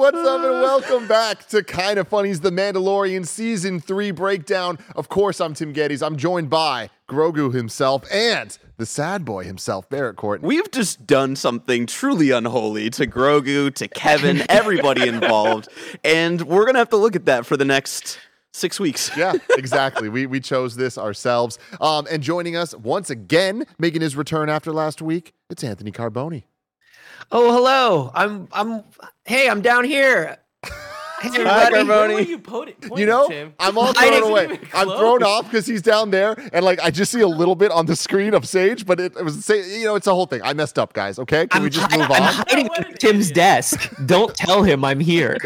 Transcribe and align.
What's 0.00 0.16
up, 0.16 0.40
and 0.40 0.62
welcome 0.62 1.06
back 1.06 1.46
to 1.48 1.62
Kind 1.62 1.98
of 1.98 2.08
Funny's 2.08 2.40
The 2.40 2.48
Mandalorian 2.48 3.26
Season 3.26 3.78
3 3.78 4.12
breakdown. 4.12 4.78
Of 4.96 5.10
course, 5.10 5.42
I'm 5.42 5.52
Tim 5.52 5.74
Gettys. 5.74 6.02
I'm 6.02 6.16
joined 6.16 6.48
by 6.48 6.88
Grogu 7.06 7.52
himself 7.52 8.10
and 8.10 8.56
the 8.78 8.86
sad 8.86 9.26
boy 9.26 9.44
himself, 9.44 9.90
Barrett 9.90 10.16
Court. 10.16 10.40
We've 10.40 10.70
just 10.70 11.06
done 11.06 11.36
something 11.36 11.84
truly 11.84 12.30
unholy 12.30 12.88
to 12.88 13.06
Grogu, 13.06 13.74
to 13.74 13.88
Kevin, 13.88 14.42
everybody 14.48 15.06
involved. 15.06 15.68
And 16.02 16.40
we're 16.40 16.64
going 16.64 16.76
to 16.76 16.80
have 16.80 16.88
to 16.88 16.96
look 16.96 17.14
at 17.14 17.26
that 17.26 17.44
for 17.44 17.58
the 17.58 17.66
next 17.66 18.18
six 18.54 18.80
weeks. 18.80 19.10
yeah, 19.18 19.34
exactly. 19.50 20.08
We, 20.08 20.24
we 20.24 20.40
chose 20.40 20.76
this 20.76 20.96
ourselves. 20.96 21.58
Um, 21.78 22.06
and 22.10 22.22
joining 22.22 22.56
us 22.56 22.74
once 22.74 23.10
again, 23.10 23.66
making 23.78 24.00
his 24.00 24.16
return 24.16 24.48
after 24.48 24.72
last 24.72 25.02
week, 25.02 25.34
it's 25.50 25.62
Anthony 25.62 25.92
Carboni. 25.92 26.44
Oh, 27.32 27.52
hello. 27.52 28.10
I'm 28.14 28.48
I'm 28.52 28.82
hey, 29.24 29.48
I'm 29.48 29.60
down 29.62 29.84
here. 29.84 30.38
Hey, 31.22 31.28
everybody. 31.34 31.74
Carboni. 31.76 31.86
Where 31.88 32.14
were 32.14 32.20
you 32.22 32.38
pointing, 32.38 32.76
You 32.96 33.04
know, 33.04 33.28
Tim? 33.28 33.52
I'm 33.60 33.76
all 33.76 33.88
I 33.98 34.08
thrown 34.08 34.30
away. 34.30 34.58
I'm 34.72 34.86
close. 34.86 34.98
thrown 34.98 35.22
off 35.22 35.44
because 35.44 35.66
he's 35.66 35.82
down 35.82 36.10
there, 36.10 36.34
and 36.54 36.64
like 36.64 36.80
I 36.80 36.90
just 36.90 37.12
see 37.12 37.20
a 37.20 37.28
little 37.28 37.54
bit 37.54 37.70
on 37.70 37.84
the 37.84 37.94
screen 37.94 38.32
of 38.32 38.48
Sage, 38.48 38.86
but 38.86 38.98
it, 38.98 39.14
it 39.14 39.22
was 39.22 39.44
Sa- 39.44 39.52
you 39.52 39.84
know, 39.84 39.96
it's 39.96 40.06
a 40.06 40.14
whole 40.14 40.24
thing. 40.24 40.40
I 40.42 40.54
messed 40.54 40.78
up, 40.78 40.94
guys. 40.94 41.18
Okay, 41.18 41.46
can 41.46 41.58
I'm, 41.58 41.64
we 41.64 41.68
just 41.68 41.90
hi- 41.92 41.98
move 41.98 42.10
I'm 42.10 42.22
on? 42.22 42.32
hiding 42.48 42.66
What 42.68 42.98
Tim's 42.98 43.26
idiot. 43.30 43.34
desk. 43.34 43.94
Don't 44.06 44.34
tell 44.34 44.62
him 44.62 44.82
I'm 44.82 44.98
here. 44.98 45.36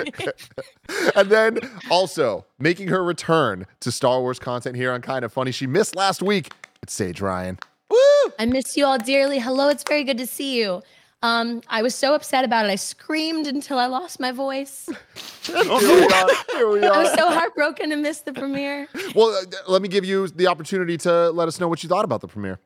and 1.17 1.29
then 1.29 1.59
also 1.91 2.47
making 2.61 2.87
her 2.87 3.03
return 3.03 3.67
to 3.81 3.91
Star 3.91 4.21
Wars 4.21 4.39
content 4.39 4.77
here 4.77 4.93
on 4.93 5.01
Kind 5.03 5.25
of 5.25 5.33
Funny. 5.33 5.51
She 5.51 5.67
missed 5.67 5.97
last 5.97 6.23
week. 6.23 6.53
It's 6.85 6.97
Saige 6.97 7.21
Ryan. 7.21 7.59
Woo! 7.91 7.97
I 8.39 8.47
miss 8.47 8.77
you 8.77 8.87
all 8.87 8.99
dearly. 8.99 9.41
Hello, 9.41 9.71
it's 9.71 9.83
very 9.89 10.05
good 10.05 10.19
to 10.19 10.27
see 10.29 10.57
you. 10.57 10.83
Um, 11.25 11.63
I 11.69 11.81
was 11.81 11.95
so 11.95 12.15
upset 12.15 12.45
about 12.45 12.67
it. 12.67 12.69
I 12.69 12.75
screamed 12.75 13.47
until 13.47 13.79
I 13.79 13.87
lost 13.87 14.21
my 14.21 14.31
voice. 14.31 14.91
Here 15.43 15.55
we 15.57 15.71
are. 15.71 16.29
Here 16.53 16.69
we 16.69 16.85
I 16.85 17.03
was 17.03 17.15
so 17.15 17.31
heartbroken 17.31 17.89
to 17.89 17.97
miss 17.97 18.21
the 18.21 18.35
premiere. 18.35 18.89
Well, 19.15 19.31
uh, 19.31 19.57
let 19.67 19.81
me 19.81 19.89
give 19.89 20.05
you 20.05 20.29
the 20.29 20.49
opportunity 20.49 20.99
to 20.99 21.31
let 21.31 21.49
us 21.49 21.59
know 21.59 21.67
what 21.67 21.83
you 21.83 21.89
thought 21.89 22.05
about 22.05 22.21
the 22.21 22.29
premiere. 22.29 22.61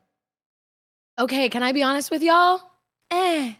Okay, 1.17 1.47
can 1.47 1.63
I 1.63 1.71
be 1.71 1.83
honest 1.83 2.11
with 2.11 2.21
y'all? 2.21 2.59
Eh. 3.11 3.53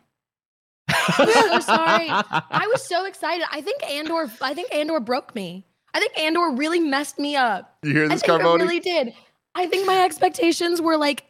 I'm 0.89 1.27
so 1.27 1.59
sorry. 1.61 2.09
I 2.09 2.67
was 2.69 2.83
so 2.83 3.05
excited. 3.05 3.47
I 3.53 3.61
think 3.61 3.81
Andor. 3.89 4.29
I 4.41 4.53
think 4.53 4.75
Andor 4.75 4.99
broke 4.99 5.33
me. 5.33 5.65
I 5.93 5.99
think 6.01 6.19
Andor 6.19 6.51
really 6.57 6.81
messed 6.81 7.17
me 7.17 7.37
up. 7.37 7.77
You 7.83 7.93
hear 7.93 8.09
this, 8.09 8.11
I 8.11 8.15
this, 8.15 8.21
think 8.23 8.41
it 8.41 8.43
Carboni? 8.43 8.59
really 8.59 8.79
did. 8.81 9.13
I 9.55 9.65
think 9.67 9.87
my 9.87 10.03
expectations 10.03 10.81
were 10.81 10.97
like 10.97 11.23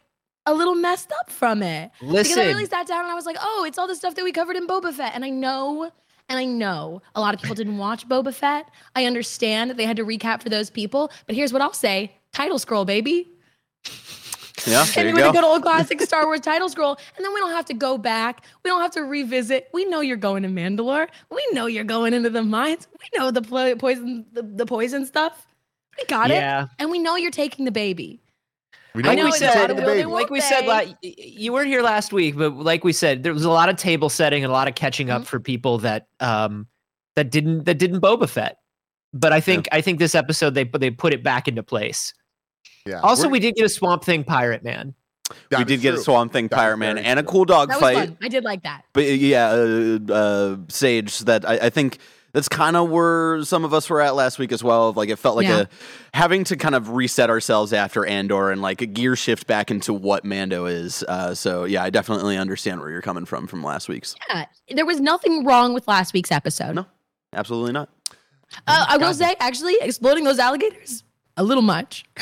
a 0.46 0.54
little 0.54 0.74
messed 0.74 1.12
up 1.20 1.30
from 1.30 1.62
it. 1.62 1.90
Listen. 2.00 2.34
Because 2.34 2.38
I 2.38 2.46
really 2.46 2.66
sat 2.66 2.86
down 2.86 3.00
and 3.02 3.10
I 3.10 3.14
was 3.14 3.26
like, 3.26 3.36
oh, 3.40 3.64
it's 3.66 3.78
all 3.78 3.86
the 3.86 3.94
stuff 3.94 4.14
that 4.14 4.24
we 4.24 4.32
covered 4.32 4.56
in 4.56 4.66
Boba 4.66 4.92
Fett. 4.92 5.14
And 5.14 5.24
I 5.24 5.30
know, 5.30 5.90
and 6.28 6.38
I 6.38 6.44
know 6.44 7.02
a 7.14 7.20
lot 7.20 7.34
of 7.34 7.40
people 7.40 7.54
didn't 7.56 7.78
watch 7.78 8.08
Boba 8.08 8.32
Fett. 8.34 8.68
I 8.96 9.04
understand 9.04 9.70
that 9.70 9.76
they 9.76 9.84
had 9.84 9.96
to 9.96 10.04
recap 10.04 10.42
for 10.42 10.48
those 10.48 10.70
people. 10.70 11.10
But 11.26 11.36
here's 11.36 11.52
what 11.52 11.62
I'll 11.62 11.72
say 11.72 12.12
title 12.32 12.58
scroll, 12.58 12.84
baby. 12.84 13.28
Yeah, 14.66 14.84
there 14.94 15.04
me 15.04 15.10
you 15.10 15.14
with 15.16 15.24
go. 15.24 15.30
a 15.30 15.32
good 15.32 15.44
old 15.44 15.62
classic 15.62 16.00
Star 16.02 16.26
Wars 16.26 16.40
title 16.40 16.68
scroll. 16.68 16.98
And 17.16 17.24
then 17.24 17.32
we 17.32 17.40
don't 17.40 17.52
have 17.52 17.64
to 17.66 17.74
go 17.74 17.96
back. 17.96 18.44
We 18.62 18.68
don't 18.70 18.82
have 18.82 18.90
to 18.92 19.00
revisit. 19.02 19.68
We 19.72 19.86
know 19.86 20.00
you're 20.02 20.18
going 20.18 20.42
to 20.42 20.48
Mandalore. 20.50 21.08
We 21.30 21.46
know 21.52 21.64
you're 21.66 21.84
going 21.84 22.12
into 22.12 22.28
the 22.30 22.42
mines. 22.42 22.86
We 22.92 23.18
know 23.18 23.30
the 23.30 23.40
poison, 23.76 24.26
the, 24.32 24.42
the 24.42 24.66
poison 24.66 25.06
stuff. 25.06 25.46
We 25.98 26.04
got 26.06 26.28
Yeah. 26.30 26.64
it. 26.64 26.68
And 26.78 26.90
we 26.90 26.98
know 26.98 27.16
you're 27.16 27.30
taking 27.30 27.64
the 27.64 27.70
baby. 27.70 28.20
We 28.94 29.02
Like 29.02 29.18
know 29.18 29.24
we 29.26 29.32
said- 29.32 29.40
you 29.40 29.46
a 29.46 29.48
lot 29.48 29.54
said 29.54 29.70
of 29.70 29.76
to 29.76 29.82
the 29.82 29.86
they 29.88 30.04
like 30.04 30.30
we 30.30 30.40
said, 30.40 30.62
they? 30.66 30.96
you 31.16 31.52
weren't 31.52 31.68
here 31.68 31.82
last 31.82 32.12
week, 32.12 32.36
but 32.36 32.56
like 32.56 32.82
we 32.82 32.92
said, 32.92 33.22
there 33.22 33.32
was 33.32 33.44
a 33.44 33.50
lot 33.50 33.68
of 33.68 33.76
table 33.76 34.08
setting 34.08 34.42
and 34.44 34.50
a 34.50 34.52
lot 34.52 34.66
of 34.68 34.74
catching 34.74 35.10
up 35.10 35.22
Mhm. 35.22 35.26
for 35.26 35.40
people 35.40 35.78
that 35.78 36.06
um 36.18 36.66
that 37.16 37.30
didn't 37.30 37.64
that 37.64 37.78
didn't 37.78 38.00
Boba 38.00 38.28
Fett. 38.28 38.56
But 39.12 39.32
I 39.32 39.40
think 39.40 39.68
I 39.72 39.80
think 39.80 39.98
this 39.98 40.14
episode 40.14 40.54
they 40.54 40.64
put 40.64 40.80
they 40.80 40.90
put 40.90 41.12
it 41.12 41.22
back 41.22 41.46
into 41.48 41.62
place. 41.62 42.12
Yeah. 42.86 43.00
Also, 43.00 43.22
We're- 43.24 43.32
we 43.32 43.40
did 43.40 43.54
get 43.56 43.64
a 43.66 43.68
Swamp 43.68 44.04
Thing 44.04 44.24
Pirate 44.24 44.64
Man. 44.64 44.94
that 45.50 45.58
we 45.58 45.62
is 45.62 45.68
did 45.68 45.80
get 45.82 45.90
true. 45.92 46.00
a 46.00 46.02
Swamp 46.02 46.32
Thing 46.32 46.48
That 46.48 46.56
is 46.56 46.60
Pirate 46.60 46.76
Man 46.78 46.94
very 46.96 47.06
and 47.06 47.18
a 47.20 47.22
cool 47.22 47.44
dog 47.44 47.68
That 47.68 47.80
was 47.80 47.92
fight. 47.92 48.08
fun. 48.08 48.18
I 48.22 48.28
did 48.28 48.42
like 48.44 48.62
that. 48.64 48.82
But 48.92 49.04
yeah, 49.04 49.48
uh, 49.50 49.54
uh, 50.12 50.56
Saige, 50.68 51.20
that 51.26 51.48
I, 51.48 51.54
I 51.66 51.70
think 51.70 51.98
that's 52.32 52.48
kind 52.48 52.76
of 52.76 52.88
where 52.90 53.42
some 53.44 53.64
of 53.64 53.72
us 53.74 53.88
were 53.90 54.00
at 54.00 54.14
last 54.14 54.38
week 54.38 54.52
as 54.52 54.62
well. 54.62 54.92
Like 54.92 55.08
it 55.08 55.16
felt 55.16 55.36
like 55.36 55.46
Yeah. 55.48 55.60
a 55.60 55.66
having 56.14 56.44
to 56.44 56.56
kind 56.56 56.74
of 56.74 56.90
reset 56.90 57.30
ourselves 57.30 57.72
after 57.72 58.04
Andor 58.06 58.50
and 58.50 58.60
like 58.62 58.82
a 58.82 58.86
gear 58.86 59.16
shift 59.16 59.46
back 59.46 59.70
into 59.70 59.92
what 59.92 60.24
Mando 60.24 60.66
is. 60.66 61.02
Uh, 61.08 61.34
so 61.34 61.64
yeah, 61.64 61.82
I 61.82 61.90
definitely 61.90 62.36
understand 62.36 62.80
where 62.80 62.90
you're 62.90 63.02
coming 63.02 63.24
from 63.24 63.46
from 63.46 63.62
last 63.62 63.88
week's. 63.88 64.14
Yeah, 64.28 64.46
there 64.74 64.86
was 64.86 65.00
nothing 65.00 65.44
wrong 65.44 65.74
with 65.74 65.86
last 65.88 66.12
week's 66.14 66.30
episode. 66.32 66.74
No. 66.74 66.86
Absolutely 67.32 67.72
not. 67.72 67.88
Uh, 68.66 68.86
I 68.88 68.96
will 68.96 69.14
say, 69.14 69.36
actually, 69.38 69.76
exploding 69.80 70.24
those 70.24 70.40
alligators, 70.40 71.04
a 71.36 71.44
little 71.44 71.62
much. 71.62 72.04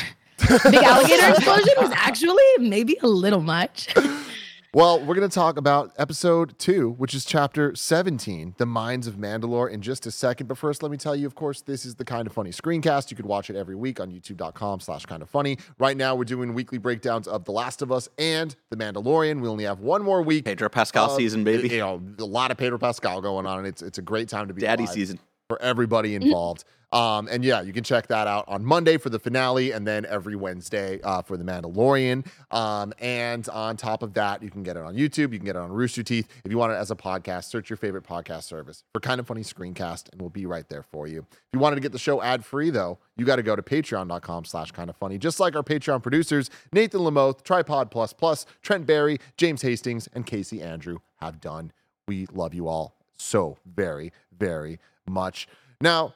Big 0.48 0.74
alligator 0.82 1.28
explosion 1.34 1.72
was 1.78 1.90
actually 1.94 2.42
maybe 2.60 2.96
a 3.02 3.08
little 3.08 3.40
much. 3.40 3.88
Well, 4.74 5.00
we're 5.00 5.14
going 5.14 5.28
to 5.28 5.34
talk 5.34 5.56
about 5.56 5.92
episode 5.96 6.58
two, 6.58 6.90
which 6.98 7.14
is 7.14 7.24
chapter 7.24 7.74
17, 7.74 8.54
The 8.58 8.66
Minds 8.66 9.06
of 9.06 9.14
Mandalore, 9.14 9.70
in 9.70 9.80
just 9.80 10.04
a 10.04 10.10
second. 10.10 10.46
But 10.46 10.58
first, 10.58 10.82
let 10.82 10.92
me 10.92 10.98
tell 10.98 11.16
you, 11.16 11.26
of 11.26 11.34
course, 11.34 11.62
this 11.62 11.86
is 11.86 11.94
the 11.94 12.04
Kind 12.04 12.26
of 12.26 12.34
Funny 12.34 12.50
screencast. 12.50 13.10
You 13.10 13.16
could 13.16 13.24
watch 13.24 13.48
it 13.48 13.56
every 13.56 13.74
week 13.74 13.98
on 13.98 14.10
youtube.com 14.12 14.80
slash 14.80 15.06
kind 15.06 15.22
of 15.22 15.30
funny. 15.30 15.56
Right 15.78 15.96
now, 15.96 16.14
we're 16.14 16.24
doing 16.24 16.52
weekly 16.52 16.76
breakdowns 16.76 17.26
of 17.26 17.46
The 17.46 17.52
Last 17.52 17.80
of 17.80 17.90
Us 17.90 18.10
and 18.18 18.54
The 18.68 18.76
Mandalorian. 18.76 19.40
We 19.40 19.48
only 19.48 19.64
have 19.64 19.80
one 19.80 20.02
more 20.02 20.20
week. 20.20 20.44
Pedro 20.44 20.68
Pascal 20.68 21.12
of- 21.12 21.16
season, 21.16 21.44
baby. 21.44 21.70
You 21.70 21.78
know, 21.78 22.02
a 22.18 22.24
lot 22.26 22.50
of 22.50 22.58
Pedro 22.58 22.76
Pascal 22.78 23.22
going 23.22 23.46
on, 23.46 23.58
and 23.60 23.66
it's, 23.66 23.80
it's 23.80 23.96
a 23.96 24.02
great 24.02 24.28
time 24.28 24.48
to 24.48 24.54
be 24.54 24.60
Daddy 24.60 24.82
alive 24.84 24.92
season. 24.94 25.18
for 25.48 25.60
everybody 25.62 26.14
involved. 26.14 26.64
Um, 26.90 27.28
and 27.30 27.44
yeah, 27.44 27.60
you 27.60 27.72
can 27.72 27.84
check 27.84 28.06
that 28.06 28.26
out 28.26 28.44
on 28.48 28.64
Monday 28.64 28.96
for 28.96 29.10
the 29.10 29.18
finale, 29.18 29.72
and 29.72 29.86
then 29.86 30.06
every 30.06 30.36
Wednesday 30.36 31.00
uh, 31.02 31.22
for 31.22 31.36
the 31.36 31.44
Mandalorian. 31.44 32.26
Um, 32.50 32.94
and 32.98 33.48
on 33.50 33.76
top 33.76 34.02
of 34.02 34.14
that, 34.14 34.42
you 34.42 34.50
can 34.50 34.62
get 34.62 34.76
it 34.76 34.82
on 34.82 34.94
YouTube. 34.94 35.32
You 35.32 35.38
can 35.38 35.44
get 35.44 35.56
it 35.56 35.60
on 35.60 35.70
Rooster 35.70 36.02
Teeth. 36.02 36.28
If 36.44 36.50
you 36.50 36.58
want 36.58 36.72
it 36.72 36.76
as 36.76 36.90
a 36.90 36.96
podcast, 36.96 37.44
search 37.44 37.68
your 37.68 37.76
favorite 37.76 38.04
podcast 38.04 38.44
service 38.44 38.84
for 38.92 39.00
Kind 39.00 39.20
of 39.20 39.26
Funny 39.26 39.42
Screencast, 39.42 40.10
and 40.12 40.20
we'll 40.20 40.30
be 40.30 40.46
right 40.46 40.68
there 40.68 40.82
for 40.82 41.06
you. 41.06 41.26
If 41.30 41.48
you 41.52 41.58
wanted 41.58 41.76
to 41.76 41.82
get 41.82 41.92
the 41.92 41.98
show 41.98 42.22
ad 42.22 42.44
free, 42.44 42.70
though, 42.70 42.98
you 43.16 43.24
got 43.24 43.36
to 43.36 43.42
go 43.42 43.54
to 43.54 43.62
Patreon.com/slash 43.62 44.70
Kind 44.72 44.88
of 44.88 44.96
Funny. 44.96 45.18
Just 45.18 45.40
like 45.40 45.56
our 45.56 45.62
Patreon 45.62 46.02
producers, 46.02 46.50
Nathan 46.72 47.00
Lamoth, 47.00 47.42
Tripod 47.42 47.90
Plus 47.90 48.12
Plus, 48.12 48.46
Trent 48.62 48.86
Barry, 48.86 49.18
James 49.36 49.62
Hastings, 49.62 50.08
and 50.14 50.24
Casey 50.24 50.62
Andrew 50.62 50.98
have 51.16 51.40
done. 51.40 51.72
We 52.06 52.26
love 52.32 52.54
you 52.54 52.68
all 52.68 52.94
so 53.18 53.58
very, 53.66 54.12
very 54.38 54.78
much. 55.06 55.48
Now, 55.80 56.14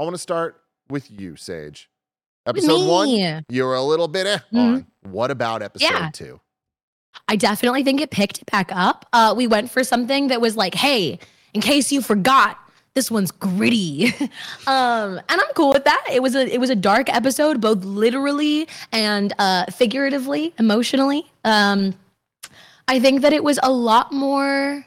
I 0.00 0.02
want 0.02 0.14
to 0.14 0.18
start 0.18 0.62
with 0.88 1.10
you, 1.10 1.32
Saige. 1.32 1.86
Episode 2.46 2.88
one, 2.88 3.08
me. 3.08 3.42
you're 3.50 3.74
a 3.74 3.82
little 3.82 4.08
bit 4.08 4.26
eh 4.26 4.38
Mhm. 4.50 4.58
on. 4.58 4.86
What 5.02 5.30
about 5.30 5.60
episode 5.62 5.84
Yeah. 5.84 6.10
two? 6.10 6.40
I 7.28 7.36
definitely 7.36 7.84
think 7.84 8.00
it 8.00 8.10
picked 8.10 8.46
back 8.50 8.70
up. 8.72 9.04
Uh, 9.12 9.34
we 9.36 9.46
went 9.46 9.70
for 9.70 9.84
something 9.84 10.28
that 10.28 10.40
was 10.40 10.56
like, 10.56 10.74
hey, 10.74 11.18
in 11.52 11.60
case 11.60 11.92
you 11.92 12.00
forgot, 12.00 12.58
this 12.94 13.10
one's 13.10 13.30
gritty. 13.30 14.06
um, 14.66 15.18
and 15.28 15.40
I'm 15.40 15.52
cool 15.54 15.74
with 15.74 15.84
that. 15.84 16.02
It 16.10 16.22
was 16.22 16.34
a 16.34 16.50
it 16.52 16.58
was 16.58 16.70
a 16.70 16.74
dark 16.76 17.12
episode, 17.14 17.60
both 17.60 17.84
literally 17.84 18.68
and 18.92 19.34
uh, 19.38 19.66
figuratively, 19.66 20.54
emotionally. 20.58 21.30
Um, 21.44 21.94
I 22.88 22.98
think 23.00 23.20
that 23.20 23.34
it 23.34 23.44
was 23.44 23.58
a 23.62 23.70
lot 23.70 24.12
more. 24.12 24.86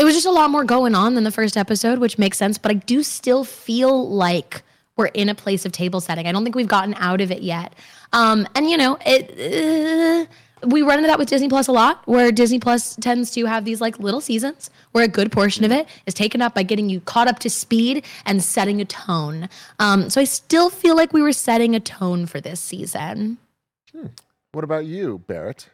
It 0.00 0.04
was 0.04 0.14
just 0.14 0.26
a 0.26 0.30
lot 0.30 0.50
more 0.50 0.64
going 0.64 0.94
on 0.94 1.14
than 1.14 1.24
the 1.24 1.30
first 1.30 1.58
episode, 1.58 1.98
which 1.98 2.18
makes 2.18 2.38
sense. 2.38 2.56
But 2.56 2.70
I 2.70 2.74
do 2.74 3.02
still 3.02 3.44
feel 3.44 4.08
like 4.08 4.62
we're 4.96 5.06
in 5.06 5.28
a 5.28 5.34
place 5.34 5.66
of 5.66 5.72
table 5.72 6.00
setting. 6.00 6.26
I 6.26 6.32
don't 6.32 6.42
think 6.42 6.56
we've 6.56 6.66
gotten 6.66 6.94
out 6.94 7.20
of 7.20 7.30
it 7.30 7.42
yet. 7.42 7.74
Um, 8.14 8.48
and 8.54 8.70
you 8.70 8.78
know, 8.78 8.96
it. 9.04 10.26
Uh, 10.26 10.26
we 10.66 10.82
run 10.82 10.98
into 10.98 11.06
that 11.08 11.18
with 11.18 11.28
Disney 11.28 11.48
Plus 11.48 11.68
a 11.68 11.72
lot, 11.72 12.00
where 12.06 12.32
Disney 12.32 12.58
Plus 12.58 12.96
tends 12.96 13.30
to 13.32 13.44
have 13.44 13.66
these 13.66 13.82
like 13.82 13.98
little 13.98 14.20
seasons 14.22 14.70
where 14.92 15.04
a 15.04 15.08
good 15.08 15.30
portion 15.32 15.64
of 15.64 15.70
it 15.70 15.86
is 16.06 16.14
taken 16.14 16.40
up 16.40 16.54
by 16.54 16.62
getting 16.62 16.88
you 16.88 17.00
caught 17.00 17.28
up 17.28 17.38
to 17.40 17.50
speed 17.50 18.04
and 18.24 18.42
setting 18.42 18.80
a 18.80 18.84
tone. 18.86 19.50
Um, 19.78 20.08
so 20.08 20.20
I 20.20 20.24
still 20.24 20.70
feel 20.70 20.96
like 20.96 21.12
we 21.12 21.22
were 21.22 21.32
setting 21.32 21.74
a 21.74 21.80
tone 21.80 22.24
for 22.24 22.40
this 22.40 22.60
season. 22.60 23.38
What 24.52 24.64
about 24.64 24.86
you, 24.86 25.22
Barrett? 25.26 25.68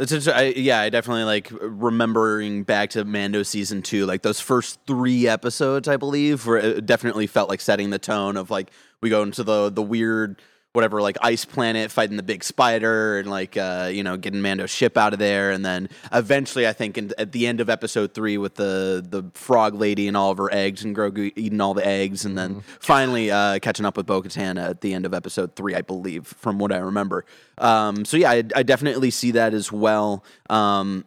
I, 0.00 0.54
yeah, 0.56 0.80
I 0.80 0.88
definitely 0.88 1.24
like 1.24 1.48
remembering 1.60 2.62
back 2.62 2.90
to 2.90 3.04
Mando 3.04 3.42
season 3.42 3.82
two, 3.82 4.06
like 4.06 4.22
those 4.22 4.40
first 4.40 4.78
three 4.86 5.28
episodes, 5.28 5.88
I 5.88 5.96
believe, 5.96 6.46
where 6.46 6.58
it 6.58 6.76
uh, 6.76 6.80
definitely 6.80 7.26
felt 7.26 7.48
like 7.48 7.60
setting 7.60 7.90
the 7.90 7.98
tone 7.98 8.36
of 8.36 8.50
like 8.50 8.70
we 9.02 9.10
go 9.10 9.22
into 9.22 9.42
the 9.42 9.70
the 9.70 9.82
weird 9.82 10.40
whatever 10.72 11.02
like 11.02 11.16
ice 11.20 11.44
planet 11.44 11.90
fighting 11.90 12.16
the 12.16 12.22
big 12.22 12.44
spider 12.44 13.18
and 13.18 13.28
like 13.28 13.56
uh, 13.56 13.90
you 13.92 14.02
know 14.02 14.16
getting 14.16 14.40
Mando's 14.40 14.70
ship 14.70 14.96
out 14.96 15.12
of 15.12 15.18
there, 15.18 15.50
and 15.50 15.64
then 15.64 15.88
eventually 16.12 16.66
I 16.66 16.72
think 16.72 16.96
in, 16.96 17.12
at 17.18 17.32
the 17.32 17.46
end 17.46 17.60
of 17.60 17.68
episode 17.68 18.14
three 18.14 18.38
with 18.38 18.54
the 18.54 19.04
the 19.06 19.24
frog 19.34 19.74
lady 19.74 20.08
and 20.08 20.16
all 20.16 20.30
of 20.30 20.38
her 20.38 20.52
eggs 20.52 20.84
and 20.84 20.94
Grogu 20.94 21.32
eating 21.36 21.60
all 21.60 21.74
the 21.74 21.86
eggs, 21.86 22.24
and 22.24 22.38
then 22.38 22.62
finally 22.78 23.30
uh, 23.30 23.58
catching 23.58 23.84
up 23.86 23.96
with 23.96 24.06
Bo-Katan 24.06 24.62
at 24.62 24.80
the 24.80 24.94
end 24.94 25.06
of 25.06 25.14
episode 25.14 25.56
three, 25.56 25.74
I 25.74 25.82
believe, 25.82 26.26
from 26.26 26.58
what 26.58 26.72
I 26.72 26.78
remember. 26.78 27.24
Um, 27.58 28.04
so 28.04 28.16
yeah, 28.16 28.30
I, 28.30 28.44
I 28.54 28.62
definitely 28.62 29.10
see 29.10 29.32
that 29.32 29.54
as 29.54 29.72
well. 29.72 30.24
Um, 30.48 31.04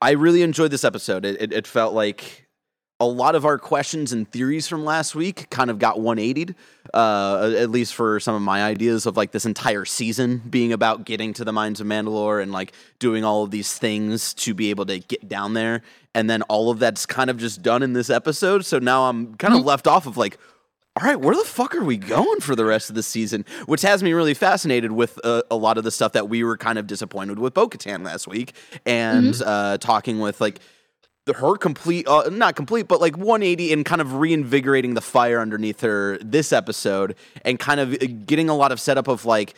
I 0.00 0.12
really 0.12 0.42
enjoyed 0.42 0.72
this 0.72 0.84
episode. 0.84 1.24
It, 1.24 1.40
it, 1.40 1.52
it 1.52 1.66
felt 1.66 1.94
like 1.94 2.41
a 3.02 3.04
lot 3.04 3.34
of 3.34 3.44
our 3.44 3.58
questions 3.58 4.12
and 4.12 4.30
theories 4.30 4.68
from 4.68 4.84
last 4.84 5.16
week 5.16 5.50
kind 5.50 5.70
of 5.70 5.80
got 5.80 5.96
180'd, 5.96 6.54
uh, 6.94 7.52
at 7.58 7.68
least 7.68 7.96
for 7.96 8.20
some 8.20 8.36
of 8.36 8.42
my 8.42 8.62
ideas 8.62 9.06
of 9.06 9.16
like 9.16 9.32
this 9.32 9.44
entire 9.44 9.84
season 9.84 10.40
being 10.48 10.72
about 10.72 11.04
getting 11.04 11.32
to 11.32 11.44
the 11.44 11.52
mines 11.52 11.80
of 11.80 11.88
Mandalore 11.88 12.40
and 12.40 12.52
like 12.52 12.72
doing 13.00 13.24
all 13.24 13.42
of 13.42 13.50
these 13.50 13.76
things 13.76 14.32
to 14.34 14.54
be 14.54 14.70
able 14.70 14.86
to 14.86 15.00
get 15.00 15.28
down 15.28 15.54
there. 15.54 15.82
And 16.14 16.30
then 16.30 16.42
all 16.42 16.70
of 16.70 16.78
that's 16.78 17.04
kind 17.04 17.28
of 17.28 17.38
just 17.38 17.60
done 17.60 17.82
in 17.82 17.92
this 17.92 18.08
episode. 18.08 18.64
So 18.64 18.78
now 18.78 19.08
I'm 19.08 19.34
kind 19.34 19.52
of 19.52 19.64
left 19.64 19.88
off 19.88 20.06
of 20.06 20.16
like, 20.16 20.38
all 20.94 21.04
right, 21.04 21.18
where 21.18 21.34
the 21.34 21.42
fuck 21.42 21.74
are 21.74 21.82
we 21.82 21.96
going 21.96 22.38
for 22.38 22.54
the 22.54 22.64
rest 22.64 22.88
of 22.88 22.94
the 22.94 23.02
season? 23.02 23.44
Which 23.66 23.82
has 23.82 24.00
me 24.04 24.12
really 24.12 24.34
fascinated 24.34 24.92
with 24.92 25.18
uh, 25.24 25.42
a 25.50 25.56
lot 25.56 25.76
of 25.76 25.82
the 25.82 25.90
stuff 25.90 26.12
that 26.12 26.28
we 26.28 26.44
were 26.44 26.56
kind 26.56 26.78
of 26.78 26.86
disappointed 26.86 27.40
with 27.40 27.52
Bo 27.52 27.68
Katan 27.68 28.04
last 28.04 28.28
week 28.28 28.54
and 28.86 29.34
uh, 29.44 29.78
talking 29.78 30.20
with 30.20 30.40
like 30.40 30.60
the, 31.24 31.34
her 31.34 31.56
complete, 31.56 32.06
uh, 32.08 32.28
not 32.30 32.56
complete, 32.56 32.88
but 32.88 33.00
like 33.00 33.16
180 33.16 33.72
and 33.72 33.84
kind 33.84 34.00
of 34.00 34.14
reinvigorating 34.14 34.94
the 34.94 35.00
fire 35.00 35.40
underneath 35.40 35.80
her 35.80 36.18
this 36.18 36.52
episode 36.52 37.14
and 37.44 37.58
kind 37.58 37.80
of 37.80 37.94
uh, 37.94 38.06
getting 38.26 38.48
a 38.48 38.56
lot 38.56 38.72
of 38.72 38.80
setup 38.80 39.08
of 39.08 39.24
like, 39.24 39.54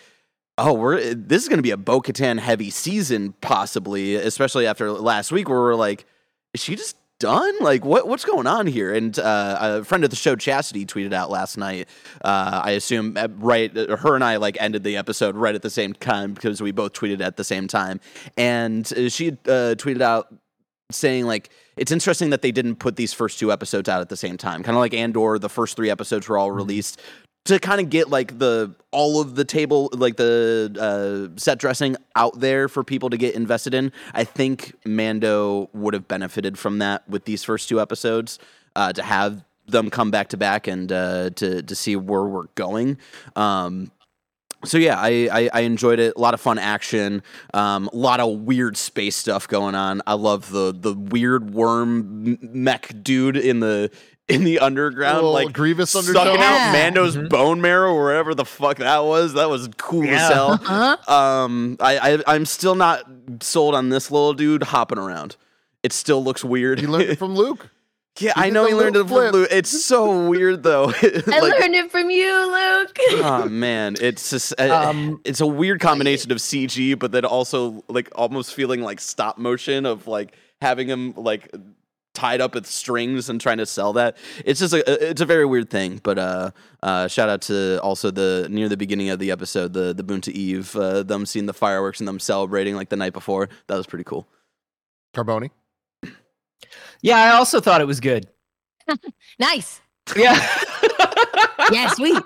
oh, 0.59 0.73
we're 0.73 1.15
this 1.15 1.43
is 1.43 1.49
going 1.49 1.59
to 1.59 1.63
be 1.63 1.71
a 1.71 1.77
Bo 1.77 2.01
Katan 2.01 2.39
heavy 2.39 2.71
season, 2.71 3.35
possibly, 3.41 4.15
especially 4.15 4.67
after 4.67 4.91
last 4.91 5.33
week 5.33 5.49
where 5.49 5.61
we're 5.61 5.75
like, 5.75 6.05
is 6.53 6.63
she 6.63 6.77
just 6.77 6.97
done? 7.19 7.55
Like, 7.61 7.85
what 7.85 8.07
what's 8.07 8.25
going 8.25 8.47
on 8.47 8.67
here? 8.67 8.93
And 8.93 9.19
uh, 9.19 9.57
a 9.61 9.85
friend 9.85 10.05
of 10.05 10.11
the 10.11 10.17
show, 10.17 10.37
Chastity, 10.37 10.85
tweeted 10.85 11.13
out 11.13 11.31
last 11.31 11.57
night. 11.57 11.89
Uh, 12.23 12.61
I 12.65 12.73
assume 12.73 13.17
uh, 13.17 13.29
right, 13.37 13.77
uh, 13.77 13.97
her 13.97 14.15
and 14.15 14.23
I 14.23 14.37
like 14.37 14.57
ended 14.61 14.85
the 14.85 14.97
episode 14.97 15.35
right 15.35 15.55
at 15.55 15.63
the 15.63 15.71
same 15.71 15.95
time 15.95 16.35
because 16.35 16.61
we 16.61 16.73
both 16.73 16.93
tweeted 16.93 17.21
at 17.21 17.37
the 17.37 17.45
same 17.45 17.69
time, 17.69 18.01
and 18.37 18.91
uh, 18.93 19.09
she 19.09 19.31
uh, 19.31 19.75
tweeted 19.77 20.03
out 20.03 20.29
saying 20.91 21.25
like 21.25 21.51
it's 21.77 21.91
interesting 21.91 22.31
that 22.31 22.43
they 22.43 22.53
didn't 22.53 22.77
put 22.77 22.97
these 22.97 23.13
first 23.13 23.39
two 23.39 23.51
episodes 23.51 23.89
out 23.89 24.01
at 24.01 24.09
the 24.09 24.17
same 24.17 24.37
time 24.37 24.63
kind 24.63 24.77
of 24.77 24.81
like 24.81 24.95
andor 24.95 25.39
the 25.39 25.49
first 25.49 25.77
three 25.77 25.91
episodes 25.91 26.29
were 26.29 26.37
all 26.37 26.51
released 26.51 27.01
to 27.45 27.59
kind 27.59 27.81
of 27.81 27.91
get 27.91 28.09
like 28.09 28.39
the 28.39 28.75
all 28.91 29.21
of 29.21 29.35
the 29.35 29.45
table 29.45 29.91
like 29.93 30.17
the 30.17 30.75
uh, 30.81 31.39
set 31.39 31.59
dressing 31.59 31.97
out 32.17 32.41
there 32.41 32.69
for 32.69 32.83
people 32.83 33.11
to 33.11 33.17
get 33.17 33.35
invested 33.35 33.75
in. 33.75 33.93
I 34.15 34.25
think 34.25 34.75
mando 34.85 35.69
would 35.73 35.95
have 35.95 36.09
benefited 36.09 36.59
from 36.59 36.79
that 36.79 37.09
with 37.09 37.25
these 37.25 37.45
first 37.45 37.69
two 37.69 37.81
episodes 37.81 38.39
uh, 38.77 38.93
to 38.95 39.03
have 39.03 39.45
them 39.67 39.91
come 39.91 40.11
back 40.11 40.29
to 40.29 40.37
back 40.37 40.67
and 40.67 40.91
uh, 40.91 41.31
to 41.31 41.63
to 41.63 41.75
see 41.75 41.97
where 41.97 42.25
we're 42.25 42.47
going. 42.55 42.99
Um, 43.37 43.91
so 44.65 44.79
yeah, 44.79 44.99
I, 44.99 45.29
I, 45.31 45.51
I 45.53 45.61
enjoyed 45.61 45.99
it. 45.99 46.15
A 46.17 46.21
lot 46.21 46.35
of 46.35 46.41
fun 46.41 46.59
action. 46.59 47.23
Um, 47.53 47.89
a 47.93 47.97
lot 47.97 48.21
of 48.21 48.41
weird 48.41 48.77
space 48.77 49.17
stuff 49.17 49.49
going 49.49 49.75
on. 49.75 50.03
I 50.07 50.15
love 50.15 50.51
the 50.51 50.73
the 50.73 50.95
weird 50.95 51.53
worm 51.55 52.39
mech 52.41 52.93
dude 53.03 53.37
in 53.37 53.61
the 53.61 53.91
in 54.29 54.45
the 54.45 54.59
underground, 54.61 55.27
like 55.27 55.53
Grievous 55.53 55.91
sucking 55.91 56.17
undertone? 56.17 56.39
out 56.39 56.55
Yeah. 56.55 56.73
Mando's 56.73 57.17
bone 57.17 57.61
marrow, 57.61 57.95
wherever 57.95 58.35
the 58.35 58.45
fuck 58.45 58.79
that 58.79 59.05
was. 59.05 59.35
That 59.35 59.51
was 59.51 59.69
cool 59.77 60.09
as 60.09 60.33
hell. 60.33 60.53
Uh-huh. 60.53 61.13
Um, 61.13 61.77
I, 61.81 62.15
I 62.15 62.35
I'm 62.35 62.47
still 62.47 62.75
not 62.75 63.05
sold 63.41 63.75
on 63.75 63.91
this 63.91 64.11
little 64.11 64.33
dude 64.33 64.63
hopping 64.63 64.99
around. 64.99 65.37
It 65.83 65.93
still 65.93 66.25
looks 66.25 66.43
weird. 66.43 66.81
He 66.81 66.87
learned 66.87 67.11
it 67.11 67.19
from 67.19 67.35
Luke. 67.35 67.71
Yeah, 68.21 68.33
I 68.37 68.51
know 68.51 68.65
he 68.67 68.75
learned 68.75 68.95
it 68.95 69.03
little 69.03 69.09
from 69.09 69.33
flip. 69.33 69.33
Luke. 69.35 69.49
It's 69.51 69.85
so 69.85 70.29
weird 70.29 70.63
though. 70.63 70.85
I 71.03 71.23
Like- 71.27 71.61
learned 71.61 71.75
it 71.75 71.91
from 71.91 72.11
you, 72.11 72.33
Luke. 72.53 72.97
oh 73.25 73.49
man, 73.49 73.97
it's 74.01 74.31
just 74.31 74.55
uh, 74.59 74.89
Um, 74.91 75.21
it's 75.25 75.41
a 75.41 75.47
weird 75.47 75.81
combination 75.81 76.31
of 76.31 76.39
CG, 76.39 76.97
but 76.99 77.11
then 77.13 77.25
also 77.25 77.83
like 77.89 78.09
almost 78.15 78.55
feeling 78.55 78.83
like 78.83 79.01
stop 79.01 79.37
motion 79.39 79.85
of 79.85 80.07
like 80.07 80.37
having 80.61 80.87
him 80.89 81.13
like 81.17 81.53
tied 82.15 82.41
up 82.41 82.55
with 82.55 82.65
strings 82.67 83.29
and 83.29 83.41
trying 83.41 83.59
to 83.59 83.67
sell 83.67 83.93
that. 83.95 84.17
It's 84.45 84.61
just 84.61 84.73
a 84.73 85.09
it's 85.11 85.21
a 85.21 85.27
very 85.27 85.45
weird 85.45 85.69
thing. 85.69 85.99
But 86.01 86.17
uh, 86.17 86.51
uh, 86.85 87.09
shout 87.09 87.29
out 87.29 87.43
to 87.43 87.81
also 87.83 88.13
the 88.13 88.47
near 88.49 88.69
the 88.69 88.77
beginning 88.77 89.09
of 89.09 89.19
the 89.19 89.33
episode, 89.33 89.73
the 89.73 89.93
the 89.93 90.05
Bunta 90.05 90.29
Eve, 90.29 90.77
uh, 90.77 91.03
them 91.03 91.27
seeing 91.27 91.47
the 91.47 91.53
fireworks 91.53 91.99
and 91.99 92.07
them 92.07 92.21
celebrating 92.21 92.77
like 92.77 92.91
the 92.91 92.97
night 92.97 93.13
before. 93.13 93.49
That 93.67 93.77
was 93.77 93.87
pretty 93.87 94.05
cool. 94.05 94.29
Carboni. 95.17 95.51
Yeah, 97.05 97.19
I 97.19 97.31
also 97.37 97.61
thought 97.61 97.83
it 97.83 97.87
was 97.87 98.01
good. 98.01 98.27
nice. 99.39 99.81
Yeah. 100.17 100.35
Yeah, 101.73 101.89
sweet. 101.89 102.23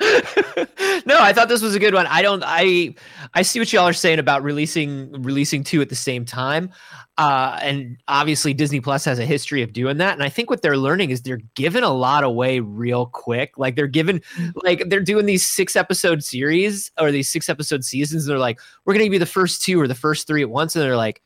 no, 0.00 1.18
I 1.20 1.32
thought 1.34 1.48
this 1.48 1.60
was 1.60 1.74
a 1.74 1.78
good 1.78 1.92
one. 1.92 2.06
I 2.06 2.22
don't 2.22 2.42
I 2.46 2.94
I 3.34 3.42
see 3.42 3.58
what 3.58 3.70
y'all 3.70 3.86
are 3.86 3.92
saying 3.92 4.18
about 4.18 4.42
releasing 4.42 5.12
releasing 5.22 5.62
two 5.62 5.82
at 5.82 5.90
the 5.90 5.94
same 5.94 6.24
time. 6.24 6.70
Uh 7.18 7.58
and 7.60 7.98
obviously 8.08 8.54
Disney 8.54 8.80
Plus 8.80 9.04
has 9.04 9.18
a 9.18 9.26
history 9.26 9.60
of 9.60 9.74
doing 9.74 9.98
that 9.98 10.14
and 10.14 10.22
I 10.22 10.30
think 10.30 10.48
what 10.48 10.62
they're 10.62 10.78
learning 10.78 11.10
is 11.10 11.20
they're 11.20 11.40
giving 11.54 11.82
a 11.82 11.92
lot 11.92 12.24
away 12.24 12.60
real 12.60 13.06
quick. 13.06 13.58
Like 13.58 13.76
they're 13.76 13.88
giving 13.88 14.22
like 14.62 14.84
they're 14.88 15.00
doing 15.00 15.26
these 15.26 15.44
6 15.46 15.76
episode 15.76 16.24
series 16.24 16.90
or 16.98 17.12
these 17.12 17.28
6 17.28 17.50
episode 17.50 17.84
seasons 17.84 18.24
and 18.24 18.30
they're 18.30 18.38
like 18.38 18.58
we're 18.86 18.94
going 18.94 19.04
to 19.04 19.10
be 19.10 19.18
the 19.18 19.26
first 19.26 19.62
two 19.62 19.78
or 19.78 19.86
the 19.86 19.94
first 19.94 20.26
3 20.26 20.40
at 20.42 20.48
once 20.48 20.74
and 20.74 20.82
they're 20.82 20.96
like 20.96 21.20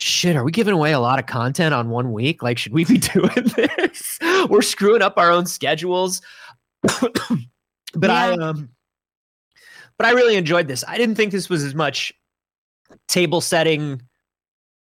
shit, 0.00 0.36
are 0.36 0.44
we 0.44 0.52
giving 0.52 0.74
away 0.74 0.92
a 0.92 1.00
lot 1.00 1.18
of 1.18 1.26
content 1.26 1.74
on 1.74 1.90
one 1.90 2.12
week? 2.12 2.42
Like, 2.42 2.58
should 2.58 2.72
we 2.72 2.84
be 2.84 2.98
doing 3.14 3.30
this? 3.56 4.18
We're 4.48 4.62
screwing 4.62 5.02
up 5.02 5.14
our 5.16 5.30
own 5.30 5.46
schedules. 5.46 6.22
but 7.94 8.10
I 8.10 8.32
um 8.32 8.70
but 9.98 10.06
I 10.06 10.10
really 10.12 10.36
enjoyed 10.36 10.68
this. 10.68 10.84
I 10.86 10.98
didn't 10.98 11.14
think 11.14 11.32
this 11.32 11.48
was 11.48 11.64
as 11.64 11.74
much 11.74 12.12
table 13.08 13.40
setting 13.40 14.02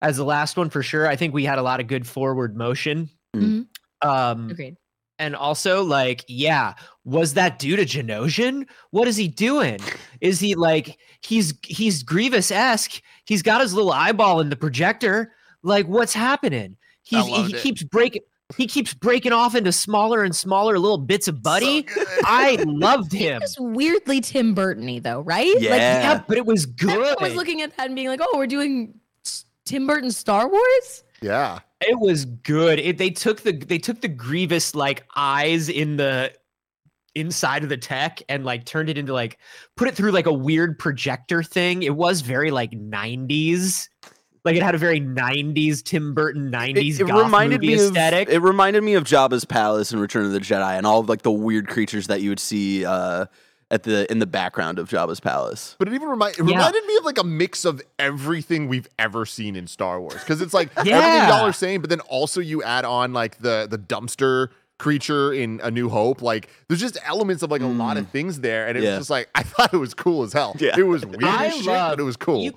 as 0.01 0.17
the 0.17 0.25
last 0.25 0.57
one 0.57 0.69
for 0.69 0.83
sure. 0.83 1.07
I 1.07 1.15
think 1.15 1.33
we 1.33 1.45
had 1.45 1.59
a 1.59 1.61
lot 1.61 1.79
of 1.79 1.87
good 1.87 2.05
forward 2.05 2.57
motion. 2.57 3.09
Mhm. 3.35 3.67
Um 4.01 4.49
Agreed. 4.49 4.77
And 5.19 5.35
also, 5.35 5.83
like, 5.83 6.23
yeah, 6.27 6.73
was 7.03 7.33
that 7.33 7.57
dude 7.59 7.79
a 7.79 7.85
Geonosian? 7.85 8.67
What 8.91 9.07
is 9.07 9.17
he 9.17 9.27
doing? 9.27 9.79
Is 10.21 10.39
he 10.39 10.53
like 10.55 10.99
he's 11.21 11.53
he's 11.63 12.03
Grievous 12.03 12.51
esque? 12.51 13.01
He's 13.25 13.41
got 13.41 13.61
his 13.61 13.73
little 13.73 13.91
eyeball 13.91 14.39
in 14.41 14.49
the 14.49 14.55
projector. 14.55 15.33
Like, 15.63 15.87
what's 15.87 16.13
happening? 16.13 16.77
He's 17.01 17.25
he, 17.25 17.43
he 17.43 17.53
it. 17.55 17.61
keeps 17.61 17.83
breaking 17.83 18.21
he 18.55 18.65
keeps 18.67 18.93
breaking 18.93 19.33
off 19.33 19.55
into 19.55 19.71
smaller 19.71 20.23
and 20.23 20.35
smaller 20.35 20.79
little 20.79 20.97
bits 20.97 21.27
of 21.27 21.41
buddy. 21.43 21.85
I 22.23 22.63
loved 22.65 23.11
him. 23.11 23.41
It's 23.41 23.59
weirdly 23.59 24.21
Tim 24.21 24.53
Burton-y 24.53 24.99
though, 24.99 25.21
right? 25.21 25.53
Yeah. 25.59 25.71
Like, 25.71 25.81
Yeah, 25.81 26.23
but 26.27 26.37
it 26.37 26.45
was 26.45 26.65
good. 26.65 26.91
everyone 26.91 27.15
was 27.21 27.35
looking 27.35 27.61
at 27.61 27.75
that 27.75 27.87
and 27.87 27.95
being 27.95 28.07
like, 28.07 28.21
"Oh, 28.23 28.37
we're 28.37 28.47
doing 28.47 28.93
Tim 29.65 29.85
Burton 29.87 30.11
Star 30.11 30.47
Wars." 30.49 31.03
Yeah. 31.21 31.59
It 31.81 31.99
was 31.99 32.25
good. 32.25 32.79
It, 32.79 32.97
they 32.97 33.09
took 33.11 33.41
the 33.41 33.51
they 33.51 33.77
took 33.77 34.01
the 34.01 34.07
grievous 34.07 34.73
like 34.73 35.05
eyes 35.15 35.69
in 35.69 35.97
the 35.97 36.33
inside 37.15 37.63
of 37.63 37.69
the 37.69 37.77
tech 37.77 38.21
and 38.29 38.45
like 38.45 38.65
turned 38.65 38.89
it 38.89 38.97
into 38.97 39.13
like 39.13 39.37
put 39.75 39.87
it 39.87 39.95
through 39.95 40.11
like 40.11 40.25
a 40.25 40.33
weird 40.33 40.77
projector 40.79 41.43
thing. 41.43 41.83
It 41.83 41.95
was 41.95 42.21
very 42.21 42.51
like 42.51 42.71
90s. 42.71 43.89
Like 44.43 44.55
it 44.55 44.63
had 44.63 44.75
a 44.75 44.77
very 44.77 45.01
90s 45.01 45.83
Tim 45.83 46.13
Burton 46.13 46.51
90s 46.51 46.99
It, 46.99 47.09
it 47.09 47.13
reminded 47.13 47.61
me 47.61 47.73
aesthetic. 47.73 48.29
of 48.29 48.33
it 48.33 48.39
reminded 48.39 48.83
me 48.83 48.93
of 48.93 49.03
Jabba's 49.03 49.45
palace 49.45 49.91
in 49.91 49.99
Return 49.99 50.25
of 50.25 50.31
the 50.31 50.39
Jedi 50.39 50.77
and 50.77 50.87
all 50.87 51.01
of 51.01 51.09
like 51.09 51.23
the 51.23 51.31
weird 51.31 51.67
creatures 51.67 52.07
that 52.07 52.21
you 52.21 52.29
would 52.29 52.39
see 52.39 52.85
uh, 52.85 53.25
at 53.69 53.83
the 53.83 54.09
in 54.11 54.19
the 54.19 54.25
background 54.25 54.79
of 54.79 54.89
Jabba's 54.89 55.19
palace. 55.19 55.75
But 55.79 55.87
it 55.89 55.93
even 55.93 56.07
remind, 56.07 56.33
it 56.37 56.45
Yeah. 56.45 56.55
reminded 56.55 56.85
me 56.85 56.95
of 56.97 57.05
like 57.05 57.17
a 57.17 57.23
mix 57.23 57.65
of 57.65 57.81
everything 57.99 58.67
we've 58.67 58.87
ever 58.97 59.25
seen 59.25 59.55
in 59.55 59.67
Star 59.67 59.99
Wars. 59.99 60.13
Because 60.15 60.41
it's 60.41 60.53
like 60.53 60.69
everything 60.77 60.99
Yeah. 60.99 61.27
y'all 61.29 61.45
are 61.45 61.53
saying, 61.53 61.81
but 61.81 61.89
then 61.89 61.99
also 62.01 62.39
you 62.39 62.63
add 62.63 62.85
on 62.85 63.13
like 63.13 63.39
the 63.39 63.67
the 63.69 63.77
dumpster 63.77 64.49
creature 64.79 65.33
in 65.33 65.59
A 65.63 65.71
New 65.71 65.89
Hope. 65.89 66.21
Like 66.21 66.49
there's 66.67 66.79
just 66.79 66.97
elements 67.03 67.43
of 67.43 67.51
like 67.51 67.61
a 67.61 67.65
lot 67.67 67.97
of 67.97 68.05
mm. 68.05 68.11
things 68.11 68.39
there. 68.39 68.67
And 68.67 68.77
it 68.77 68.83
Yeah. 68.83 68.91
was 68.91 68.99
just 68.99 69.09
like 69.09 69.29
I 69.35 69.43
thought 69.43 69.73
it 69.73 69.77
was 69.77 69.93
cool 69.93 70.23
as 70.23 70.33
hell. 70.33 70.55
Yeah. 70.59 70.75
It 70.77 70.83
was 70.83 71.05
weird 71.05 71.23
I 71.23 71.47
as 71.47 71.55
shit, 71.57 71.65
love- 71.65 71.91
but 71.93 71.99
it 71.99 72.05
was 72.05 72.17
cool. 72.17 72.43
You, 72.43 72.53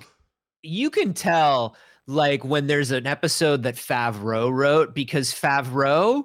you 0.63 0.89
can 0.89 1.13
tell 1.13 1.75
like 2.07 2.43
when 2.45 2.67
there's 2.67 2.91
an 2.91 3.05
episode 3.05 3.63
that 3.63 3.75
Favreau 3.75 4.51
wrote 4.51 4.93
because 4.95 5.31
Favreau 5.33 6.23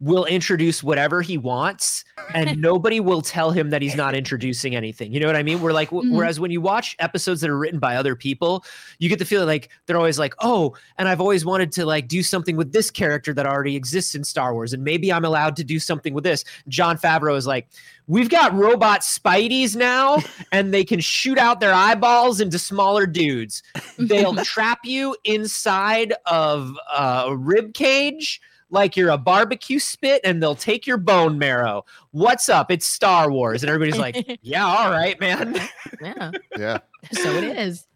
will 0.00 0.24
introduce 0.26 0.80
whatever 0.80 1.22
he 1.22 1.36
wants 1.36 2.04
and 2.32 2.56
nobody 2.60 3.00
will 3.00 3.20
tell 3.20 3.50
him 3.50 3.70
that 3.70 3.82
he's 3.82 3.96
not 3.96 4.14
introducing 4.14 4.76
anything. 4.76 5.12
You 5.12 5.18
know 5.18 5.26
what 5.26 5.34
I 5.34 5.42
mean? 5.42 5.60
We're 5.60 5.72
like, 5.72 5.90
w- 5.90 6.08
Mhm. 6.08 6.14
whereas 6.16 6.38
when 6.38 6.52
you 6.52 6.60
watch 6.60 6.94
episodes 7.00 7.40
that 7.40 7.50
are 7.50 7.58
written 7.58 7.80
by 7.80 7.96
other 7.96 8.14
people, 8.14 8.64
you 9.00 9.08
get 9.08 9.18
the 9.18 9.24
feeling 9.24 9.48
like 9.48 9.70
they're 9.86 9.96
always 9.96 10.16
like, 10.18 10.34
oh, 10.38 10.74
and 10.98 11.08
I've 11.08 11.20
always 11.20 11.44
wanted 11.44 11.72
to 11.72 11.84
like 11.86 12.06
do 12.06 12.22
something 12.22 12.56
with 12.56 12.72
this 12.72 12.92
character 12.92 13.34
that 13.34 13.44
already 13.44 13.74
exists 13.74 14.14
in 14.14 14.22
Star 14.22 14.54
Wars, 14.54 14.72
and 14.72 14.84
maybe 14.84 15.12
I'm 15.12 15.24
allowed 15.24 15.56
to 15.56 15.64
do 15.64 15.80
something 15.80 16.14
with 16.14 16.22
this. 16.22 16.44
Jon 16.68 16.96
Favreau 16.96 17.36
is 17.36 17.46
like, 17.48 17.66
we've 18.06 18.30
got 18.30 18.54
robot 18.54 19.00
Spideys 19.00 19.74
now, 19.74 20.18
and 20.52 20.72
they 20.72 20.84
can 20.84 21.00
shoot 21.00 21.38
out 21.38 21.58
their 21.58 21.74
eyeballs 21.74 22.40
into 22.40 22.58
smaller 22.58 23.04
dudes. 23.04 23.64
They'll 23.98 24.36
trap 24.44 24.78
you 24.84 25.16
inside 25.24 26.14
of 26.26 26.72
a 26.96 27.34
rib 27.36 27.74
cage 27.74 28.40
like 28.70 28.96
you're 28.96 29.10
a 29.10 29.18
barbecue 29.18 29.78
spit 29.78 30.20
and 30.24 30.42
they'll 30.42 30.54
take 30.54 30.86
your 30.86 30.98
bone 30.98 31.38
marrow. 31.38 31.84
What's 32.10 32.48
up? 32.48 32.70
It's 32.70 32.86
Star 32.86 33.30
Wars. 33.30 33.62
And 33.62 33.70
everybody's 33.70 33.98
like, 33.98 34.38
yeah, 34.42 34.64
all 34.66 34.90
right, 34.90 35.18
man. 35.20 35.58
yeah, 36.02 36.30
Yeah. 36.56 36.78
so 37.12 37.30
it 37.32 37.44
is. 37.58 37.86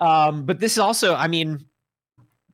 Um, 0.00 0.44
but 0.44 0.58
this 0.60 0.72
is 0.72 0.78
also, 0.78 1.14
I 1.14 1.28
mean, 1.28 1.64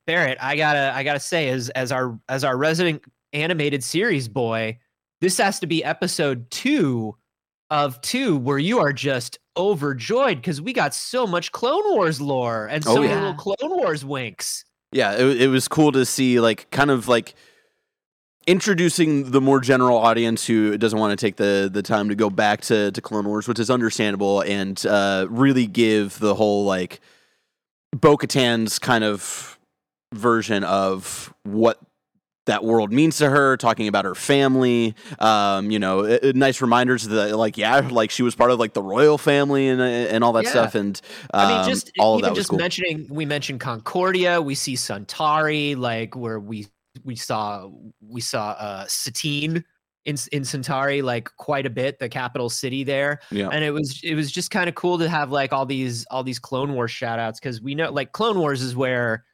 Barrett, 0.06 0.38
I 0.40 0.56
gotta, 0.56 0.92
I 0.94 1.02
gotta 1.04 1.20
say, 1.20 1.48
as 1.48 1.70
as 1.70 1.92
our 1.92 2.18
as 2.28 2.44
our 2.44 2.56
resident 2.56 3.02
animated 3.32 3.82
series 3.84 4.28
boy, 4.28 4.78
this 5.20 5.38
has 5.38 5.60
to 5.60 5.66
be 5.66 5.84
episode 5.84 6.50
two 6.50 7.16
of 7.70 8.00
two, 8.02 8.36
where 8.36 8.58
you 8.58 8.78
are 8.80 8.92
just 8.92 9.38
overjoyed 9.56 10.36
because 10.38 10.60
we 10.60 10.72
got 10.72 10.92
so 10.94 11.26
much 11.26 11.52
Clone 11.52 11.94
Wars 11.94 12.20
lore 12.20 12.66
and 12.66 12.82
so 12.84 12.92
Oh, 12.92 12.94
many 12.96 13.08
yeah. 13.08 13.20
little 13.20 13.34
Clone 13.34 13.70
Wars 13.78 14.04
winks. 14.04 14.64
Yeah, 14.90 15.14
it, 15.14 15.42
it 15.42 15.48
was 15.48 15.68
cool 15.68 15.92
to 15.92 16.04
see 16.04 16.40
like 16.40 16.68
kind 16.70 16.90
of 16.90 17.06
like 17.08 17.34
introducing 18.46 19.30
the 19.30 19.40
more 19.40 19.60
general 19.60 19.96
audience 19.98 20.46
who 20.46 20.76
doesn't 20.76 20.98
want 20.98 21.18
to 21.18 21.26
take 21.26 21.36
the 21.36 21.70
the 21.72 21.82
time 21.82 22.08
to 22.08 22.14
go 22.14 22.30
back 22.30 22.60
to 22.62 22.90
to 22.92 23.00
Clone 23.00 23.26
Wars, 23.26 23.48
which 23.48 23.58
is 23.58 23.70
understandable, 23.70 24.40
and 24.42 24.84
uh, 24.86 25.26
really 25.30 25.66
give 25.66 26.18
the 26.18 26.34
whole 26.34 26.64
like 26.64 27.00
Bo-Katan's 27.92 28.78
kind 28.78 29.04
of 29.04 29.58
version 30.12 30.64
of 30.64 31.32
what 31.44 31.78
that 32.46 32.64
world 32.64 32.92
means 32.92 33.18
to 33.18 33.30
her, 33.30 33.56
talking 33.56 33.86
about 33.86 34.04
her 34.04 34.14
family. 34.14 34.94
Um, 35.20 35.70
you 35.70 35.78
know, 35.78 36.00
uh, 36.00 36.18
uh, 36.22 36.32
nice 36.34 36.60
reminders 36.60 37.06
that 37.08 37.36
like 37.36 37.56
yeah, 37.56 37.88
like 37.90 38.10
she 38.10 38.22
was 38.22 38.34
part 38.34 38.50
of 38.50 38.58
like 38.58 38.72
the 38.72 38.82
royal 38.82 39.18
family 39.18 39.68
and 39.68 39.80
uh, 39.80 39.84
and 39.84 40.24
all 40.24 40.32
that 40.32 40.44
Yeah. 40.44 40.50
stuff. 40.50 40.74
And 40.74 41.00
um, 41.32 41.40
I 41.40 41.46
mean, 41.46 41.70
just 41.70 41.92
all 41.98 42.16
of 42.16 42.18
even 42.20 42.34
just 42.34 42.50
cool. 42.50 42.58
mentioning 42.58 43.06
we 43.10 43.24
mentioned 43.24 43.60
Concordia, 43.60 44.42
we 44.42 44.54
see 44.54 44.74
Sundari, 44.74 45.76
like 45.76 46.16
where 46.16 46.40
we 46.40 46.66
we 47.04 47.16
saw 47.16 47.70
we 48.00 48.20
saw 48.20 48.50
uh 48.50 48.86
Satine 48.86 49.64
in 50.04 50.16
in 50.32 50.42
Sundari 50.42 51.02
like 51.02 51.30
quite 51.36 51.66
a 51.66 51.70
bit, 51.70 51.98
the 51.98 52.08
capital 52.08 52.48
city 52.48 52.84
there. 52.84 53.20
yeah. 53.30 53.48
And 53.48 53.64
it 53.64 53.70
was 53.70 54.00
it 54.02 54.14
was 54.14 54.30
just 54.30 54.50
kind 54.50 54.68
of 54.68 54.74
cool 54.74 54.98
to 54.98 55.08
have 55.08 55.30
like 55.30 55.52
all 55.52 55.66
these 55.66 56.06
all 56.10 56.24
these 56.24 56.38
Clone 56.38 56.74
Wars 56.74 56.90
shout 56.90 57.18
outs 57.18 57.38
because 57.38 57.60
we 57.60 57.74
know 57.74 57.90
like 57.90 58.12
Clone 58.12 58.38
Wars 58.38 58.62
is 58.62 58.74
where 58.74 59.24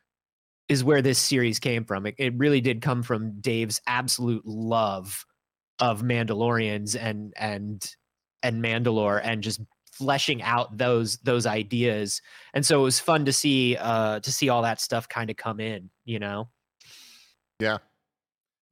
is 0.69 0.85
where 0.85 1.01
this 1.01 1.19
series 1.19 1.59
came 1.59 1.85
from. 1.85 2.07
It, 2.07 2.15
it 2.19 2.35
really 2.37 2.61
did 2.61 2.83
come 2.83 3.03
from 3.03 3.41
Dave's 3.41 3.81
absolute 3.87 4.47
love 4.47 5.25
of 5.79 6.03
Mandalorians 6.03 6.97
and 7.01 7.33
and 7.37 7.95
and 8.43 8.63
Mandalore 8.63 9.21
and 9.25 9.43
just 9.43 9.61
fleshing 9.93 10.43
out 10.43 10.77
those 10.77 11.17
those 11.19 11.47
ideas. 11.47 12.21
And 12.53 12.65
so 12.65 12.81
it 12.81 12.85
was 12.85 13.01
fun 13.01 13.25
to 13.25 13.33
see 13.33 13.77
uh 13.77 14.21
to 14.21 14.31
see 14.33 14.49
all 14.49 14.63
that 14.63 14.81
stuff 14.81 15.09
kind 15.09 15.31
of 15.31 15.37
come 15.37 15.61
in, 15.61 15.91
you 16.05 16.19
know. 16.19 16.51
Yeah, 17.59 17.79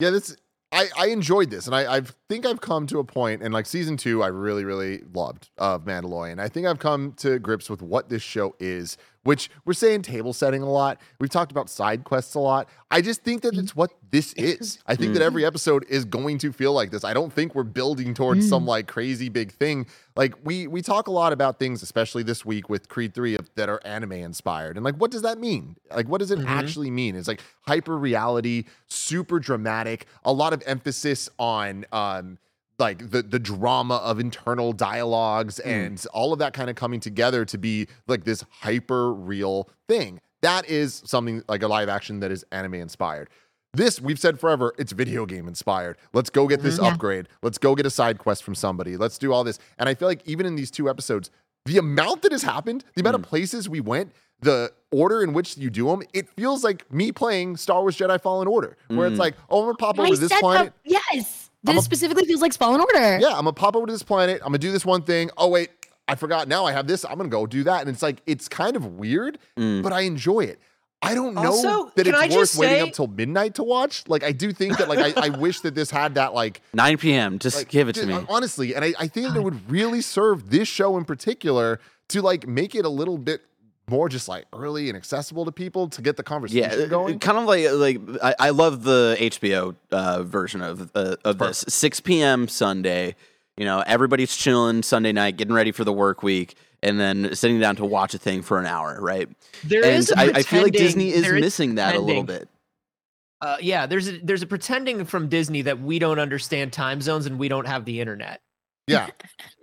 Yeah, 0.00 0.10
this 0.10 0.36
I 0.72 0.88
I 0.96 1.06
enjoyed 1.08 1.50
this, 1.50 1.66
and 1.66 1.74
I 1.74 1.96
I 1.96 2.02
think 2.28 2.46
I've 2.46 2.60
come 2.60 2.86
to 2.88 2.98
a 2.98 3.04
point, 3.04 3.42
and 3.42 3.52
like 3.52 3.66
season 3.66 3.96
two, 3.96 4.22
I 4.22 4.28
really 4.28 4.64
really 4.64 5.02
loved 5.14 5.50
of 5.58 5.84
Mandalorian. 5.84 6.38
I 6.40 6.48
think 6.48 6.66
I've 6.66 6.78
come 6.78 7.12
to 7.18 7.38
grips 7.38 7.68
with 7.70 7.82
what 7.82 8.08
this 8.08 8.22
show 8.22 8.54
is, 8.60 8.96
which 9.26 9.50
we're 9.64 9.72
saying 9.74 10.02
table 10.02 10.32
setting 10.32 10.62
a 10.62 10.70
lot. 10.70 10.98
We've 11.18 11.28
talked 11.30 11.50
about 11.50 11.68
side 11.68 12.04
quests 12.04 12.34
a 12.34 12.38
lot. 12.38 12.68
I 12.90 13.00
just 13.02 13.22
think 13.22 13.42
that 13.42 13.54
it's 13.54 13.74
what 13.74 13.90
this 14.10 14.32
is. 14.36 14.78
I 14.86 14.94
think 14.94 15.14
that 15.14 15.22
every 15.22 15.44
episode 15.44 15.84
is 15.88 16.04
going 16.04 16.38
to 16.38 16.52
feel 16.52 16.72
like 16.72 16.90
this. 16.92 17.04
I 17.04 17.12
don't 17.12 17.32
think 17.32 17.54
we're 17.54 17.64
building 17.64 18.14
towards 18.14 18.48
some 18.48 18.64
like 18.64 18.86
crazy 18.86 19.28
big 19.28 19.52
thing. 19.52 19.86
Like 20.14 20.34
we 20.44 20.66
we 20.66 20.80
talk 20.80 21.08
a 21.08 21.10
lot 21.10 21.32
about 21.32 21.58
things, 21.58 21.82
especially 21.82 22.22
this 22.22 22.44
week 22.46 22.68
with 22.70 22.88
Creed 22.88 23.12
three, 23.14 23.34
of, 23.36 23.50
that 23.56 23.68
are 23.68 23.80
anime 23.84 24.12
inspired, 24.12 24.76
and 24.76 24.84
like 24.84 24.94
what 24.96 25.10
does 25.10 25.22
that 25.22 25.38
mean? 25.38 25.76
Like 25.94 26.08
what 26.08 26.18
does 26.20 26.30
it 26.30 26.38
Mhm. 26.38 26.46
actually 26.46 26.90
mean? 26.90 27.16
It's 27.16 27.28
like 27.28 27.42
hyper 27.66 27.98
reality, 27.98 28.64
super 28.86 29.38
dramatic, 29.40 30.06
a 30.24 30.32
lot 30.32 30.52
of 30.52 30.62
emphasis 30.66 31.28
on 31.38 31.84
um 31.92 32.38
like 32.78 33.10
the 33.10 33.22
the 33.22 33.38
drama 33.38 33.96
of 33.96 34.18
internal 34.20 34.72
dialogues 34.72 35.58
and 35.60 36.04
all 36.12 36.32
of 36.32 36.38
that 36.40 36.52
kind 36.52 36.68
of 36.70 36.76
coming 36.76 37.00
together 37.00 37.44
to 37.44 37.58
be 37.58 37.86
like 38.06 38.24
this 38.24 38.44
hyper 38.50 39.12
real 39.12 39.68
thing. 39.88 40.20
That 40.42 40.68
is 40.68 41.02
something 41.06 41.42
like 41.48 41.62
a 41.62 41.68
live 41.68 41.88
action 41.88 42.20
that 42.20 42.30
is 42.30 42.44
anime 42.52 42.74
inspired. 42.74 43.28
This 43.72 44.00
we've 44.00 44.18
said 44.18 44.38
forever, 44.40 44.74
it's 44.78 44.92
video 44.92 45.26
game 45.26 45.48
inspired. 45.48 45.96
Let's 46.12 46.30
go 46.30 46.46
get 46.46 46.62
this 46.62 46.78
Mhm. 46.78 46.82
Yeah. 46.84 46.92
upgrade. 46.92 47.28
Let's 47.42 47.58
go 47.58 47.74
get 47.74 47.86
a 47.86 47.90
side 47.90 48.18
quest 48.18 48.42
from 48.42 48.54
somebody. 48.54 48.96
Let's 48.96 49.18
do 49.18 49.32
all 49.32 49.44
this. 49.44 49.58
And 49.78 49.88
I 49.88 49.94
feel 49.94 50.08
like 50.08 50.22
even 50.26 50.46
in 50.46 50.54
these 50.56 50.70
two 50.70 50.88
episodes, 50.88 51.30
the 51.64 51.78
amount 51.78 52.22
that 52.22 52.32
has 52.32 52.42
happened, 52.42 52.84
the 52.94 53.00
amount 53.00 53.16
of 53.16 53.22
places 53.22 53.68
we 53.68 53.80
went, 53.80 54.12
the 54.40 54.70
order 54.92 55.22
in 55.22 55.32
which 55.32 55.56
you 55.58 55.68
do 55.70 55.86
them, 55.88 56.02
it 56.12 56.28
feels 56.36 56.62
like 56.62 56.90
me 56.92 57.10
playing 57.10 57.56
Star 57.56 57.80
Wars 57.80 57.96
Jedi 57.98 58.20
Fallen 58.20 58.46
Order, 58.46 58.76
where 58.88 59.08
it's 59.08 59.16
Mm. 59.16 59.20
like, 59.20 59.34
oh, 59.50 59.60
I'm 59.60 59.66
gonna 59.66 59.76
pop 59.78 59.98
over 59.98 60.14
this 60.14 60.28
said 60.30 60.40
planet. 60.40 60.72
that- 60.84 61.02
yes. 61.12 61.35
I'm 61.66 61.74
This 61.74 61.82
a- 61.82 61.84
specifically 61.84 62.24
feels 62.24 62.40
like 62.40 62.54
Fallen 62.54 62.80
Order. 62.80 63.18
Yeah, 63.20 63.28
I'm 63.28 63.44
gonna 63.44 63.52
pop 63.52 63.76
over 63.76 63.86
to 63.86 63.92
this 63.92 64.02
planet. 64.02 64.40
I'm 64.42 64.48
gonna 64.48 64.58
do 64.58 64.72
this 64.72 64.84
one 64.84 65.02
thing. 65.02 65.30
Oh 65.36 65.48
wait, 65.48 65.70
I 66.08 66.14
forgot. 66.14 66.48
Now 66.48 66.64
I 66.66 66.72
have 66.72 66.86
this. 66.86 67.04
I'm 67.04 67.16
gonna 67.16 67.28
go 67.28 67.46
do 67.46 67.64
that. 67.64 67.80
And 67.80 67.90
it's 67.90 68.02
like 68.02 68.22
it's 68.26 68.48
kind 68.48 68.76
of 68.76 68.84
weird, 68.98 69.38
Mm. 69.58 69.82
but 69.82 69.92
I 69.92 70.00
enjoy 70.02 70.40
it. 70.40 70.60
I 71.02 71.14
don't 71.14 71.34
know 71.34 71.52
Also, 71.52 71.92
that 71.94 72.06
it's 72.06 72.16
I 72.16 72.22
worth 72.22 72.30
just 72.32 72.56
waiting 72.58 72.76
say- 72.76 72.88
up 72.88 72.92
till 72.94 73.06
midnight 73.06 73.54
to 73.56 73.62
watch. 73.62 74.04
Like 74.08 74.24
I 74.24 74.32
do 74.32 74.52
think 74.52 74.78
that 74.78 74.88
like 74.88 74.98
I, 75.16 75.26
I 75.26 75.28
wish 75.28 75.60
that 75.60 75.74
this 75.74 75.90
had 75.90 76.14
that 76.14 76.32
like 76.34 76.62
9 76.74 76.96
p.m. 76.98 77.38
Just 77.38 77.56
like, 77.58 77.68
give 77.68 77.88
it 77.88 77.94
to 77.96 78.00
ju- 78.02 78.06
me. 78.06 78.24
honestly. 78.28 78.74
And 78.74 78.84
I, 78.84 78.94
I 78.98 79.06
think 79.06 79.28
that 79.28 79.36
it 79.36 79.42
would 79.42 79.70
really 79.70 80.00
serve 80.00 80.50
this 80.50 80.68
show 80.68 80.96
in 80.96 81.04
particular 81.04 81.80
to 82.08 82.22
like 82.22 82.46
make 82.46 82.74
it 82.74 82.84
a 82.84 82.88
little 82.88 83.18
bit 83.18 83.42
more 83.88 84.08
just 84.08 84.28
like 84.28 84.46
early 84.52 84.88
and 84.88 84.96
accessible 84.96 85.44
to 85.44 85.52
people 85.52 85.88
to 85.88 86.02
get 86.02 86.16
the 86.16 86.22
conversation 86.22 86.80
yeah, 86.80 86.86
going. 86.86 87.18
kind 87.18 87.38
of 87.38 87.44
like 87.44 87.66
like 87.72 88.22
I, 88.22 88.48
I 88.48 88.50
love 88.50 88.82
the 88.82 89.16
HBO 89.20 89.76
uh, 89.90 90.22
version 90.22 90.62
of 90.62 90.90
uh, 90.94 91.16
of 91.24 91.38
this. 91.38 91.64
6 91.68 92.00
p.m. 92.00 92.48
Sunday. 92.48 93.14
You 93.56 93.64
know, 93.64 93.82
everybody's 93.86 94.36
chilling 94.36 94.82
Sunday 94.82 95.12
night, 95.12 95.38
getting 95.38 95.54
ready 95.54 95.72
for 95.72 95.82
the 95.82 95.92
work 95.92 96.22
week, 96.22 96.56
and 96.82 97.00
then 97.00 97.34
sitting 97.34 97.58
down 97.58 97.76
to 97.76 97.86
watch 97.86 98.12
a 98.12 98.18
thing 98.18 98.42
for 98.42 98.58
an 98.58 98.66
hour, 98.66 98.98
right? 99.00 99.28
There 99.64 99.82
and 99.82 99.96
is 99.96 100.10
a 100.10 100.18
I, 100.18 100.24
I 100.24 100.42
feel 100.42 100.62
like 100.62 100.72
Disney 100.72 101.10
is 101.10 101.22
there 101.22 101.34
missing 101.34 101.76
that 101.76 101.94
a 101.94 102.00
little 102.00 102.22
bit. 102.22 102.48
Uh, 103.40 103.56
yeah, 103.60 103.86
there's 103.86 104.08
a, 104.08 104.18
there's 104.18 104.42
a 104.42 104.46
pretending 104.46 105.04
from 105.04 105.28
Disney 105.28 105.62
that 105.62 105.80
we 105.80 105.98
don't 105.98 106.18
understand 106.18 106.72
time 106.72 107.00
zones 107.00 107.26
and 107.26 107.38
we 107.38 107.48
don't 107.48 107.66
have 107.66 107.84
the 107.84 108.00
internet. 108.00 108.40
Yeah. 108.86 109.08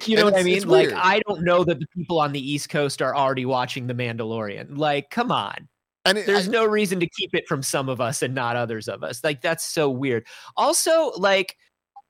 You 0.06 0.18
know 0.18 0.28
And 0.28 0.34
what 0.34 0.40
I 0.42 0.44
mean? 0.44 0.68
Like 0.68 0.88
weird. 0.88 1.00
I 1.02 1.22
don't 1.28 1.44
know 1.44 1.64
that 1.64 1.80
the 1.80 1.88
people 1.96 2.20
on 2.20 2.34
the 2.34 2.52
East 2.52 2.68
Coast 2.68 3.02
are 3.02 3.16
already 3.16 3.46
watching 3.46 3.88
The 3.88 3.94
Mandalorian. 3.94 4.78
Like, 4.78 5.10
come 5.12 5.32
on. 5.32 5.70
And 6.04 6.18
it, 6.18 6.26
There's 6.26 6.50
I- 6.50 6.52
no 6.52 6.66
reason 6.66 7.00
to 7.00 7.08
keep 7.08 7.34
it 7.34 7.48
from 7.48 7.64
some 7.64 7.88
of 7.88 8.02
us 8.02 8.22
and 8.22 8.36
not 8.36 8.58
others 8.58 8.90
of 8.90 9.02
us. 9.02 9.24
Like 9.24 9.42
that's 9.42 9.64
so 9.64 9.90
weird. 9.90 10.26
Also, 10.58 11.12
like 11.18 11.56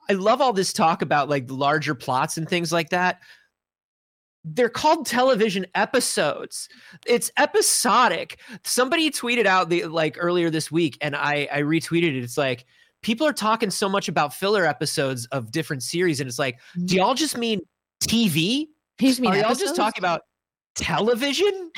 I 0.09 0.13
love 0.13 0.41
all 0.41 0.53
this 0.53 0.73
talk 0.73 1.03
about 1.03 1.29
like 1.29 1.45
larger 1.51 1.93
plots 1.93 2.37
and 2.37 2.49
things 2.49 2.71
like 2.71 2.89
that. 2.89 3.19
They're 4.43 4.67
called 4.69 5.05
television 5.05 5.67
episodes. 5.75 6.67
It's 7.05 7.31
episodic. 7.37 8.39
Somebody 8.63 9.11
tweeted 9.11 9.45
out 9.45 9.69
the 9.69 9.85
like 9.85 10.17
earlier 10.19 10.49
this 10.49 10.71
week, 10.71 10.97
and 10.99 11.15
I 11.15 11.47
I 11.51 11.61
retweeted 11.61 12.17
it. 12.17 12.23
It's 12.23 12.37
like 12.37 12.65
people 13.03 13.27
are 13.27 13.33
talking 13.33 13.69
so 13.69 13.87
much 13.87 14.07
about 14.07 14.33
filler 14.33 14.65
episodes 14.65 15.27
of 15.27 15.51
different 15.51 15.83
series, 15.83 16.19
and 16.19 16.27
it's 16.27 16.39
like, 16.39 16.59
do 16.73 16.81
mm-hmm. 16.81 16.97
y'all 16.97 17.13
just 17.13 17.37
mean 17.37 17.61
TV? 18.01 18.67
You 18.99 19.21
mean 19.21 19.33
are 19.33 19.37
y'all 19.37 19.49
just 19.49 19.61
episodes? 19.61 19.77
talking 19.77 20.01
about 20.01 20.21
television 20.75 21.71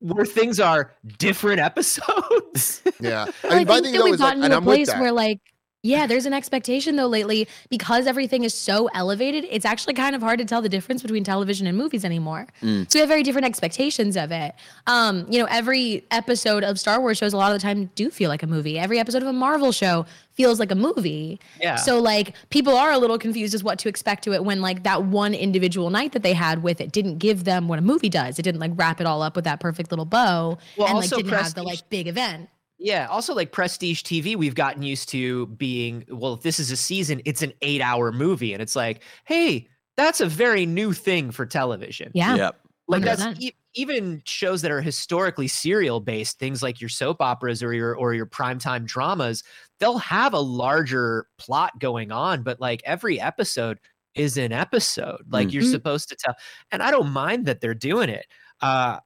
where 0.00 0.24
things 0.24 0.60
are 0.60 0.92
different 1.18 1.60
episodes? 1.60 2.82
yeah. 3.00 3.26
I 3.48 3.48
Well, 3.48 3.58
mean, 3.58 3.66
my 3.66 3.74
think 3.74 3.84
thing 3.84 3.92
that 3.92 3.98
though 3.98 4.04
we've 4.04 4.14
is 4.14 4.20
like, 4.20 4.28
gotten 4.30 4.44
and 4.44 4.52
to 4.52 4.56
a 4.56 4.58
I'm 4.58 4.64
with 4.64 4.74
place 4.76 4.88
that. 4.88 5.00
where 5.00 5.12
like 5.12 5.40
Yeah, 5.82 6.06
there's 6.06 6.26
an 6.26 6.34
expectation 6.34 6.96
though 6.96 7.06
lately 7.06 7.48
because 7.70 8.06
everything 8.06 8.44
is 8.44 8.52
so 8.52 8.88
elevated. 8.94 9.46
It's 9.48 9.64
actually 9.64 9.94
kind 9.94 10.14
of 10.14 10.20
hard 10.20 10.38
to 10.40 10.44
tell 10.44 10.60
the 10.60 10.68
difference 10.68 11.00
between 11.00 11.24
television 11.24 11.66
and 11.66 11.76
movies 11.76 12.04
anymore. 12.04 12.46
Mm. 12.62 12.90
So 12.90 12.98
we 12.98 13.00
have 13.00 13.08
very 13.08 13.22
different 13.22 13.46
expectations 13.46 14.16
of 14.16 14.30
it. 14.30 14.54
Um, 14.86 15.26
you 15.30 15.38
know, 15.38 15.46
every 15.50 16.04
episode 16.10 16.64
of 16.64 16.78
Star 16.78 17.00
Wars 17.00 17.16
shows 17.16 17.32
a 17.32 17.38
lot 17.38 17.50
of 17.50 17.58
the 17.58 17.62
time 17.62 17.90
do 17.94 18.10
feel 18.10 18.28
like 18.28 18.42
a 18.42 18.46
movie. 18.46 18.78
Every 18.78 18.98
episode 18.98 19.22
of 19.22 19.28
a 19.28 19.32
Marvel 19.32 19.72
show 19.72 20.04
feels 20.34 20.60
like 20.60 20.70
a 20.70 20.74
movie. 20.74 21.40
Yeah. 21.60 21.76
So 21.76 21.98
like 21.98 22.34
people 22.50 22.76
are 22.76 22.92
a 22.92 22.98
little 22.98 23.18
confused 23.18 23.54
as 23.54 23.64
what 23.64 23.78
to 23.78 23.88
expect 23.88 24.24
to 24.24 24.34
it 24.34 24.44
when 24.44 24.60
like 24.60 24.82
that 24.82 25.04
one 25.04 25.32
individual 25.32 25.88
night 25.88 26.12
that 26.12 26.22
they 26.22 26.34
had 26.34 26.62
with 26.62 26.82
it 26.82 26.92
didn't 26.92 27.18
give 27.18 27.44
them 27.44 27.68
what 27.68 27.78
a 27.78 27.82
movie 27.82 28.10
does. 28.10 28.38
It 28.38 28.42
didn't 28.42 28.60
like 28.60 28.72
wrap 28.74 29.00
it 29.00 29.06
all 29.06 29.22
up 29.22 29.34
with 29.34 29.46
that 29.46 29.60
perfect 29.60 29.90
little 29.92 30.04
bow 30.04 30.58
Well, 30.76 30.88
and 30.88 30.98
like 30.98 31.08
didn't 31.08 31.32
have 31.32 31.54
the 31.54 31.62
like 31.62 31.88
big 31.88 32.06
event. 32.06 32.50
Yeah. 32.80 33.06
Also, 33.10 33.34
like 33.34 33.52
prestige 33.52 34.02
TV, 34.02 34.36
we've 34.36 34.54
gotten 34.54 34.82
used 34.82 35.10
to 35.10 35.46
being, 35.48 36.04
well, 36.08 36.32
if 36.34 36.40
this 36.42 36.58
is 36.58 36.70
a 36.70 36.76
season, 36.76 37.20
it's 37.26 37.42
an 37.42 37.52
eight 37.60 37.82
hour 37.82 38.10
movie. 38.10 38.54
And 38.54 38.62
it's 38.62 38.74
like, 38.74 39.02
hey, 39.26 39.68
that's 39.98 40.20
a 40.22 40.26
very 40.26 40.64
new 40.64 40.94
thing 40.94 41.30
for 41.30 41.44
television. 41.44 42.10
Yeah. 42.14 42.36
Yep. 42.36 42.60
Like 42.88 43.02
that's 43.02 43.22
100%. 43.22 43.40
e- 43.40 43.54
even 43.74 44.22
shows 44.24 44.62
that 44.62 44.70
are 44.70 44.80
historically 44.80 45.46
serial 45.46 46.00
based, 46.00 46.38
things 46.38 46.62
like 46.62 46.80
your 46.80 46.88
soap 46.88 47.18
operas 47.20 47.62
or 47.62 47.74
your 47.74 47.94
or 47.94 48.14
your 48.14 48.26
primetime 48.26 48.84
dramas, 48.86 49.44
they'll 49.78 49.98
have 49.98 50.32
a 50.32 50.40
larger 50.40 51.26
plot 51.38 51.78
going 51.78 52.10
on, 52.10 52.42
but 52.42 52.60
like 52.60 52.82
every 52.86 53.20
episode 53.20 53.78
is 54.16 54.36
an 54.38 54.52
episode. 54.52 55.20
Like 55.30 55.52
you're 55.52 55.62
Mhm. 55.62 55.70
supposed 55.70 56.08
to 56.08 56.16
tell. 56.16 56.34
And 56.72 56.82
I 56.82 56.90
don't 56.90 57.10
mind 57.12 57.46
that 57.46 57.60
they're 57.60 57.74
doing 57.74 58.08
it. 58.08 58.26
Uh, 58.62 58.98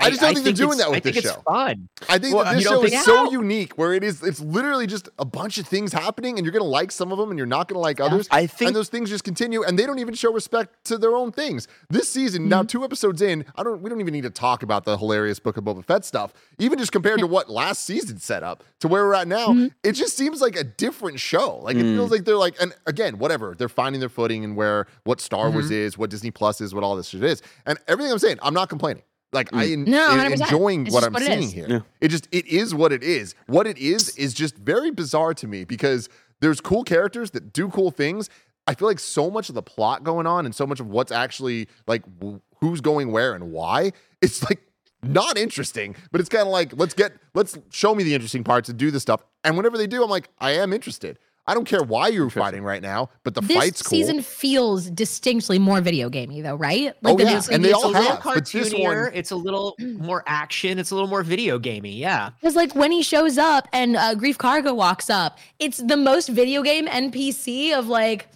I 0.00 0.10
just 0.10 0.20
don't 0.20 0.34
think 0.34 0.44
they're 0.44 0.52
doing 0.52 0.78
that 0.78 0.90
with 0.90 0.98
I 0.98 1.00
think 1.00 1.16
this 1.16 1.24
it's 1.24 1.34
show. 1.34 1.40
fun. 1.40 1.88
I 2.08 2.18
think 2.18 2.34
Well, 2.34 2.44
that 2.44 2.54
this 2.56 2.62
show 2.64 2.84
is 2.84 2.92
so 3.04 3.24
so? 3.26 3.32
unique 3.32 3.72
where 3.78 3.94
it 3.94 4.04
is 4.04 4.22
it's 4.22 4.38
literally 4.38 4.86
just 4.86 5.08
a 5.18 5.24
bunch 5.24 5.58
of 5.58 5.66
things 5.66 5.92
happening 5.92 6.36
and 6.38 6.44
you're 6.44 6.52
gonna 6.52 6.64
like 6.64 6.92
some 6.92 7.10
of 7.10 7.18
them 7.18 7.30
and 7.30 7.38
you're 7.38 7.46
not 7.46 7.68
gonna 7.68 7.80
like 7.80 7.98
others. 7.98 8.28
I 8.30 8.46
think 8.46 8.68
and 8.68 8.76
those 8.76 8.88
things 8.90 9.08
just 9.08 9.24
continue 9.24 9.64
and 9.64 9.76
they 9.78 9.86
don't 9.86 9.98
even 9.98 10.14
show 10.14 10.30
respect 10.32 10.84
to 10.84 10.98
their 10.98 11.16
own 11.16 11.32
things. 11.32 11.66
This 11.88 12.08
season, 12.08 12.48
now 12.48 12.58
Mm-hmm. 12.60 12.66
two 12.66 12.84
episodes 12.84 13.22
in, 13.22 13.44
I 13.56 13.64
don't 13.64 13.80
we 13.82 13.88
don't 13.90 14.00
even 14.00 14.12
need 14.12 14.22
to 14.24 14.30
talk 14.30 14.62
about 14.62 14.84
the 14.84 14.96
hilarious 14.98 15.40
Book 15.40 15.56
of 15.56 15.64
Boba 15.64 15.84
Fett 15.84 16.04
stuff. 16.04 16.32
Even 16.58 16.78
just 16.78 16.92
compared 16.92 17.18
to 17.20 17.26
what 17.26 17.48
last 17.50 17.84
season 17.84 18.18
set 18.18 18.42
up 18.44 18.62
to 18.80 18.88
where 18.88 19.04
we're 19.04 19.14
at 19.14 19.26
now, 19.26 19.48
Mm-hmm. 19.48 19.68
it 19.82 19.92
just 19.92 20.16
seems 20.16 20.40
like 20.40 20.54
a 20.54 20.64
different 20.64 21.18
show. 21.18 21.56
Like 21.62 21.76
it 21.76 21.84
Mm. 21.84 21.94
feels 21.96 22.10
like 22.12 22.24
they're 22.24 22.36
like, 22.36 22.54
and 22.60 22.72
again, 22.86 23.18
whatever, 23.18 23.54
they're 23.58 23.68
finding 23.70 24.00
their 24.00 24.10
footing 24.10 24.44
and 24.44 24.54
where 24.54 24.86
what 25.04 25.20
Star 25.20 25.50
Wars 25.50 25.66
Mm-hmm. 25.66 25.74
is, 25.74 25.98
what 25.98 26.10
Disney 26.10 26.30
Plus 26.30 26.60
is, 26.60 26.72
what 26.74 26.84
all 26.84 26.94
this 26.94 27.08
shit 27.08 27.24
is. 27.24 27.42
And 27.66 27.78
everything 27.88 28.12
I'm 28.12 28.18
saying, 28.18 28.38
I'm 28.42 28.54
not 28.54 28.68
complaining. 28.68 28.97
Like 29.32 29.52
I 29.54 29.66
mm. 29.66 29.72
am 29.72 29.84
No, 29.84 30.24
enjoying 30.24 30.86
It's 30.86 30.94
what 30.94 31.04
I'm 31.04 31.12
what 31.12 31.22
seeing 31.22 31.50
here. 31.50 31.66
Yeah. 31.68 31.80
It 32.00 32.08
just 32.08 32.28
it 32.32 32.46
is 32.46 32.74
what 32.74 32.92
it 32.92 33.02
is. 33.02 33.34
What 33.46 33.66
it 33.66 33.76
is 33.78 34.16
is 34.16 34.32
just 34.32 34.56
very 34.56 34.90
bizarre 34.90 35.34
to 35.34 35.46
me 35.46 35.64
because 35.64 36.08
there's 36.40 36.60
cool 36.60 36.84
characters 36.84 37.32
that 37.32 37.52
do 37.52 37.68
cool 37.68 37.90
things. 37.90 38.30
I 38.66 38.74
feel 38.74 38.88
like 38.88 38.98
so 38.98 39.30
much 39.30 39.48
of 39.48 39.54
the 39.54 39.62
plot 39.62 40.04
going 40.04 40.26
on 40.26 40.44
and 40.44 40.54
so 40.54 40.66
much 40.66 40.80
of 40.80 40.88
what's 40.88 41.12
actually 41.12 41.68
like 41.86 42.02
w- 42.20 42.40
who's 42.60 42.80
going 42.80 43.12
where 43.12 43.34
and 43.34 43.52
why 43.52 43.92
it's 44.22 44.42
like 44.44 44.62
not 45.02 45.38
interesting, 45.38 45.94
but 46.10 46.20
it's 46.20 46.28
kind 46.28 46.42
of 46.42 46.48
like 46.48 46.72
let's 46.76 46.94
get 46.94 47.12
let's 47.34 47.58
show 47.70 47.94
me 47.94 48.04
the 48.04 48.14
interesting 48.14 48.44
parts 48.44 48.68
and 48.68 48.78
do 48.78 48.90
the 48.90 49.00
stuff. 49.00 49.22
And 49.44 49.56
whenever 49.56 49.76
they 49.76 49.86
do, 49.86 50.02
I'm 50.02 50.10
like 50.10 50.30
I 50.38 50.52
am 50.52 50.72
interested. 50.72 51.18
I 51.48 51.54
don't 51.54 51.64
care 51.64 51.82
why 51.82 52.08
you're 52.08 52.28
fighting 52.30 52.62
right 52.62 52.82
now, 52.82 53.08
but 53.24 53.34
the 53.34 53.40
this 53.40 53.56
fight's 53.56 53.82
cool. 53.82 53.90
season 53.98 54.20
feels 54.22 54.90
distinctly 54.90 55.58
more 55.58 55.80
video 55.80 56.10
gamey 56.10 56.42
though, 56.42 56.56
right? 56.56 56.94
Oh, 57.04 57.16
the 57.16 57.24
yeah, 57.24 57.40
new 57.40 57.54
and 57.54 57.64
they 57.64 57.70
it's 57.70 57.82
all 57.82 57.92
have, 57.94 58.20
but 58.22 58.46
this 58.46 58.72
one- 58.74 59.10
It's 59.14 59.30
a 59.30 59.36
little 59.36 59.74
more 59.80 60.22
action. 60.26 60.78
It's 60.78 60.90
a 60.90 60.94
little 60.94 61.08
more 61.08 61.22
video 61.22 61.58
gamey. 61.58 61.96
Yeah. 61.96 62.30
Because 62.40 62.54
like 62.54 62.74
when 62.74 62.92
he 62.92 63.02
shows 63.02 63.38
up 63.38 63.66
and 63.72 63.96
uh, 63.96 64.14
Greef 64.14 64.36
Karga 64.36 64.76
walks 64.76 65.08
up, 65.08 65.38
it's 65.58 65.78
the 65.78 65.96
most 65.96 66.28
video 66.28 66.62
game 66.62 66.86
NPC 66.86 67.72
of 67.76 67.88
like, 67.88 68.28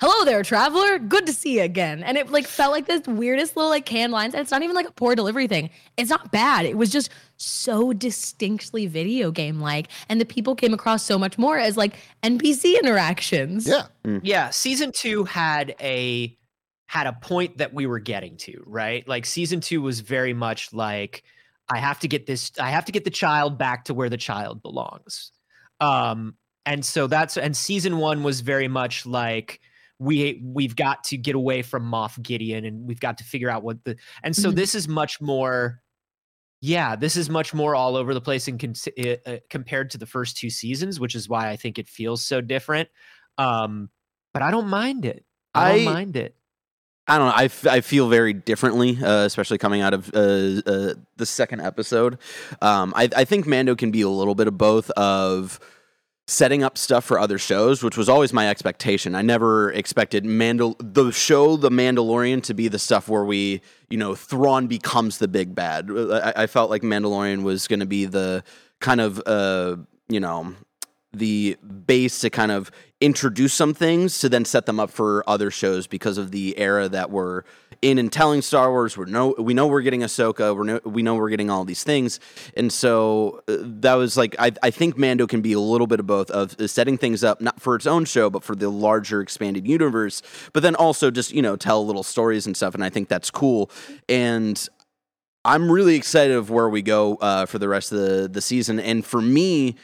"Hello 0.00 0.24
there, 0.24 0.42
traveler. 0.42 0.98
Good 0.98 1.26
to 1.26 1.32
see 1.32 1.58
you 1.58 1.62
again." 1.62 2.02
And 2.02 2.16
it 2.16 2.30
like 2.30 2.46
felt 2.46 2.72
like 2.72 2.86
this 2.86 3.02
weirdest 3.06 3.56
little 3.56 3.70
like 3.70 3.86
canned 3.86 4.12
lines. 4.12 4.34
And 4.34 4.40
it's 4.40 4.50
not 4.50 4.62
even 4.62 4.74
like 4.74 4.88
a 4.88 4.92
poor 4.92 5.14
delivery 5.14 5.46
thing. 5.46 5.70
It's 5.96 6.10
not 6.10 6.32
bad. 6.32 6.64
It 6.66 6.76
was 6.76 6.90
just 6.90 7.10
so 7.36 7.92
distinctly 7.92 8.86
video 8.86 9.30
game 9.30 9.60
like, 9.60 9.88
and 10.08 10.20
the 10.20 10.24
people 10.24 10.54
came 10.54 10.74
across 10.74 11.04
so 11.04 11.18
much 11.18 11.38
more 11.38 11.58
as 11.58 11.76
like 11.76 11.96
NPC 12.22 12.78
interactions. 12.78 13.66
yeah. 13.66 13.86
Yeah. 14.22 14.50
Season 14.50 14.92
two 14.92 15.24
had 15.24 15.74
a 15.80 16.36
had 16.90 17.06
a 17.06 17.12
point 17.12 17.58
that 17.58 17.72
we 17.72 17.86
were 17.86 18.00
getting 18.00 18.36
to, 18.36 18.64
right? 18.66 19.06
Like 19.06 19.24
season 19.24 19.60
two 19.60 19.80
was 19.80 20.00
very 20.00 20.34
much 20.34 20.72
like, 20.72 21.22
I 21.68 21.78
have 21.78 22.00
to 22.00 22.08
get 22.08 22.26
this, 22.26 22.50
I 22.58 22.70
have 22.70 22.86
to 22.86 22.92
get 22.92 23.04
the 23.04 23.10
child 23.10 23.58
back 23.58 23.84
to 23.84 23.94
where 23.94 24.08
the 24.08 24.16
child 24.16 24.60
belongs. 24.60 25.30
Um, 25.78 26.34
and 26.66 26.84
so 26.84 27.06
that's 27.06 27.36
and 27.36 27.56
season 27.56 27.98
one 27.98 28.24
was 28.24 28.40
very 28.40 28.66
much 28.66 29.06
like 29.06 29.60
we 30.00 30.40
we've 30.42 30.74
got 30.74 31.04
to 31.04 31.16
get 31.16 31.34
away 31.36 31.62
from 31.62 31.84
Moff 31.88 32.20
Gideon 32.20 32.64
and 32.64 32.88
we've 32.88 32.98
got 32.98 33.18
to 33.18 33.24
figure 33.24 33.48
out 33.50 33.62
what 33.62 33.84
the 33.84 33.96
and 34.24 34.34
so 34.34 34.50
Mhm. 34.50 34.54
this 34.56 34.74
is 34.74 34.88
much 34.88 35.20
more 35.20 35.82
yeah 36.62 36.96
this 36.96 37.16
is 37.16 37.30
much 37.30 37.54
more 37.54 37.74
all 37.74 37.96
over 37.96 38.12
the 38.14 38.20
place 38.20 38.48
and 38.48 38.58
cons- 38.58 38.88
uh, 38.98 39.14
uh, 39.26 39.36
compared 39.48 39.90
to 39.90 39.98
the 39.98 40.06
first 40.06 40.36
two 40.36 40.50
seasons 40.50 40.98
which 40.98 41.14
is 41.14 41.28
why 41.28 41.48
i 41.50 41.56
think 41.56 41.78
it 41.78 41.88
feels 41.88 42.22
so 42.24 42.40
different 42.40 42.88
um 43.38 43.88
but 44.34 44.42
i 44.42 44.50
don't 44.50 44.68
mind 44.68 45.04
it 45.04 45.24
i 45.54 45.70
don't 45.76 45.88
I- 45.88 45.92
mind 45.92 46.16
it 46.16 46.34
I 47.08 47.18
don't 47.18 47.26
know. 47.26 47.34
I, 47.34 47.44
f- 47.46 47.66
I 47.66 47.80
feel 47.80 48.08
very 48.08 48.32
differently, 48.32 48.96
uh, 49.02 49.24
especially 49.24 49.58
coming 49.58 49.80
out 49.80 49.94
of 49.94 50.14
uh, 50.14 50.62
uh, 50.64 50.94
the 51.16 51.26
second 51.26 51.60
episode. 51.60 52.18
Um, 52.62 52.92
I, 52.94 53.08
I 53.16 53.24
think 53.24 53.48
Mando 53.48 53.74
can 53.74 53.90
be 53.90 54.02
a 54.02 54.08
little 54.08 54.36
bit 54.36 54.46
of 54.46 54.56
both 54.56 54.90
of 54.92 55.58
setting 56.30 56.62
up 56.62 56.78
stuff 56.78 57.04
for 57.04 57.18
other 57.18 57.38
shows, 57.38 57.82
which 57.82 57.96
was 57.96 58.08
always 58.08 58.32
my 58.32 58.48
expectation. 58.48 59.16
I 59.16 59.22
never 59.22 59.72
expected 59.72 60.24
Mandal 60.24 60.76
the 60.78 61.10
show 61.10 61.56
The 61.56 61.70
Mandalorian 61.70 62.40
to 62.44 62.54
be 62.54 62.68
the 62.68 62.78
stuff 62.78 63.08
where 63.08 63.24
we, 63.24 63.62
you 63.88 63.98
know, 63.98 64.14
Thrawn 64.14 64.68
becomes 64.68 65.18
the 65.18 65.26
big 65.26 65.56
bad. 65.56 65.90
I, 65.90 66.44
I 66.44 66.46
felt 66.46 66.70
like 66.70 66.82
Mandalorian 66.82 67.42
was 67.42 67.66
going 67.66 67.80
to 67.80 67.86
be 67.86 68.04
the 68.04 68.44
kind 68.78 69.00
of, 69.00 69.20
uh, 69.26 69.76
you 70.08 70.20
know, 70.20 70.54
the 71.12 71.56
base 71.86 72.20
to 72.20 72.30
kind 72.30 72.52
of 72.52 72.70
introduce 73.00 73.52
some 73.52 73.74
things 73.74 74.20
to 74.20 74.28
then 74.28 74.44
set 74.44 74.66
them 74.66 74.78
up 74.78 74.90
for 74.90 75.24
other 75.26 75.50
shows 75.50 75.88
because 75.88 76.16
of 76.16 76.30
the 76.30 76.56
era 76.56 76.88
that 76.88 77.10
we're 77.10 77.42
in 77.82 77.98
and 77.98 78.12
telling 78.12 78.42
Star 78.42 78.70
Wars. 78.70 78.96
We're 78.96 79.06
no, 79.06 79.34
we 79.38 79.54
know 79.54 79.66
we're 79.66 79.82
getting 79.82 80.00
Ahsoka. 80.00 80.54
We're 80.56 80.80
we 80.90 81.02
know 81.02 81.14
we're 81.14 81.30
getting 81.30 81.50
all 81.50 81.64
these 81.64 81.82
things, 81.82 82.20
and 82.56 82.72
so 82.72 83.42
uh, 83.48 83.56
that 83.60 83.94
was 83.94 84.16
like 84.16 84.36
I, 84.38 84.52
I 84.62 84.70
think 84.70 84.98
Mando 84.98 85.26
can 85.26 85.40
be 85.40 85.52
a 85.52 85.60
little 85.60 85.86
bit 85.86 86.00
of 86.00 86.06
both 86.06 86.30
of 86.30 86.56
setting 86.70 86.98
things 86.98 87.24
up 87.24 87.40
not 87.40 87.60
for 87.60 87.74
its 87.74 87.86
own 87.86 88.04
show 88.04 88.30
but 88.30 88.44
for 88.44 88.54
the 88.54 88.68
larger 88.68 89.20
expanded 89.20 89.66
universe, 89.66 90.22
but 90.52 90.62
then 90.62 90.74
also 90.74 91.10
just 91.10 91.32
you 91.32 91.42
know 91.42 91.56
tell 91.56 91.84
little 91.86 92.02
stories 92.02 92.46
and 92.46 92.56
stuff, 92.56 92.74
and 92.74 92.84
I 92.84 92.90
think 92.90 93.08
that's 93.08 93.30
cool 93.30 93.70
and. 94.08 94.68
I'm 95.42 95.72
really 95.72 95.94
excited 95.94 96.36
of 96.36 96.50
where 96.50 96.68
we 96.68 96.82
go 96.82 97.16
uh, 97.16 97.46
for 97.46 97.58
the 97.58 97.66
rest 97.66 97.92
of 97.92 97.98
the, 97.98 98.28
the 98.28 98.42
season. 98.42 98.78
And 98.78 99.02
for 99.02 99.22
me, 99.22 99.76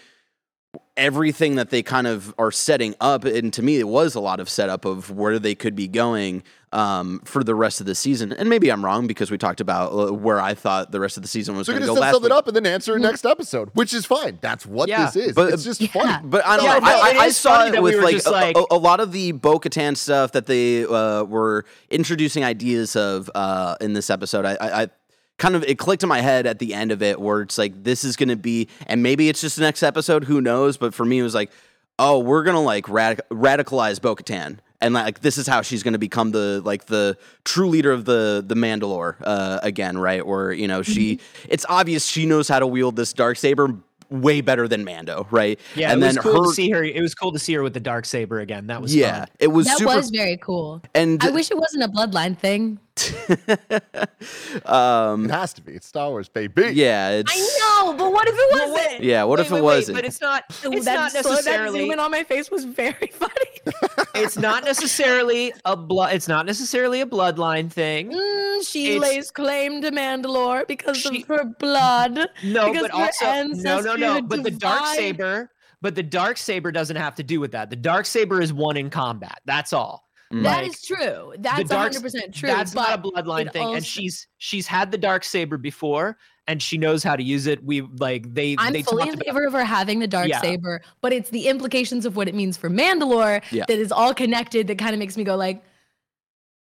everything 0.96 1.56
that 1.56 1.70
they 1.70 1.82
kind 1.82 2.06
of 2.06 2.34
are 2.38 2.50
setting 2.50 2.94
up, 3.00 3.24
and 3.24 3.52
to 3.52 3.62
me, 3.62 3.78
it 3.78 3.88
was 3.88 4.14
a 4.14 4.20
lot 4.20 4.40
of 4.40 4.48
setup 4.48 4.84
of 4.84 5.10
where 5.10 5.38
they 5.38 5.54
could 5.54 5.74
be 5.76 5.86
going 5.88 6.42
um, 6.72 7.20
for 7.24 7.42
the 7.44 7.54
rest 7.54 7.80
of 7.80 7.86
the 7.86 7.94
season. 7.94 8.32
And 8.32 8.48
maybe 8.48 8.70
I'm 8.70 8.84
wrong 8.84 9.06
because 9.06 9.30
we 9.30 9.38
talked 9.38 9.60
about 9.60 9.92
uh, 9.92 10.12
where 10.12 10.40
I 10.40 10.54
thought 10.54 10.90
the 10.92 11.00
rest 11.00 11.16
of 11.16 11.22
the 11.22 11.28
season 11.28 11.56
was 11.56 11.66
So 11.66 11.72
going 11.72 11.82
to 11.82 11.86
go 11.86 11.94
set 11.94 12.00
last 12.00 12.12
something 12.14 12.30
week. 12.30 12.38
up 12.38 12.46
and 12.48 12.56
then 12.56 12.66
answer 12.66 12.96
it 12.96 13.00
next 13.00 13.24
episode, 13.24 13.70
which 13.74 13.94
is 13.94 14.04
fine. 14.04 14.38
That's 14.40 14.66
what 14.66 14.88
Yeah, 14.88 15.06
this 15.06 15.16
is. 15.16 15.34
but- 15.34 15.52
it's 15.52 15.64
just 15.64 15.80
Yeah. 15.80 15.88
funny. 15.88 16.28
But 16.28 16.44
I 16.44 16.56
don't 16.56 16.66
Yeah, 16.66 16.78
know. 16.78 16.86
I, 16.86 17.12
I, 17.12 17.18
I 17.24 17.28
saw 17.30 17.66
it 17.66 17.72
that 17.72 17.82
we 17.82 17.94
with 17.96 18.04
like, 18.04 18.26
a, 18.26 18.30
like- 18.30 18.56
a, 18.58 18.64
a 18.74 18.76
lot 18.78 19.00
of 19.00 19.12
the 19.12 19.32
Bo 19.32 19.58
Katan 19.58 19.96
stuff 19.96 20.32
that 20.32 20.46
they 20.46 20.84
uh, 20.84 21.22
were 21.24 21.64
introducing 21.88 22.44
ideas 22.44 22.96
of 22.96 23.30
uh, 23.34 23.76
in 23.80 23.92
this 23.92 24.10
episode. 24.10 24.44
I, 24.44 24.54
I, 24.56 24.82
I 24.82 24.88
kind 25.38 25.54
of 25.54 25.62
it 25.64 25.78
clicked 25.78 26.02
in 26.02 26.08
my 26.08 26.20
head 26.20 26.46
at 26.46 26.58
the 26.58 26.72
end 26.74 26.92
of 26.92 27.02
it 27.02 27.20
where 27.20 27.42
it's 27.42 27.58
like 27.58 27.84
this 27.84 28.04
is 28.04 28.16
going 28.16 28.28
to 28.30 28.36
be, 28.36 28.68
and 28.86 29.02
maybe 29.02 29.28
it's 29.28 29.40
just 29.40 29.56
the 29.56 29.62
next 29.62 29.82
episode. 29.82 30.24
Who 30.24 30.40
knows? 30.40 30.76
But 30.76 30.94
for 30.94 31.04
me, 31.04 31.18
it 31.18 31.22
was 31.22 31.34
like, 31.34 31.50
oh, 31.98 32.18
we're 32.18 32.42
gonna 32.44 32.62
like 32.62 32.86
radic- 32.86 33.20
radicalize 33.30 34.00
Bo 34.00 34.14
Katan. 34.16 34.58
And 34.80 34.92
like 34.92 35.20
this 35.20 35.38
is 35.38 35.46
how 35.46 35.62
she's 35.62 35.82
going 35.82 35.94
to 35.94 35.98
become 35.98 36.32
the 36.32 36.60
like 36.62 36.84
the 36.84 37.16
true 37.44 37.66
leader 37.68 37.92
of 37.92 38.04
the 38.04 38.44
the 38.46 38.54
Mandalore 38.54 39.16
uh, 39.22 39.58
again, 39.62 39.96
right? 39.96 40.20
Or 40.20 40.52
you 40.52 40.68
know 40.68 40.82
she, 40.82 41.18
it's 41.48 41.64
obvious 41.70 42.04
she 42.06 42.26
knows 42.26 42.46
how 42.46 42.58
to 42.58 42.66
wield 42.66 42.94
this 42.94 43.14
dark 43.14 43.38
saber 43.38 43.74
way 44.10 44.42
better 44.42 44.68
than 44.68 44.84
Mando, 44.84 45.26
right? 45.30 45.58
yeah 45.74 45.92
and 45.92 46.02
it 46.02 46.06
was 46.06 46.14
then 46.16 46.22
cool 46.22 46.42
her, 46.44 46.48
to 46.50 46.54
see 46.54 46.70
her 46.70 46.84
it 46.84 47.00
was 47.00 47.14
cool 47.14 47.32
to 47.32 47.38
see 47.38 47.54
her 47.54 47.62
with 47.62 47.72
the 47.72 47.80
dark 47.80 48.04
saber 48.04 48.38
again 48.38 48.66
that 48.66 48.80
was 48.82 48.94
yeah, 48.94 49.20
fun. 49.20 49.28
it 49.40 49.46
was 49.48 49.66
That 49.66 49.78
super. 49.78 49.96
was 49.96 50.10
very 50.10 50.36
cool. 50.36 50.82
and 50.94 51.20
I 51.24 51.30
wish 51.30 51.50
it 51.50 51.56
wasn't 51.56 51.82
a 51.84 51.88
bloodline 51.88 52.36
thing. 52.38 52.78
um, 54.66 55.24
it 55.26 55.30
has 55.30 55.52
to 55.54 55.62
be. 55.62 55.72
It's 55.72 55.86
Star 55.86 56.10
Wars, 56.10 56.28
baby. 56.28 56.70
yeah, 56.74 57.10
it's 57.10 57.32
I 57.32 57.84
know, 57.84 57.94
but 57.96 58.12
what 58.12 58.26
if 58.28 58.34
it 58.36 58.70
wasn't? 58.70 59.04
yeah. 59.04 59.24
What 59.24 59.40
if 59.40 59.46
it 59.48 59.52
wait, 59.52 59.60
wait, 59.60 59.76
wasn't? 59.76 59.96
but 59.98 60.04
it's 60.04 60.20
not 60.20 60.44
it's 60.48 60.84
that 60.84 60.94
not 60.94 61.12
slow- 61.12 61.36
that 61.42 61.70
zoom 61.72 61.90
in 61.90 61.98
on 62.00 62.10
my 62.10 62.24
face 62.24 62.50
was 62.50 62.64
very 62.64 63.06
funny. 63.12 63.32
it's 64.14 64.38
not 64.38 64.64
necessarily 64.64 65.52
a 65.64 65.76
blood 65.76 66.14
it's 66.14 66.28
not 66.28 66.46
necessarily 66.46 67.00
a 67.00 67.06
bloodline 67.06 67.70
thing 67.70 68.12
Mm, 68.12 68.66
she 68.66 68.96
It's- 68.96 69.02
lays 69.02 69.30
claim 69.30 69.82
to 69.82 69.90
Mandalore 69.90 70.66
because 70.68 70.96
She- 70.96 71.22
of 71.22 71.28
her 71.28 71.44
blood. 71.44 72.28
no 72.44 72.72
but 72.72 72.90
also 72.92 73.24
no 73.24 73.80
no 73.80 73.96
no 73.96 74.16
ancestry 74.16 74.22
but 74.22 74.42
the 74.44 74.50
dark 74.52 74.86
saber 74.94 75.50
but 75.82 75.94
the 75.94 76.02
dark 76.02 76.38
saber 76.38 76.72
doesn't 76.72 76.96
have 76.96 77.16
to 77.16 77.22
do 77.22 77.38
with 77.38 77.52
that. 77.52 77.68
The 77.70 77.76
dark 77.76 78.06
saber 78.06 78.40
is 78.40 78.50
one 78.52 78.76
in 78.78 78.88
combat. 78.88 79.40
That's 79.44 79.72
all. 79.74 80.05
Mm. 80.32 80.42
That 80.42 80.62
Like, 80.64 80.70
is 80.72 80.82
true. 80.82 81.34
That's 81.38 81.68
dark- 81.70 81.92
100% 81.92 82.34
true. 82.34 82.48
That's 82.48 82.74
not 82.74 82.98
a 82.98 83.00
bloodline 83.00 83.52
thing, 83.52 83.62
also- 83.62 83.76
and 83.76 83.84
she's 83.86 84.26
she's 84.38 84.66
had 84.66 84.90
the 84.90 84.98
dark 84.98 85.22
saber 85.22 85.56
before, 85.56 86.18
and 86.48 86.60
she 86.60 86.78
knows 86.78 87.04
how 87.04 87.14
to 87.14 87.22
use 87.22 87.46
it. 87.46 87.62
We 87.64 87.82
like 87.82 88.34
they 88.34 88.56
I'm 88.58 88.72
they 88.72 88.82
fully 88.82 89.02
talked 89.04 89.08
in 89.12 89.14
about- 89.20 89.26
favor 89.26 89.46
of 89.46 89.52
her 89.52 89.64
having 89.64 90.00
the 90.00 90.08
dark 90.08 90.26
Yeah. 90.28 90.40
saber, 90.40 90.82
but 91.00 91.12
it's 91.12 91.30
the 91.30 91.46
implications 91.46 92.04
of 92.06 92.16
what 92.16 92.26
it 92.26 92.34
means 92.34 92.56
for 92.56 92.68
Mandalore 92.68 93.40
Yeah. 93.52 93.64
that 93.68 93.78
is 93.78 93.92
all 93.92 94.12
connected 94.14 94.66
that 94.66 94.78
kind 94.78 94.94
of 94.94 94.98
makes 94.98 95.16
me 95.16 95.22
go 95.22 95.36
like, 95.36 95.62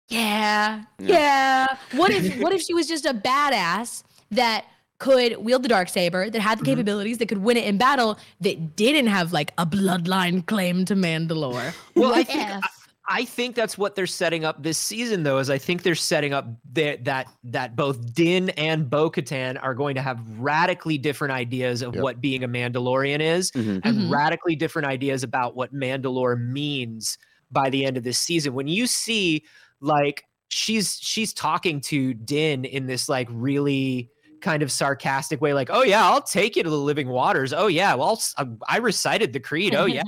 yeah, 0.10 0.84
Yeah. 1.00 1.08
yeah. 1.08 1.68
What 2.00 2.12
if 2.12 2.40
what 2.42 2.54
if 2.54 2.62
she 2.62 2.74
was 2.74 2.88
just 2.88 3.06
a 3.06 3.14
badass 3.14 4.04
that 4.32 4.66
could 4.98 5.38
wield 5.38 5.64
the 5.64 5.70
dark 5.70 5.90
saber, 5.90 6.30
that 6.30 6.40
had 6.42 6.58
the 6.60 6.64
Mm-hmm. 6.64 6.72
capabilities, 6.74 7.18
that 7.20 7.28
could 7.28 7.40
win 7.40 7.58
it 7.58 7.66
in 7.66 7.78
battle, 7.78 8.20
that 8.42 8.76
didn't 8.76 9.08
have 9.08 9.34
like 9.34 9.52
a 9.58 9.66
bloodline 9.66 10.46
claim 10.46 10.86
to 10.86 10.96
Mandalore? 10.96 11.74
Well, 11.96 12.14
I 12.14 12.18
What 12.20 12.28
think 12.28 12.50
if? 12.50 12.81
I 13.10 13.26
think 13.26 13.56
that's 13.56 13.78
what 13.78 13.96
they're 13.96 14.06
setting 14.08 14.46
up 14.46 14.62
this 14.62 14.78
season, 14.78 15.24
though. 15.24 15.40
Is 15.40 15.50
I 15.50 15.58
think 15.58 15.82
they're 15.84 15.96
setting 15.96 16.34
up 16.34 16.46
that 16.74 17.04
that 17.06 17.28
that 17.44 17.76
both 17.76 18.14
Din 18.14 18.50
and 18.52 18.90
Bo 18.90 19.10
Katan 19.10 19.58
are 19.62 19.74
going 19.74 19.96
to 19.96 20.02
have 20.02 20.20
radically 20.40 20.98
different 20.98 21.34
ideas 21.34 21.82
of 21.82 21.96
Yep. 21.96 22.04
what 22.04 22.22
being 22.22 22.44
a 22.44 22.48
Mandalorian 22.48 23.20
is, 23.20 23.52
Mhm. 23.52 23.82
and 23.84 23.98
Mhm. 23.98 24.12
radically 24.12 24.56
different 24.56 24.88
ideas 24.88 25.24
about 25.24 25.56
what 25.56 25.74
Mandalore 25.74 26.40
means 26.40 27.18
by 27.52 27.70
the 27.70 27.86
end 27.86 27.98
of 27.98 28.04
this 28.04 28.20
season. 28.20 28.54
When 28.54 28.68
you 28.68 28.86
see 28.88 29.44
like 29.82 30.26
she's 30.50 30.98
she's 31.02 31.34
talking 31.34 31.82
to 31.82 32.14
Din 32.14 32.66
in 32.66 32.86
this 32.86 33.10
like 33.10 33.28
really 33.32 34.10
kind 34.42 34.62
of 34.64 34.72
sarcastic 34.72 35.42
way, 35.42 35.54
like, 35.54 35.70
"Oh 35.72 35.84
yeah, 35.84 36.08
I'll 36.08 36.22
take 36.22 36.56
you 36.56 36.64
to 36.64 36.70
the 36.70 36.78
living 36.78 37.10
waters. 37.10 37.52
Oh 37.52 37.68
yeah, 37.68 37.94
well, 37.96 38.22
I 38.68 38.78
recited 38.78 39.34
the 39.34 39.40
creed. 39.40 39.74
Oh 39.76 39.86
yeah, 39.88 40.04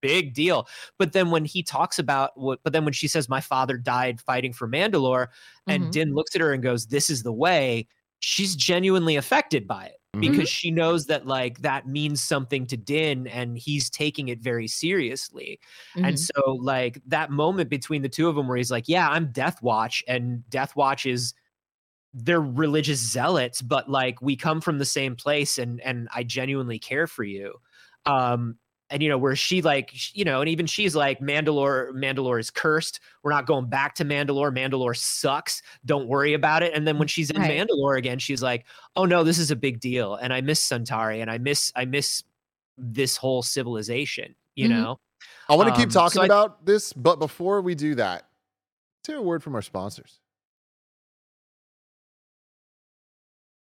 big 0.00 0.34
deal." 0.34 0.68
But 0.98 1.12
then 1.12 1.30
when 1.30 1.44
he 1.44 1.62
talks 1.62 1.98
about 1.98 2.36
what, 2.38 2.60
but 2.62 2.72
then 2.72 2.84
when 2.84 2.94
she 2.94 3.08
says, 3.08 3.28
"My 3.28 3.40
father 3.40 3.76
died 3.78 4.20
fighting 4.20 4.52
for 4.52 4.68
Mandalore," 4.68 5.28
and 5.68 5.90
Mhm. 5.90 5.92
Din 5.92 6.14
looks 6.14 6.34
at 6.34 6.40
her 6.40 6.52
and 6.52 6.62
goes, 6.62 6.86
"This 6.86 7.10
is 7.10 7.22
the 7.22 7.32
way." 7.32 7.88
She's 8.20 8.56
genuinely 8.56 9.16
affected 9.16 9.66
by 9.68 9.86
it 9.86 10.00
Mhm. 10.14 10.42
because 10.42 10.48
she 10.48 10.70
knows 10.72 11.06
that 11.06 11.26
like 11.26 11.60
that 11.62 11.86
means 11.86 12.22
something 12.22 12.66
to 12.66 12.76
Din, 12.76 13.26
and 13.28 13.56
he's 13.58 13.88
taking 13.90 14.28
it 14.28 14.40
very 14.40 14.66
seriously. 14.68 15.60
And 16.02 16.18
Mhm. 16.18 16.18
so, 16.18 16.52
like 16.60 17.00
that 17.06 17.30
moment 17.30 17.70
between 17.70 18.02
the 18.02 18.08
two 18.08 18.28
of 18.28 18.36
them, 18.36 18.48
where 18.48 18.56
he's 18.56 18.70
like, 18.70 18.88
"Yeah, 18.88 19.08
I'm 19.08 19.30
Death 19.32 19.62
Watch," 19.62 20.02
and 20.08 20.48
Death 20.50 20.74
Watch 20.76 21.06
is 21.06 21.34
they're 22.14 22.40
religious 22.40 23.00
zealots, 23.00 23.62
but 23.62 23.90
like 23.90 24.20
we 24.22 24.36
come 24.36 24.60
from 24.60 24.78
the 24.78 24.84
same 24.86 25.16
place, 25.16 25.58
and 25.58 25.80
and 25.82 26.08
I 26.14 26.24
genuinely 26.24 26.78
care 26.78 27.06
for 27.06 27.24
you. 27.24 27.54
Um, 28.06 28.58
and 28.90 29.02
you 29.02 29.08
know 29.08 29.18
where 29.18 29.36
she 29.36 29.60
like 29.62 30.16
you 30.16 30.24
know, 30.24 30.40
and 30.40 30.48
even 30.48 30.66
she's 30.66 30.96
like, 30.96 31.20
Mandalore, 31.20 31.90
Mandalore 31.92 32.40
is 32.40 32.50
cursed. 32.50 33.00
We're 33.22 33.30
not 33.30 33.46
going 33.46 33.68
back 33.68 33.94
to 33.96 34.04
Mandalore. 34.04 34.50
Mandalore 34.52 34.96
sucks. 34.96 35.60
Don't 35.84 36.08
worry 36.08 36.34
about 36.34 36.62
it. 36.62 36.72
And 36.74 36.86
then 36.86 36.98
when 36.98 37.08
she's 37.08 37.30
in 37.30 37.40
Right. 37.40 37.50
Mandalore 37.50 37.98
again, 37.98 38.18
she's 38.18 38.42
like, 38.42 38.64
oh 38.96 39.04
no, 39.04 39.24
this 39.24 39.38
is 39.38 39.50
a 39.50 39.56
big 39.56 39.80
deal, 39.80 40.14
and 40.16 40.32
I 40.32 40.40
miss 40.40 40.66
Sundari, 40.66 41.20
and 41.20 41.30
I 41.30 41.38
miss 41.38 41.72
I 41.76 41.84
miss 41.84 42.22
this 42.76 43.16
whole 43.16 43.42
civilization. 43.42 44.34
You 44.54 44.68
Mhm. 44.68 44.70
know. 44.70 45.00
I 45.48 45.56
want 45.56 45.68
to 45.68 45.74
keep 45.74 45.88
Um, 45.88 45.90
talking 45.90 46.14
so 46.16 46.22
I- 46.22 46.26
about 46.26 46.64
this, 46.64 46.92
but 46.92 47.18
before 47.18 47.60
we 47.60 47.74
do 47.74 47.94
that, 47.96 48.28
let's 49.08 49.18
a 49.18 49.22
word 49.22 49.42
from 49.42 49.54
our 49.54 49.62
sponsors. 49.62 50.20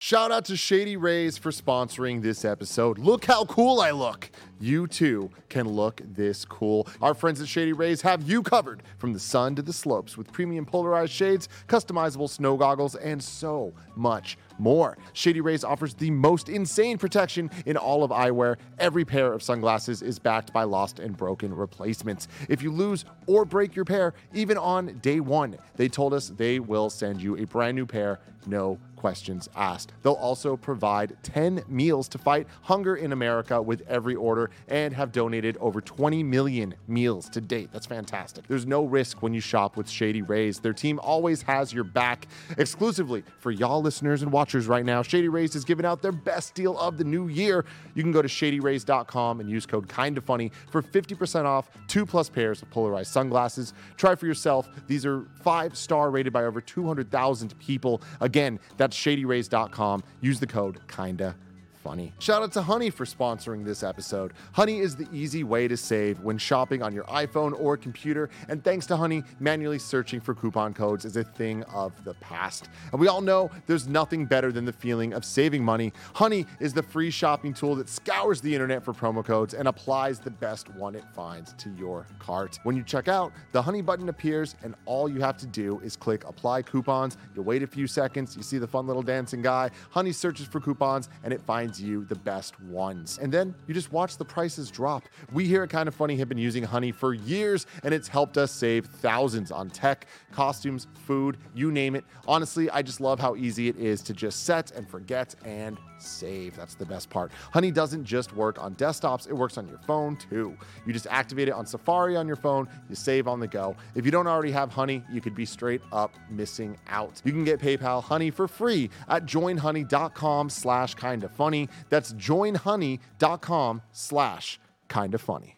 Shout 0.03 0.33
out 0.33 0.47
to 0.47 0.57
Shady 0.57 0.97
Rays 0.97 1.37
for 1.37 1.51
sponsoring 1.51 2.23
this 2.23 2.43
episode. 2.43 2.97
Look 2.97 3.27
how 3.27 3.45
cool 3.45 3.83
I 3.83 3.91
look. 3.91 4.31
You 4.59 4.87
too 4.87 5.31
can 5.51 5.69
look 5.69 6.01
this 6.15 6.47
cool. 6.47 6.89
Our 7.03 7.13
friends 7.13 7.39
at 7.43 7.49
Shady 7.49 7.75
Rays 7.75 8.01
have 8.01 8.23
you 8.23 8.43
covered 8.43 8.83
from 8.97 9.13
the 9.13 9.21
sun 9.21 9.57
to 9.57 9.63
the 9.63 9.75
slopes 9.75 10.17
with 10.17 10.33
premium 10.33 10.65
polarized 10.65 11.13
shades, 11.13 11.51
customizable 11.69 12.31
snow 12.31 12.57
goggles, 12.57 12.95
and 12.95 13.23
so 13.23 13.75
much 13.95 14.39
more. 14.59 14.97
Shady 15.13 15.43
Rays 15.43 15.65
offers 15.65 15.93
the 15.93 16.11
most 16.11 16.49
insane 16.49 16.97
protection 16.97 17.51
in 17.67 17.77
all 17.77 18.03
of 18.03 18.11
eyewear. 18.11 18.57
Every 18.79 19.05
pair 19.05 19.35
of 19.35 19.43
sunglasses 19.43 20.01
is 20.01 20.19
backed 20.19 20.51
by 20.51 20.63
lost 20.63 20.99
and 20.99 21.15
broken 21.15 21.55
replacements. 21.55 22.27
If 22.49 22.63
you 22.63 22.73
lose 22.73 23.05
or 23.27 23.45
break 23.45 23.77
your 23.77 23.85
pair, 23.85 24.15
even 24.33 24.57
on 24.57 24.99
day 25.01 25.21
one, 25.21 25.59
they 25.77 25.91
told 25.91 26.15
us 26.15 26.29
they 26.29 26.59
will 26.59 26.89
send 26.89 27.21
you 27.21 27.37
a 27.37 27.45
brand 27.45 27.77
new 27.77 27.85
pair, 27.85 28.19
no 28.47 28.79
questions 29.01 29.49
asked. 29.57 29.95
They'll 30.03 30.13
also 30.13 30.59
provide 30.59 31.17
10 31.23 31.65
meals 31.69 32.07
to 32.11 32.19
fight 32.19 32.47
hunger 32.61 32.97
in 32.97 33.13
America 33.13 33.61
with 33.61 33.83
every 33.89 34.15
order 34.15 34.51
and 34.69 34.93
have 34.93 35.11
donated 35.11 35.57
over 35.59 35.81
20 35.81 36.23
million 36.23 36.75
meals 36.87 37.31
to 37.31 37.41
date. 37.41 37.71
That's 37.73 37.87
fantastic. 37.87 38.47
There's 38.47 38.67
no 38.67 38.85
risk 38.85 39.23
when 39.23 39.33
you 39.33 39.41
shop 39.41 39.79
with 39.79 39.89
Shady 39.89 40.21
Rays. 40.21 40.59
Their 40.61 40.75
team 40.75 41.01
always 41.03 41.41
has 41.43 41.73
your 41.73 41.85
back. 41.85 42.29
Exclusively 42.59 43.25
for 43.39 43.51
y'all 43.51 43.81
listeners 43.81 44.21
and 44.21 44.31
watchers 44.31 44.67
right 44.67 44.85
now, 44.85 45.01
Shady 45.01 45.29
Rays 45.29 45.55
is 45.55 45.65
giving 45.65 45.87
out 45.87 46.03
their 46.03 46.13
best 46.13 46.55
deal 46.55 46.79
of 46.79 46.99
the 46.99 47.05
new 47.05 47.29
year. 47.29 47.65
You 47.95 48.03
can 48.03 48.13
go 48.13 48.21
to 48.21 48.29
shadyrays.com 48.29 49.41
and 49.41 49.49
use 49.49 49.65
code 49.65 49.89
kinda 49.89 50.21
funny 50.21 50.53
for 50.71 50.83
50% 50.83 51.47
off 51.47 51.71
two 51.89 52.05
plus 52.05 52.29
pairs 52.29 52.61
of 52.61 52.69
polarized 52.69 53.13
sunglasses. 53.13 53.73
Try 53.97 54.15
for 54.15 54.27
yourself. 54.27 54.69
These 54.87 55.07
are 55.07 55.25
five 55.43 55.75
star 55.75 56.11
rated 56.11 56.35
by 56.35 56.45
over 56.45 56.61
200,000 56.61 57.59
people. 57.59 58.03
Again, 58.21 58.61
that's 58.91 59.01
shadyrays.com. 59.01 60.03
Use 60.21 60.41
the 60.41 60.47
code 60.47 60.81
kinda 60.89 61.37
funny. 61.83 62.13
Shout 62.19 62.43
out 62.43 62.53
to 62.53 62.63
Honey 62.63 62.91
for 62.91 63.05
sponsoring 63.05 63.65
this 63.65 63.83
episode. 63.83 64.33
Honey 64.53 64.81
is 64.81 64.97
the 64.97 65.09
easy 65.13 65.45
way 65.45 65.67
to 65.67 65.77
save 65.77 66.21
when 66.21 66.39
shopping 66.39 66.83
on 66.83 66.93
your 66.93 67.05
iPhone 67.05 67.59
or 67.59 67.77
computer, 67.77 68.29
and 68.49 68.63
thanks 68.63 68.87
to 68.87 68.97
Honey, 68.97 69.23
manually 69.39 69.79
searching 69.79 70.21
for 70.21 70.35
coupon 70.35 70.75
codes 70.75 71.05
is 71.05 71.17
a 71.17 71.25
thing 71.25 71.63
of 71.65 71.93
the 72.05 72.15
past. 72.15 72.69
And 72.93 73.01
we 73.01 73.09
all 73.09 73.21
know 73.21 73.51
there's 73.67 73.89
nothing 73.89 74.27
better 74.27 74.53
than 74.53 74.65
the 74.65 74.73
feeling 74.73 75.13
of 75.15 75.25
saving 75.25 75.65
money. 75.65 75.93
Honey 76.15 76.47
is 76.61 76.73
the 76.73 76.83
free 76.83 77.11
shopping 77.11 77.55
tool 77.55 77.75
that 77.77 77.89
scours 77.89 78.41
the 78.41 78.53
internet 78.53 78.85
for 78.85 78.93
promo 78.93 79.25
codes 79.25 79.55
and 79.55 79.67
applies 79.67 80.21
the 80.21 80.31
best 80.31 80.69
one 80.75 80.95
it 80.95 81.05
finds 81.15 81.55
to 81.55 81.71
your 81.71 82.07
cart. 82.19 82.59
When 82.63 82.77
you 82.77 82.83
check 82.83 83.09
out, 83.09 83.33
the 83.53 83.63
Honey 83.63 83.83
button 83.83 84.09
appears, 84.09 84.55
and 84.63 84.75
all 84.85 85.09
you 85.09 85.21
have 85.21 85.37
to 85.39 85.47
do 85.47 85.81
is 85.81 85.97
click 85.97 86.25
apply 86.25 86.63
coupons. 86.63 87.17
You 87.35 87.43
wait 87.43 87.63
a 87.63 87.67
few 87.67 87.87
seconds, 87.87 88.37
you 88.37 88.43
see 88.43 88.59
the 88.59 88.69
fun 88.69 88.87
little 88.87 89.03
dancing 89.03 89.43
guy. 89.43 89.71
Honey 89.91 90.13
searches 90.13 90.47
for 90.47 90.61
coupons, 90.61 91.09
and 91.25 91.33
it 91.33 91.41
finds 91.41 91.80
you 91.81 92.05
the 92.05 92.15
best 92.15 92.61
ones. 92.61 93.19
And 93.21 93.33
then 93.33 93.55
you 93.67 93.75
just 93.75 93.93
watch 93.93 94.17
the 94.17 94.25
prices 94.25 94.71
drop. 94.71 95.05
We 95.33 95.47
here 95.47 95.63
at 95.63 95.71
Kind 95.71 95.89
of 95.89 95.95
Funny 95.95 96.17
have 96.17 96.29
been 96.29 96.39
using 96.39 96.63
Honey 96.63 96.93
for 96.93 97.15
years, 97.15 97.67
and 97.83 97.95
it's 97.95 98.09
helped 98.09 98.37
us 98.37 98.53
save 98.53 98.87
thousands 98.87 99.51
on 99.51 99.71
tech, 99.71 100.07
costumes, 100.33 100.87
food, 101.07 101.39
you 101.55 101.73
name 101.73 101.95
it. 101.95 102.05
Honestly, 102.27 102.71
I 102.71 102.83
just 102.83 103.01
love 103.01 103.19
how 103.19 103.37
easy 103.37 103.69
it 103.69 103.77
is 103.77 104.03
to 104.03 104.13
just 104.13 104.45
set 104.45 104.71
and 104.73 104.89
forget 104.89 105.35
and 105.45 105.79
save. 105.99 106.57
That's 106.57 106.75
the 106.75 106.87
best 106.87 107.11
part. 107.11 107.33
Honey 107.53 107.71
doesn't 107.71 108.05
just 108.05 108.35
work 108.35 108.63
on 108.63 108.75
desktops, 108.75 109.29
it 109.29 109.35
works 109.35 109.59
on 109.59 109.69
your 109.69 109.79
phone 109.79 110.17
too. 110.17 110.57
You 110.87 110.93
just 110.93 111.07
activate 111.09 111.49
it 111.49 111.53
on 111.53 111.67
Safari 111.67 112.17
on 112.17 112.27
your 112.27 112.37
phone, 112.37 112.69
you 112.89 112.95
save 112.95 113.29
on 113.29 113.41
the 113.41 113.47
go. 113.47 113.77
If 113.95 114.05
you 114.05 114.11
don't 114.11 114.27
already 114.27 114.53
have 114.53 114.71
Honey, 114.71 115.05
you 115.11 115.21
could 115.21 115.35
be 115.35 115.45
straight 115.45 115.83
up 115.93 116.15
missing 116.31 116.77
out. 116.89 117.21
You 117.25 117.33
can 117.33 117.45
get 117.45 117.61
PayPal 117.61 118.03
Honey 118.03 118.31
for 118.31 118.49
free 118.49 118.91
at 119.09 119.27
joinhoney.com 119.27 120.51
slash 120.51 120.95
kinda 120.95 121.29
funny. 121.29 121.60
That's 121.89 122.13
joinhoney.com 122.13 123.83
slash 123.93 124.61
kinda 124.89 125.19
funny. 125.19 125.57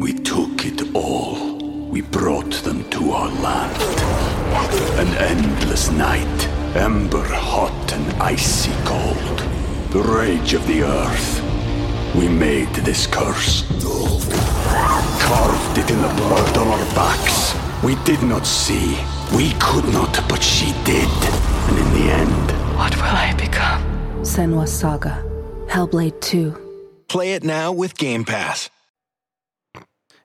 We 0.00 0.12
took 0.12 0.64
it 0.66 0.94
all. 0.94 1.56
We 1.88 2.00
brought 2.02 2.52
them 2.64 2.88
to 2.90 3.12
our 3.12 3.30
land. 3.30 3.80
An 4.98 5.08
endless 5.18 5.90
night, 5.90 6.48
ember 6.74 7.24
hot 7.24 7.92
and 7.92 8.22
icy 8.22 8.72
cold. 8.84 9.38
The 9.90 10.02
rage 10.02 10.54
of 10.54 10.66
the 10.66 10.82
earth. 10.82 11.40
We 12.14 12.28
made 12.28 12.72
this 12.74 13.06
curse. 13.06 13.62
Carved 15.20 15.78
it 15.78 15.90
in 15.90 16.00
the 16.02 16.14
blood 16.16 16.56
on 16.58 16.68
our 16.68 16.94
backs. 16.94 17.54
We 17.82 17.94
did 18.04 18.22
not 18.22 18.46
see. 18.46 18.98
We 19.34 19.52
could 19.60 19.86
not, 19.92 20.22
but 20.28 20.42
she 20.42 20.72
did. 20.84 21.08
And 21.68 21.78
in 21.78 21.92
the 21.94 22.12
end, 22.12 22.63
What 22.74 22.96
will 22.96 23.04
I 23.04 23.32
become? 23.34 23.82
Senua's 24.22 24.72
Saga. 24.72 25.24
Hellblade 25.68 26.20
2. 26.20 27.04
Play 27.08 27.34
it 27.34 27.44
now 27.44 27.70
with 27.70 27.96
Game 27.96 28.24
Pass. 28.24 28.68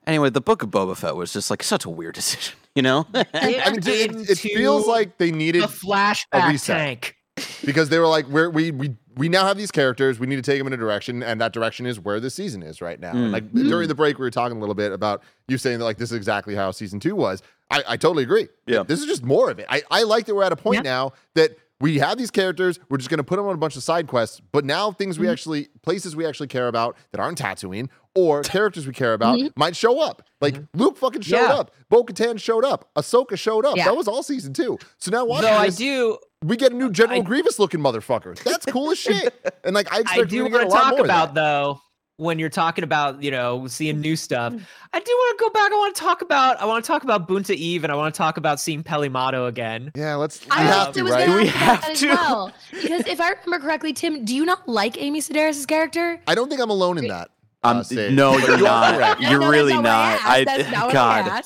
Anyway, 0.04 0.30
the 0.30 0.40
book 0.40 0.64
of 0.64 0.70
Boba 0.70 0.96
Fett 0.96 1.14
was 1.14 1.32
just 1.32 1.48
like 1.48 1.62
such 1.62 1.84
a 1.84 1.88
weird 1.90 2.14
decision, 2.16 2.58
you 2.74 2.82
know? 2.82 3.06
I 3.14 3.70
mean, 3.70 3.78
it, 3.86 4.30
it 4.30 4.38
feels 4.38 4.88
like 4.88 5.18
they 5.18 5.30
needed 5.30 5.62
the 5.62 5.68
flashback 5.68 6.48
reset. 6.48 6.76
tank. 6.76 7.16
because 7.64 7.88
they 7.88 8.00
were 8.00 8.08
like, 8.08 8.26
we're, 8.26 8.50
we 8.50 8.72
we 8.72 8.96
we 9.16 9.28
now 9.28 9.46
have 9.46 9.56
these 9.56 9.70
characters. 9.70 10.18
We 10.18 10.26
need 10.26 10.36
to 10.36 10.42
take 10.42 10.58
them 10.58 10.66
in 10.66 10.72
a 10.72 10.76
direction, 10.76 11.22
and 11.22 11.40
that 11.40 11.52
direction 11.52 11.86
is 11.86 12.00
where 12.00 12.18
the 12.18 12.30
season 12.30 12.64
is 12.64 12.82
right 12.82 12.98
now. 12.98 13.12
And 13.12 13.30
like 13.30 13.52
during 13.52 13.84
hmm. 13.84 13.88
the 13.88 13.94
break, 13.94 14.18
we 14.18 14.24
were 14.24 14.30
talking 14.30 14.56
a 14.56 14.60
little 14.60 14.74
bit 14.74 14.90
about 14.90 15.22
you 15.46 15.56
saying 15.56 15.78
that 15.78 15.84
like 15.84 15.98
this 15.98 16.10
is 16.10 16.16
exactly 16.16 16.56
how 16.56 16.72
season 16.72 16.98
two 16.98 17.14
was. 17.14 17.42
I, 17.70 17.84
I 17.88 17.96
totally 17.96 18.24
agree. 18.24 18.48
Yeah. 18.66 18.82
this 18.82 18.98
is 18.98 19.06
just 19.06 19.22
more 19.22 19.50
of 19.50 19.60
it. 19.60 19.66
I, 19.68 19.82
I 19.90 20.02
like 20.02 20.26
that 20.26 20.34
we're 20.34 20.42
at 20.42 20.52
a 20.52 20.56
point 20.56 20.84
Yeah. 20.84 20.90
now 20.90 21.12
that 21.34 21.56
we 21.80 21.98
have 21.98 22.18
these 22.18 22.30
characters. 22.30 22.78
We're 22.88 22.98
just 22.98 23.08
going 23.10 23.18
to 23.18 23.24
put 23.24 23.36
them 23.36 23.46
on 23.46 23.54
a 23.54 23.58
bunch 23.58 23.76
of 23.76 23.82
side 23.82 24.06
quests. 24.06 24.40
But 24.52 24.64
now 24.64 24.92
things 24.92 25.16
Mm-hmm. 25.16 25.24
we 25.24 25.28
actually, 25.30 25.68
places 25.82 26.14
we 26.14 26.26
actually 26.26 26.48
care 26.48 26.68
about 26.68 26.96
that 27.12 27.20
aren't 27.20 27.38
Tatooine 27.38 27.88
or 28.14 28.42
characters 28.44 28.86
we 28.86 28.92
care 28.92 29.14
about 29.14 29.38
Mm-hmm. 29.38 29.48
might 29.56 29.74
show 29.76 30.00
up. 30.00 30.22
Like 30.40 30.56
Luke 30.74 30.96
fucking 30.96 31.22
showed 31.22 31.36
Yeah. 31.48 31.54
up. 31.54 31.70
Bo 31.88 32.04
Katan 32.04 32.40
showed 32.40 32.64
up. 32.64 32.90
Ahsoka 32.96 33.38
showed 33.38 33.64
up. 33.66 33.76
Yeah. 33.76 33.86
That 33.86 33.96
was 33.96 34.08
all 34.08 34.22
season 34.22 34.52
two. 34.52 34.78
So 34.98 35.10
now 35.10 35.24
watch 35.24 35.42
Though 35.42 35.48
I 35.50 35.68
do, 35.70 36.18
We 36.44 36.56
get 36.56 36.72
a 36.72 36.76
new 36.76 36.90
General 36.90 37.20
I- 37.20 37.24
Grievous 37.24 37.58
looking 37.58 37.80
motherfucker. 37.80 38.38
That's 38.42 38.64
cool 38.66 38.90
as 38.90 38.98
shit. 39.06 39.34
And 39.64 39.74
like 39.74 39.92
I 39.92 39.96
I 39.96 40.00
expect 40.00 40.30
do 40.30 40.36
we're 40.44 40.50
want 40.50 40.54
to 40.54 40.58
get 40.60 40.66
a 40.66 40.70
lot 40.70 40.90
talk 40.96 41.04
about 41.04 41.34
though 41.34 41.80
when 42.20 42.38
you're 42.38 42.50
talking 42.50 42.84
about 42.84 43.22
you 43.22 43.30
know 43.30 43.66
seeing 43.66 44.00
new 44.00 44.14
stuff. 44.14 44.52
Mm. 44.52 44.60
I 44.92 45.00
do 45.00 45.10
want 45.10 45.38
to 45.38 45.42
go 45.44 45.50
back. 45.50 45.72
I 45.72 45.76
want 45.76 45.94
to 45.96 46.00
talk 46.00 46.20
about. 46.22 46.60
I 46.60 46.66
want 46.66 46.84
to 46.84 46.86
talk 46.86 47.02
about 47.02 47.26
Bunta 47.26 47.54
Eve, 47.54 47.82
and 47.84 47.92
I 47.92 47.96
want 47.96 48.14
to 48.14 48.18
talk 48.18 48.36
about 48.36 48.60
seeing 48.60 48.82
Peli 48.82 49.08
Motto 49.08 49.46
again. 49.46 49.90
Yeah, 49.96 50.16
let's. 50.16 50.44
We 50.44 50.50
I 50.50 50.62
have 50.62 50.88
also 50.88 50.92
to, 50.92 51.02
was 51.04 51.12
right? 51.12 51.26
gonna 51.26 51.42
We 51.42 51.48
have 51.48 51.80
that 51.80 51.90
as 51.92 52.00
to. 52.00 52.08
well. 52.08 52.52
Because 52.82 53.06
if 53.06 53.20
I 53.20 53.30
remember 53.44 53.64
correctly, 53.64 53.92
Tim, 53.92 54.24
do 54.24 54.34
you 54.34 54.44
not 54.44 54.68
like 54.68 55.00
Amy 55.00 55.20
Sedaris' 55.20 55.66
character? 55.66 56.20
I 56.26 56.34
don't 56.34 56.48
think 56.48 56.60
I'm 56.60 56.70
alone 56.70 56.98
in 56.98 57.08
that. 57.08 57.30
Um, 57.62 57.78
uh, 57.78 57.84
no, 58.10 58.36
you're 58.38 58.58
not. 58.58 59.20
You're 59.20 59.38
No, 59.40 59.48
really 59.50 59.74
what 59.74 59.82
not. 59.82 60.20
I 60.22 60.38
I- 60.38 60.40
asked. 60.40 60.46
That's 60.46 60.70
not 60.72 60.92
God. 60.92 61.42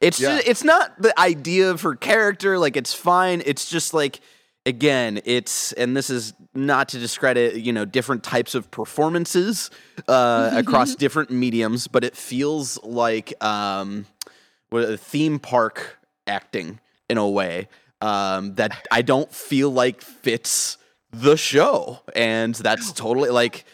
It's 0.00 0.20
Yeah. 0.20 0.36
just, 0.36 0.48
it's 0.48 0.64
not 0.64 1.00
the 1.00 1.18
idea 1.18 1.70
of 1.70 1.80
her 1.82 1.94
character. 1.94 2.58
Like 2.58 2.76
it's 2.76 2.92
fine. 2.92 3.42
It's 3.46 3.68
just 3.70 3.94
like 3.94 4.20
again, 4.66 5.20
it's 5.24 5.72
and 5.72 5.96
this 5.96 6.10
is 6.10 6.32
not 6.54 6.88
to 6.90 6.98
discredit 6.98 7.56
you 7.56 7.72
know 7.72 7.84
different 7.84 8.22
types 8.22 8.54
of 8.54 8.70
performances 8.70 9.70
uh, 10.08 10.50
across 10.54 10.94
different 10.96 11.30
mediums, 11.30 11.88
but 11.88 12.04
it 12.04 12.16
feels 12.16 12.82
like 12.82 13.32
um, 13.44 14.06
a 14.72 14.96
theme 14.96 15.38
park 15.38 15.98
acting 16.26 16.80
in 17.08 17.18
a 17.18 17.28
way 17.28 17.68
um, 18.00 18.54
that 18.54 18.86
I 18.90 19.02
don't 19.02 19.30
feel 19.32 19.70
like 19.70 20.00
fits 20.00 20.78
the 21.12 21.36
show, 21.36 22.00
and 22.14 22.54
that's 22.54 22.92
totally 22.92 23.30
like. 23.30 23.64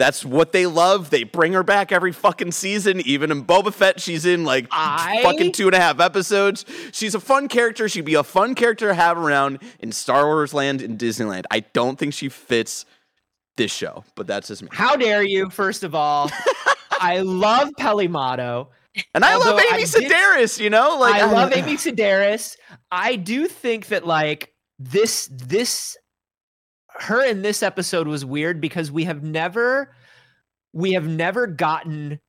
That's 0.00 0.24
what 0.24 0.52
they 0.52 0.64
love. 0.64 1.10
They 1.10 1.24
bring 1.24 1.52
her 1.52 1.62
back 1.62 1.92
every 1.92 2.12
fucking 2.12 2.52
season. 2.52 3.02
Even 3.02 3.30
in 3.30 3.44
Boba 3.44 3.70
Fett, 3.70 4.00
she's 4.00 4.24
in 4.24 4.44
like 4.44 4.66
I- 4.70 5.20
fucking 5.22 5.52
two 5.52 5.66
and 5.66 5.74
a 5.74 5.78
half 5.78 6.00
episodes. 6.00 6.64
She's 6.90 7.14
a 7.14 7.20
fun 7.20 7.48
character. 7.48 7.86
She'd 7.86 8.06
be 8.06 8.14
a 8.14 8.24
fun 8.24 8.54
character 8.54 8.88
to 8.88 8.94
have 8.94 9.18
around 9.18 9.58
in 9.78 9.92
Star 9.92 10.24
Wars 10.24 10.54
land 10.54 10.80
and 10.80 10.98
Disneyland. 10.98 11.44
I 11.50 11.60
don't 11.60 11.98
think 11.98 12.14
she 12.14 12.30
fits 12.30 12.86
this 13.58 13.70
show, 13.70 14.04
but 14.14 14.26
that's 14.26 14.48
just 14.48 14.62
me. 14.62 14.70
How 14.72 14.96
dare 14.96 15.22
you? 15.22 15.50
First 15.50 15.84
of 15.84 15.94
all, 15.94 16.30
I 16.98 17.18
love 17.18 17.68
Peli 17.76 18.08
Motto. 18.08 18.70
And 19.12 19.22
I 19.22 19.34
love 19.36 19.48
Although 19.48 19.58
I 19.58 19.74
Amy 19.74 19.84
did- 19.84 20.10
Sedaris, 20.10 20.58
you 20.58 20.70
know? 20.70 20.96
Like 20.98 21.20
I 21.22 21.30
love 21.30 21.52
Amy 21.54 21.74
Sedaris. 21.74 22.56
I 22.90 23.16
do 23.16 23.46
think 23.48 23.88
that 23.88 24.06
like 24.06 24.54
this 24.78 25.28
this 25.30 25.98
her 27.00 27.24
in 27.24 27.42
this 27.42 27.62
episode 27.62 28.06
was 28.06 28.24
weird 28.24 28.60
because 28.60 28.90
we 28.92 29.04
have 29.04 29.22
never 29.22 29.94
we 30.72 30.92
have 30.92 31.08
never 31.08 31.46
gotten 31.46 32.20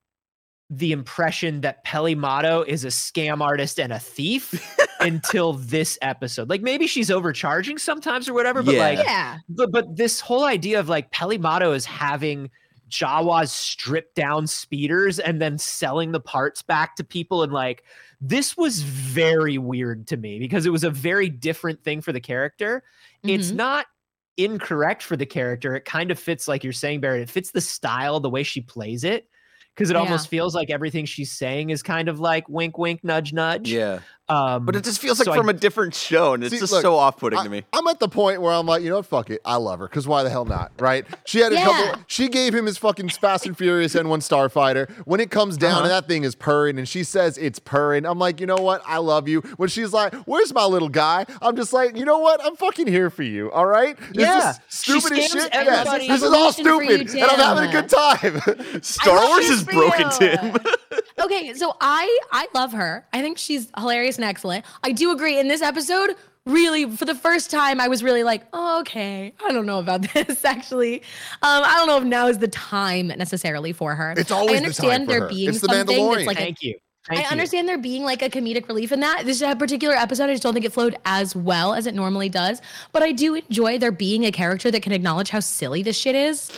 the 0.70 0.94
impression 0.94 1.62
that 1.62 1.84
Peli 1.84 2.16
Motto 2.16 2.64
is 2.64 2.86
a 2.86 2.88
scam 2.88 3.42
artist 3.42 3.80
and 3.80 3.92
a 3.92 4.00
thief 4.00 4.78
until 5.02 5.54
this 5.54 5.98
episode. 6.02 6.50
Like 6.50 6.62
maybe 6.62 6.88
she's 6.88 7.12
overcharging 7.12 7.78
sometimes 7.78 8.30
or 8.30 8.34
whatever, 8.34 8.64
but 8.64 8.76
Yeah. 8.76 8.80
like 8.82 9.00
Yeah. 9.00 9.38
but 9.50 9.72
but 9.72 9.96
this 9.98 10.20
whole 10.22 10.46
idea 10.46 10.80
of 10.80 10.88
like 10.90 11.12
Peli 11.12 11.38
Motto 11.38 11.74
is 11.74 11.86
having 11.86 12.50
Jawa's 12.90 13.52
stripped 13.52 14.16
down 14.16 14.48
speeders 14.48 15.20
and 15.20 15.42
then 15.42 15.58
selling 15.58 16.12
the 16.12 16.20
parts 16.20 16.62
back 16.62 16.96
to 16.98 17.04
people 17.04 17.44
and 17.44 17.52
like 17.54 17.84
this 18.22 18.56
was 18.58 18.82
very 18.82 19.58
weird 19.58 20.08
to 20.08 20.18
me 20.18 20.40
because 20.40 20.66
it 20.66 20.72
was 20.72 20.84
a 20.84 20.90
very 20.90 21.30
different 21.30 21.84
thing 21.84 22.02
for 22.02 22.12
the 22.14 22.20
character. 22.22 22.84
It's 23.24 23.52
Mhm. 23.52 23.56
not 23.56 23.86
incorrect 24.46 25.04
for 25.04 25.16
the 25.16 25.26
character. 25.26 25.76
It 25.76 25.86
kind 25.86 26.12
of 26.12 26.20
fits 26.20 26.48
like 26.48 26.64
you're 26.64 26.74
saying 26.74 27.02
Barrett. 27.02 27.22
It 27.22 27.30
fits 27.30 27.52
the 27.52 27.62
style, 27.62 28.20
the 28.20 28.30
way 28.30 28.44
she 28.44 28.62
plays 28.62 29.04
it. 29.04 29.28
Because 29.76 29.90
it 29.90 29.94
Yeah. 29.94 30.00
almost 30.02 30.28
feels 30.28 30.54
like 30.54 30.70
everything 30.70 31.06
she's 31.06 31.32
saying 31.32 31.70
is 31.70 31.82
kind 31.82 32.10
of 32.10 32.20
like 32.20 32.48
wink, 32.50 32.78
wink, 32.78 33.04
nudge, 33.04 33.32
nudge. 33.34 33.72
Yeah. 33.72 34.00
Um, 34.30 34.66
But 34.66 34.78
it 34.78 34.86
just 34.86 35.02
feels 35.02 35.20
like 35.20 35.26
so 35.26 35.34
from 35.34 35.50
a 35.50 35.54
different 35.54 35.94
show, 35.94 36.34
and 36.34 36.42
it's 36.44 36.54
See, 36.54 36.60
just 36.60 36.72
look, 36.72 36.82
so 36.84 36.96
off 36.96 37.18
putting 37.18 37.40
I, 37.40 37.44
to 37.44 37.50
me. 37.50 37.64
I'm 37.74 37.86
at 37.88 38.00
the 38.00 38.08
point 38.08 38.42
where 38.42 38.54
I'm 38.54 38.66
like, 38.66 38.82
you 38.82 38.90
know 38.90 38.98
what, 38.98 39.06
fuck 39.06 39.30
it, 39.30 39.42
I 39.44 39.58
love 39.58 39.80
her 39.80 39.88
because 39.90 40.08
why 40.08 40.24
the 40.24 40.30
hell 40.30 40.46
not, 40.46 40.72
right? 40.80 41.06
She 41.26 41.40
had 41.40 41.52
a 41.52 41.56
Yeah. 41.56 41.66
couple. 41.66 42.02
She 42.08 42.30
gave 42.30 42.56
him 42.56 42.66
his 42.66 42.78
fucking 42.78 43.10
Fast 43.10 43.46
and 43.46 43.58
Furious 43.58 43.94
N1 43.94 44.20
Starfighter. 44.22 44.90
When 45.06 45.20
it 45.20 45.32
comes 45.32 45.58
down 45.58 45.72
Uh-huh. 45.72 45.82
and 45.82 45.90
that 45.92 46.08
thing 46.08 46.24
is 46.24 46.36
purring, 46.36 46.78
and 46.78 46.88
she 46.88 47.04
says 47.04 47.38
it's 47.38 47.60
purring, 47.60 48.06
I'm 48.06 48.20
like, 48.20 48.40
you 48.40 48.46
know 48.48 48.56
what, 48.56 48.82
I 48.88 49.00
love 49.00 49.28
you. 49.28 49.42
When 49.58 49.68
she's 49.68 49.92
like, 49.92 50.14
where's 50.26 50.54
my 50.54 50.64
little 50.66 50.90
guy? 50.90 51.26
I'm 51.42 51.58
just 51.58 51.74
like, 51.74 51.98
you 51.98 52.06
know 52.06 52.20
what, 52.20 52.40
I'm 52.46 52.56
fucking 52.56 52.88
here 52.88 53.10
for 53.10 53.24
you. 53.24 53.52
All 53.52 53.66
right? 53.66 53.98
Is 54.00 54.06
Yeah. 54.14 54.54
this 54.70 54.84
She 54.86 55.00
stupid 55.02 55.20
as 55.20 55.32
shit. 55.32 55.50
everybody. 55.52 56.06
Yes. 56.06 56.22
This 56.22 56.30
is 56.30 56.34
all 56.34 56.50
Evolution 56.50 56.66
you, 56.90 57.08
stupid, 57.08 57.22
and 57.22 57.32
I'm 57.32 57.40
having 57.58 57.70
a 57.70 57.72
good 57.74 57.90
time. 57.90 58.82
Star 58.82 59.28
Wars 59.28 59.50
is 59.50 59.61
for 59.66 59.74
broken, 59.74 60.08
you. 60.22 60.38
Tim. 60.38 60.56
Okay, 61.20 61.54
so 61.54 61.76
I 61.80 62.20
I 62.32 62.48
love 62.56 62.72
her. 62.74 63.06
I 63.14 63.22
think 63.22 63.38
she's 63.38 63.70
hilarious 63.78 64.16
and 64.16 64.26
excellent. 64.26 64.66
I 64.84 64.92
do 64.92 65.12
agree 65.12 65.40
in 65.40 65.48
this 65.48 65.62
episode. 65.62 66.16
Really, 66.48 66.90
for 66.90 67.06
the 67.06 67.14
first 67.14 67.52
time, 67.52 67.80
I 67.80 67.88
was 67.88 68.02
really 68.04 68.24
like, 68.24 68.44
oh, 68.54 68.80
okay, 68.82 69.32
I 69.46 69.52
don't 69.52 69.68
know 69.68 69.78
about 69.78 70.02
this. 70.14 70.44
Actually, 70.44 71.02
um, 71.44 71.64
I 71.64 71.76
don't 71.78 71.86
know 71.88 71.98
if 71.98 72.04
now 72.06 72.28
is 72.28 72.40
the 72.40 72.48
time 72.48 73.08
necessarily 73.10 73.72
for 73.72 73.94
her. 73.94 74.16
It's 74.18 74.32
always 74.32 74.62
I 74.62 74.66
the 74.68 74.74
time 74.74 74.90
understand 74.90 75.06
for 75.06 75.12
there 75.12 75.22
her. 75.22 75.30
being 75.30 75.50
It's 75.50 75.62
the 75.62 75.68
something 75.68 75.96
Mandalorian. 75.96 76.16
that's 76.16 76.28
like 76.28 76.38
a 76.38 76.42
thank 76.42 76.64
you. 76.64 76.76
Thank 77.08 77.20
I 77.20 77.24
you. 77.24 77.30
understand 77.30 77.68
there 77.70 77.78
being 77.78 78.04
like 78.04 78.24
a 78.24 78.30
comedic 78.30 78.68
relief 78.68 78.92
in 78.92 79.02
that. 79.02 79.24
This 79.26 79.42
particular 79.42 79.96
episode, 79.96 80.30
I 80.30 80.34
just 80.34 80.42
don't 80.44 80.54
think 80.54 80.66
it 80.66 80.74
flowed 80.74 80.96
as 81.06 81.36
well 81.36 81.74
as 81.76 81.86
it 81.86 81.94
normally 81.94 82.30
does. 82.30 82.62
But 82.94 83.04
I 83.04 83.12
do 83.12 83.36
enjoy 83.36 83.78
there 83.78 83.92
being 83.92 84.26
a 84.26 84.32
character 84.32 84.72
that 84.72 84.82
can 84.82 84.92
acknowledge 84.92 85.30
how 85.30 85.40
silly 85.40 85.84
this 85.84 85.98
shit 85.98 86.16
is. 86.16 86.52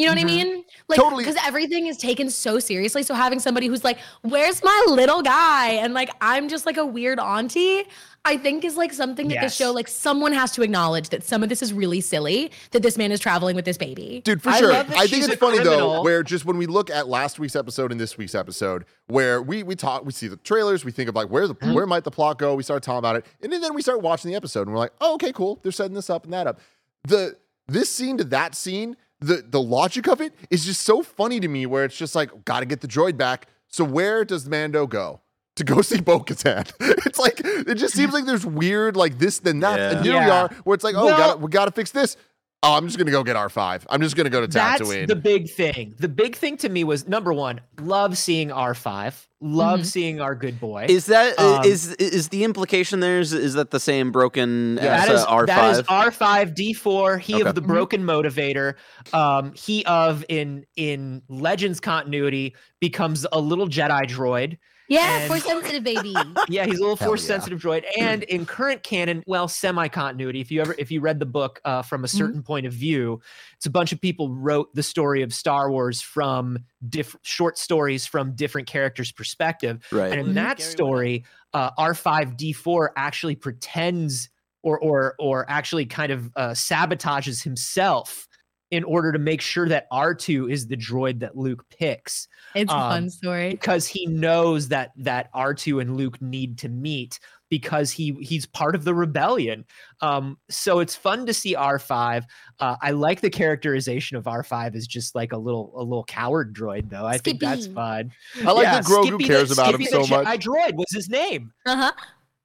You 0.00 0.06
know 0.06 0.12
what 0.12 0.20
I 0.20 0.24
mean? 0.24 0.64
Like, 0.88 0.98
Totally. 0.98 1.24
because 1.24 1.36
everything 1.46 1.86
is 1.86 1.98
taken 1.98 2.30
so 2.30 2.58
seriously. 2.58 3.02
So 3.02 3.12
having 3.14 3.38
somebody 3.38 3.66
who's 3.66 3.84
like, 3.84 3.98
"Where's 4.22 4.62
my 4.64 4.84
little 4.88 5.20
guy?" 5.20 5.72
and 5.72 5.92
like, 5.92 6.08
I'm 6.22 6.48
just 6.48 6.64
like 6.64 6.78
a 6.78 6.86
weird 6.86 7.20
auntie. 7.20 7.84
I 8.24 8.36
think 8.36 8.64
is 8.64 8.76
like 8.76 8.92
something 8.92 9.28
that 9.28 9.34
this 9.40 9.42
Yes. 9.42 9.56
show, 9.56 9.72
like, 9.72 9.88
someone 9.88 10.32
has 10.34 10.52
to 10.52 10.62
acknowledge 10.62 11.08
that 11.08 11.24
some 11.24 11.42
of 11.42 11.48
this 11.48 11.62
is 11.62 11.72
really 11.72 12.00
silly. 12.02 12.50
That 12.72 12.82
this 12.82 12.98
man 12.98 13.12
is 13.12 13.20
traveling 13.20 13.56
with 13.56 13.64
this 13.64 13.78
baby. 13.78 14.20
Dude, 14.24 14.42
for 14.42 14.50
I 14.50 14.58
sure. 14.58 14.72
I 14.72 15.06
think 15.06 15.24
it's 15.24 15.34
a 15.34 15.36
funny 15.36 15.58
though, 15.58 16.02
where 16.02 16.22
just 16.22 16.44
when 16.44 16.56
we 16.58 16.66
look 16.66 16.88
at 16.90 17.08
last 17.08 17.38
week's 17.38 17.56
episode 17.56 17.92
and 17.92 18.00
this 18.00 18.16
week's 18.18 18.34
episode, 18.34 18.84
where 19.06 19.40
we 19.42 19.62
we 19.62 19.74
talk, 19.74 20.04
we 20.04 20.12
see 20.12 20.28
the 20.28 20.36
trailers, 20.38 20.84
we 20.84 20.92
think 20.92 21.08
of 21.08 21.14
like 21.14 21.28
where 21.28 21.46
the 21.46 21.54
Mm-hmm. 21.54 21.74
where 21.74 21.86
might 21.86 22.04
the 22.04 22.10
plot 22.10 22.38
go? 22.38 22.54
We 22.54 22.62
start 22.62 22.82
talking 22.82 22.98
about 23.00 23.16
it, 23.16 23.26
and 23.42 23.52
then, 23.52 23.60
then 23.60 23.74
we 23.74 23.82
start 23.82 24.00
watching 24.02 24.30
the 24.30 24.36
episode, 24.36 24.62
and 24.62 24.72
we're 24.72 24.78
like, 24.78 24.92
oh, 25.00 25.14
okay, 25.14 25.32
cool. 25.32 25.58
They're 25.62 25.72
setting 25.72 25.94
this 25.94 26.08
up 26.10 26.24
and 26.24 26.32
that 26.32 26.46
up. 26.46 26.58
The 27.04 27.36
this 27.68 27.88
scene 27.90 28.16
to 28.18 28.24
that 28.24 28.54
scene, 28.54 28.96
the 29.20 29.44
the 29.48 29.60
logic 29.60 30.08
of 30.08 30.20
it 30.20 30.34
is 30.50 30.64
just 30.64 30.82
so 30.82 31.02
funny 31.02 31.40
to 31.40 31.48
me. 31.48 31.66
Where 31.66 31.84
it's 31.84 31.96
just 31.96 32.14
like, 32.14 32.44
got 32.44 32.60
to 32.60 32.66
get 32.66 32.80
the 32.80 32.88
droid 32.88 33.16
back. 33.16 33.48
So 33.68 33.84
where 33.84 34.24
does 34.24 34.48
Mando 34.48 34.86
go? 34.86 35.20
To 35.56 35.64
go 35.64 35.82
see 35.82 36.00
Bo 36.00 36.20
Katan. 36.20 36.70
It's 37.06 37.18
like 37.18 37.40
it 37.44 37.74
just 37.74 37.94
seems 37.94 38.12
like 38.16 38.24
there's 38.24 38.46
weird 38.46 38.96
like 38.96 39.18
this 39.18 39.40
then 39.40 39.60
that. 39.60 39.78
Yeah. 39.78 39.90
And 39.90 40.04
here 40.04 40.14
we 40.14 40.30
are, 40.30 40.48
where 40.64 40.74
it's 40.74 40.84
like, 40.84 40.94
oh, 40.94 41.06
Well- 41.06 41.16
gotta, 41.18 41.38
we 41.38 41.50
gotta 41.50 41.70
fix 41.72 41.90
this. 41.90 42.16
Oh, 42.62 42.74
I'm 42.74 42.84
just 42.86 42.98
gonna 42.98 43.10
go 43.10 43.24
get 43.24 43.36
R5. 43.36 43.86
I'm 43.88 44.02
just 44.02 44.16
gonna 44.16 44.28
go 44.28 44.42
to 44.42 44.46
That's 44.46 44.82
Tatooine. 44.82 45.06
the 45.08 45.16
big 45.16 45.48
thing. 45.48 45.94
The 45.98 46.08
big 46.10 46.36
thing 46.36 46.58
to 46.58 46.68
me 46.68 46.84
was 46.84 47.08
number 47.08 47.32
one, 47.32 47.62
love 47.80 48.18
seeing 48.18 48.50
R5, 48.50 49.26
love 49.40 49.80
Mhm. 49.80 49.86
seeing 49.86 50.20
our 50.20 50.34
good 50.34 50.60
boy. 50.60 50.84
Is 50.86 51.06
that 51.06 51.38
Um, 51.38 51.64
is 51.64 51.94
is 51.94 52.28
the 52.28 52.44
implication 52.44 53.00
there? 53.00 53.18
Is, 53.18 53.32
is 53.32 53.54
that 53.54 53.70
the 53.70 53.80
same 53.80 54.12
broken 54.12 54.76
Yeah, 54.76 54.94
as 54.96 55.06
that 55.06 55.14
is 55.14 55.20
uh, 55.22 55.26
R 55.28 55.46
that 55.46 55.70
is 55.70 55.80
five? 55.86 56.12
R5 56.14 56.54
D4. 56.54 57.18
He 57.18 57.36
Okay. 57.36 57.48
of 57.48 57.54
the 57.54 57.62
broken 57.62 58.02
motivator. 58.04 58.74
Um, 59.14 59.52
he 59.54 59.82
of 59.86 60.22
in 60.28 60.66
in 60.76 61.22
Legends 61.30 61.80
continuity 61.80 62.54
becomes 62.78 63.26
a 63.32 63.40
little 63.40 63.68
Jedi 63.68 64.02
droid. 64.06 64.58
Yeah, 64.90 65.18
And- 65.20 65.28
force 65.28 65.44
sensitive 65.44 65.84
baby. 65.84 66.14
Yeah, 66.48 66.66
he's 66.66 66.78
a 66.78 66.80
little 66.82 66.96
Hell 66.96 67.08
force 67.08 67.22
yeah. 67.22 67.28
sensitive 67.28 67.60
droid. 67.60 67.84
And 67.98 68.24
in 68.24 68.44
current 68.44 68.82
canon, 68.82 69.22
well, 69.26 69.46
semi 69.46 69.86
continuity. 69.88 70.40
If 70.40 70.50
you 70.50 70.60
ever 70.60 70.74
if 70.78 70.90
you 70.90 71.00
read 71.00 71.20
the 71.20 71.26
book 71.26 71.60
uh, 71.64 71.82
from 71.82 72.04
a 72.04 72.08
certain 72.08 72.42
point 72.42 72.66
of 72.66 72.72
view, 72.72 73.20
it's 73.56 73.66
a 73.66 73.70
bunch 73.70 73.92
of 73.92 74.00
people 74.00 74.30
wrote 74.34 74.74
the 74.74 74.82
story 74.82 75.22
of 75.22 75.32
Star 75.32 75.70
Wars 75.70 76.00
from 76.02 76.58
different 76.88 77.24
short 77.24 77.56
stories 77.56 78.04
from 78.04 78.34
different 78.34 78.66
characters' 78.66 79.12
perspective. 79.12 79.86
Right. 79.92 80.10
And 80.12 80.20
in 80.20 80.34
that 80.34 80.60
story, 80.60 81.24
uh, 81.54 81.70
R5D4 81.78 82.88
actually 82.96 83.36
pretends 83.36 84.28
or 84.62 84.78
or 84.80 85.14
or 85.18 85.48
actually 85.48 85.86
kind 85.86 86.10
of 86.12 86.30
uh, 86.36 86.50
sabotages 86.50 87.42
himself 87.42 88.26
in 88.70 88.84
order 88.84 89.10
to 89.12 89.18
make 89.18 89.40
sure 89.40 89.68
that 89.68 89.90
R2 89.90 90.50
is 90.50 90.66
the 90.68 90.76
droid 90.76 91.18
that 91.20 91.36
Luke 91.36 91.64
picks 91.70 92.28
It's 92.54 92.72
a 92.72 92.76
Um, 92.76 92.90
fun 92.90 93.10
story. 93.10 93.50
because 93.50 93.86
he 93.86 94.06
knows 94.06 94.68
that 94.68 94.92
that 94.96 95.32
R2 95.34 95.80
and 95.80 95.96
Luke 95.96 96.20
need 96.22 96.56
to 96.58 96.68
meet 96.68 97.18
because 97.48 97.90
he 97.90 98.12
he's 98.20 98.46
part 98.46 98.76
of 98.76 98.84
the 98.84 98.94
rebellion. 98.94 99.64
Um, 100.00 100.38
so 100.48 100.78
it's 100.78 100.94
fun 100.94 101.26
to 101.26 101.34
see 101.34 101.56
R5. 101.56 102.22
Uh, 102.60 102.76
I 102.80 102.92
like 102.92 103.20
the 103.20 103.30
characterization 103.30 104.16
of 104.16 104.24
R5 104.26 104.76
as 104.76 104.86
just 104.86 105.16
like 105.16 105.32
a 105.32 105.36
little 105.36 105.72
a 105.76 105.82
little 105.82 106.04
coward 106.04 106.54
droid 106.54 106.88
though. 106.90 107.04
I 107.06 107.18
think 107.18 107.40
that's 107.40 107.66
fun. 107.66 108.12
I 108.46 108.52
like 108.52 108.62
Yeah, 108.64 108.74
that 108.80 108.84
Grogu 108.84 109.06
Skippy 109.08 109.24
cares 109.24 109.48
the, 109.48 109.54
about 109.54 109.74
him 109.74 109.82
Skippy 109.82 109.90
so 109.90 110.02
the 110.04 110.22
much. 110.24 110.26
Jedi 110.26 110.42
droid 110.42 110.74
was 110.76 110.92
his 110.92 111.08
name. 111.08 111.52
Uh 111.66 111.92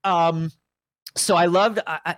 huh. 0.04 0.10
Um, 0.12 0.52
so 1.16 1.36
I 1.36 1.46
loved. 1.46 1.80
I, 1.86 2.00
I, 2.06 2.16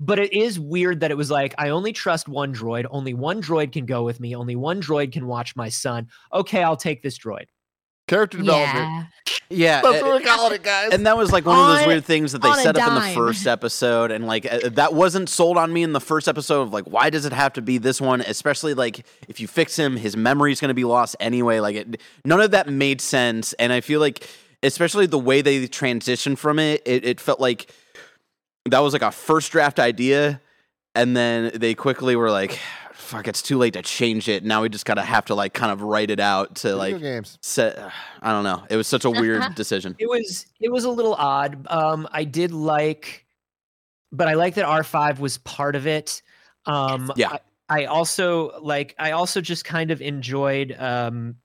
but 0.00 0.18
it 0.18 0.32
is 0.32 0.58
weird 0.60 1.00
that 1.00 1.10
it 1.10 1.16
was 1.16 1.30
like 1.30 1.54
I 1.58 1.70
only 1.70 1.92
trust 1.92 2.28
one 2.28 2.54
droid. 2.54 2.86
Only 2.90 3.14
one 3.14 3.42
droid 3.42 3.72
can 3.72 3.86
go 3.86 4.02
with 4.04 4.20
me. 4.20 4.34
Only 4.36 4.56
one 4.56 4.80
droid 4.80 5.12
can 5.12 5.26
watch 5.26 5.56
my 5.56 5.68
son. 5.68 6.08
Okay, 6.32 6.62
I'll 6.62 6.76
take 6.76 7.02
this 7.02 7.18
droid. 7.18 7.46
Character 8.06 8.38
development. 8.38 8.76
Yeah. 8.78 9.04
Yeah, 9.50 9.80
That's 9.80 10.02
what 10.02 10.12
we're 10.12 10.26
calling 10.28 10.52
it, 10.56 10.62
guys. 10.62 10.90
and 10.92 11.06
that 11.06 11.16
was 11.16 11.32
like 11.32 11.46
one 11.46 11.58
of 11.58 11.78
those 11.78 11.86
weird 11.86 12.04
things 12.04 12.32
that 12.32 12.42
they 12.42 12.52
set 12.52 12.76
up 12.76 12.86
in 12.88 12.94
the 12.94 13.14
first 13.14 13.46
episode 13.46 14.10
and 14.10 14.26
like 14.26 14.44
uh, 14.50 14.68
that 14.72 14.92
wasn't 14.92 15.30
sold 15.30 15.56
on 15.56 15.72
me 15.72 15.82
in 15.82 15.94
the 15.94 16.00
first 16.02 16.28
episode 16.28 16.60
of 16.62 16.72
like 16.74 16.84
why 16.84 17.08
does 17.08 17.24
it 17.24 17.32
have 17.32 17.54
to 17.54 17.62
be 17.62 17.78
this 17.78 17.98
one 17.98 18.20
especially 18.20 18.74
like 18.74 19.06
if 19.26 19.40
you 19.40 19.48
fix 19.48 19.74
him 19.78 19.96
his 19.96 20.18
memory's 20.18 20.60
going 20.60 20.68
to 20.68 20.74
be 20.74 20.84
lost 20.84 21.16
anyway 21.18 21.60
like 21.60 21.76
it, 21.76 22.00
none 22.26 22.42
of 22.42 22.50
that 22.50 22.68
made 22.68 23.00
sense 23.00 23.54
and 23.54 23.72
i 23.72 23.80
feel 23.80 24.00
like 24.00 24.28
especially 24.62 25.06
the 25.06 25.18
way 25.18 25.40
they 25.40 25.66
transitioned 25.66 26.36
from 26.36 26.58
it 26.58 26.82
it, 26.84 27.06
it 27.06 27.18
felt 27.18 27.40
like 27.40 27.72
that 28.66 28.80
was 28.80 28.92
like 28.92 29.02
a 29.02 29.10
first 29.10 29.52
draft 29.52 29.78
idea 29.78 30.40
and 30.94 31.16
then 31.16 31.50
they 31.54 31.74
quickly 31.74 32.16
were 32.16 32.30
like 32.30 32.58
fuck 32.92 33.26
it's 33.28 33.40
too 33.40 33.56
late 33.56 33.72
to 33.74 33.80
change 33.82 34.28
it 34.28 34.44
now 34.44 34.60
we 34.62 34.68
just 34.68 34.84
gotta 34.84 35.00
have 35.02 35.24
to 35.24 35.34
like 35.34 35.54
kind 35.54 35.72
of 35.72 35.80
write 35.82 36.10
it 36.10 36.20
out 36.20 36.56
to 36.56 36.68
Video 36.68 36.76
like 36.78 36.98
games. 37.00 37.38
set 37.40 37.78
i 38.22 38.30
don't 38.32 38.44
know 38.44 38.64
it 38.68 38.76
was 38.76 38.86
such 38.86 39.04
a 39.04 39.10
weird 39.10 39.42
decision 39.54 39.96
It 39.98 40.08
was 40.08 40.46
it 40.60 40.70
was 40.70 40.84
a 40.84 40.90
little 40.90 41.14
odd. 41.14 41.66
Um, 41.68 42.06
I 42.12 42.24
did 42.24 42.52
like, 42.52 43.24
but 44.12 44.28
I 44.28 44.34
like 44.34 44.54
that 44.56 44.64
R 44.66 44.82
five 44.84 45.20
was 45.20 45.38
part 45.38 45.74
of 45.76 45.86
it. 45.86 46.20
Um, 46.66 47.12
Yeah. 47.16 47.30
I, 47.32 47.40
I 47.70 47.84
also 47.84 48.58
like. 48.60 48.94
I 48.98 49.12
also 49.12 49.40
just 49.40 49.64
kind 49.64 49.90
of 49.90 50.00
enjoyed. 50.02 50.74
Um, 50.78 51.36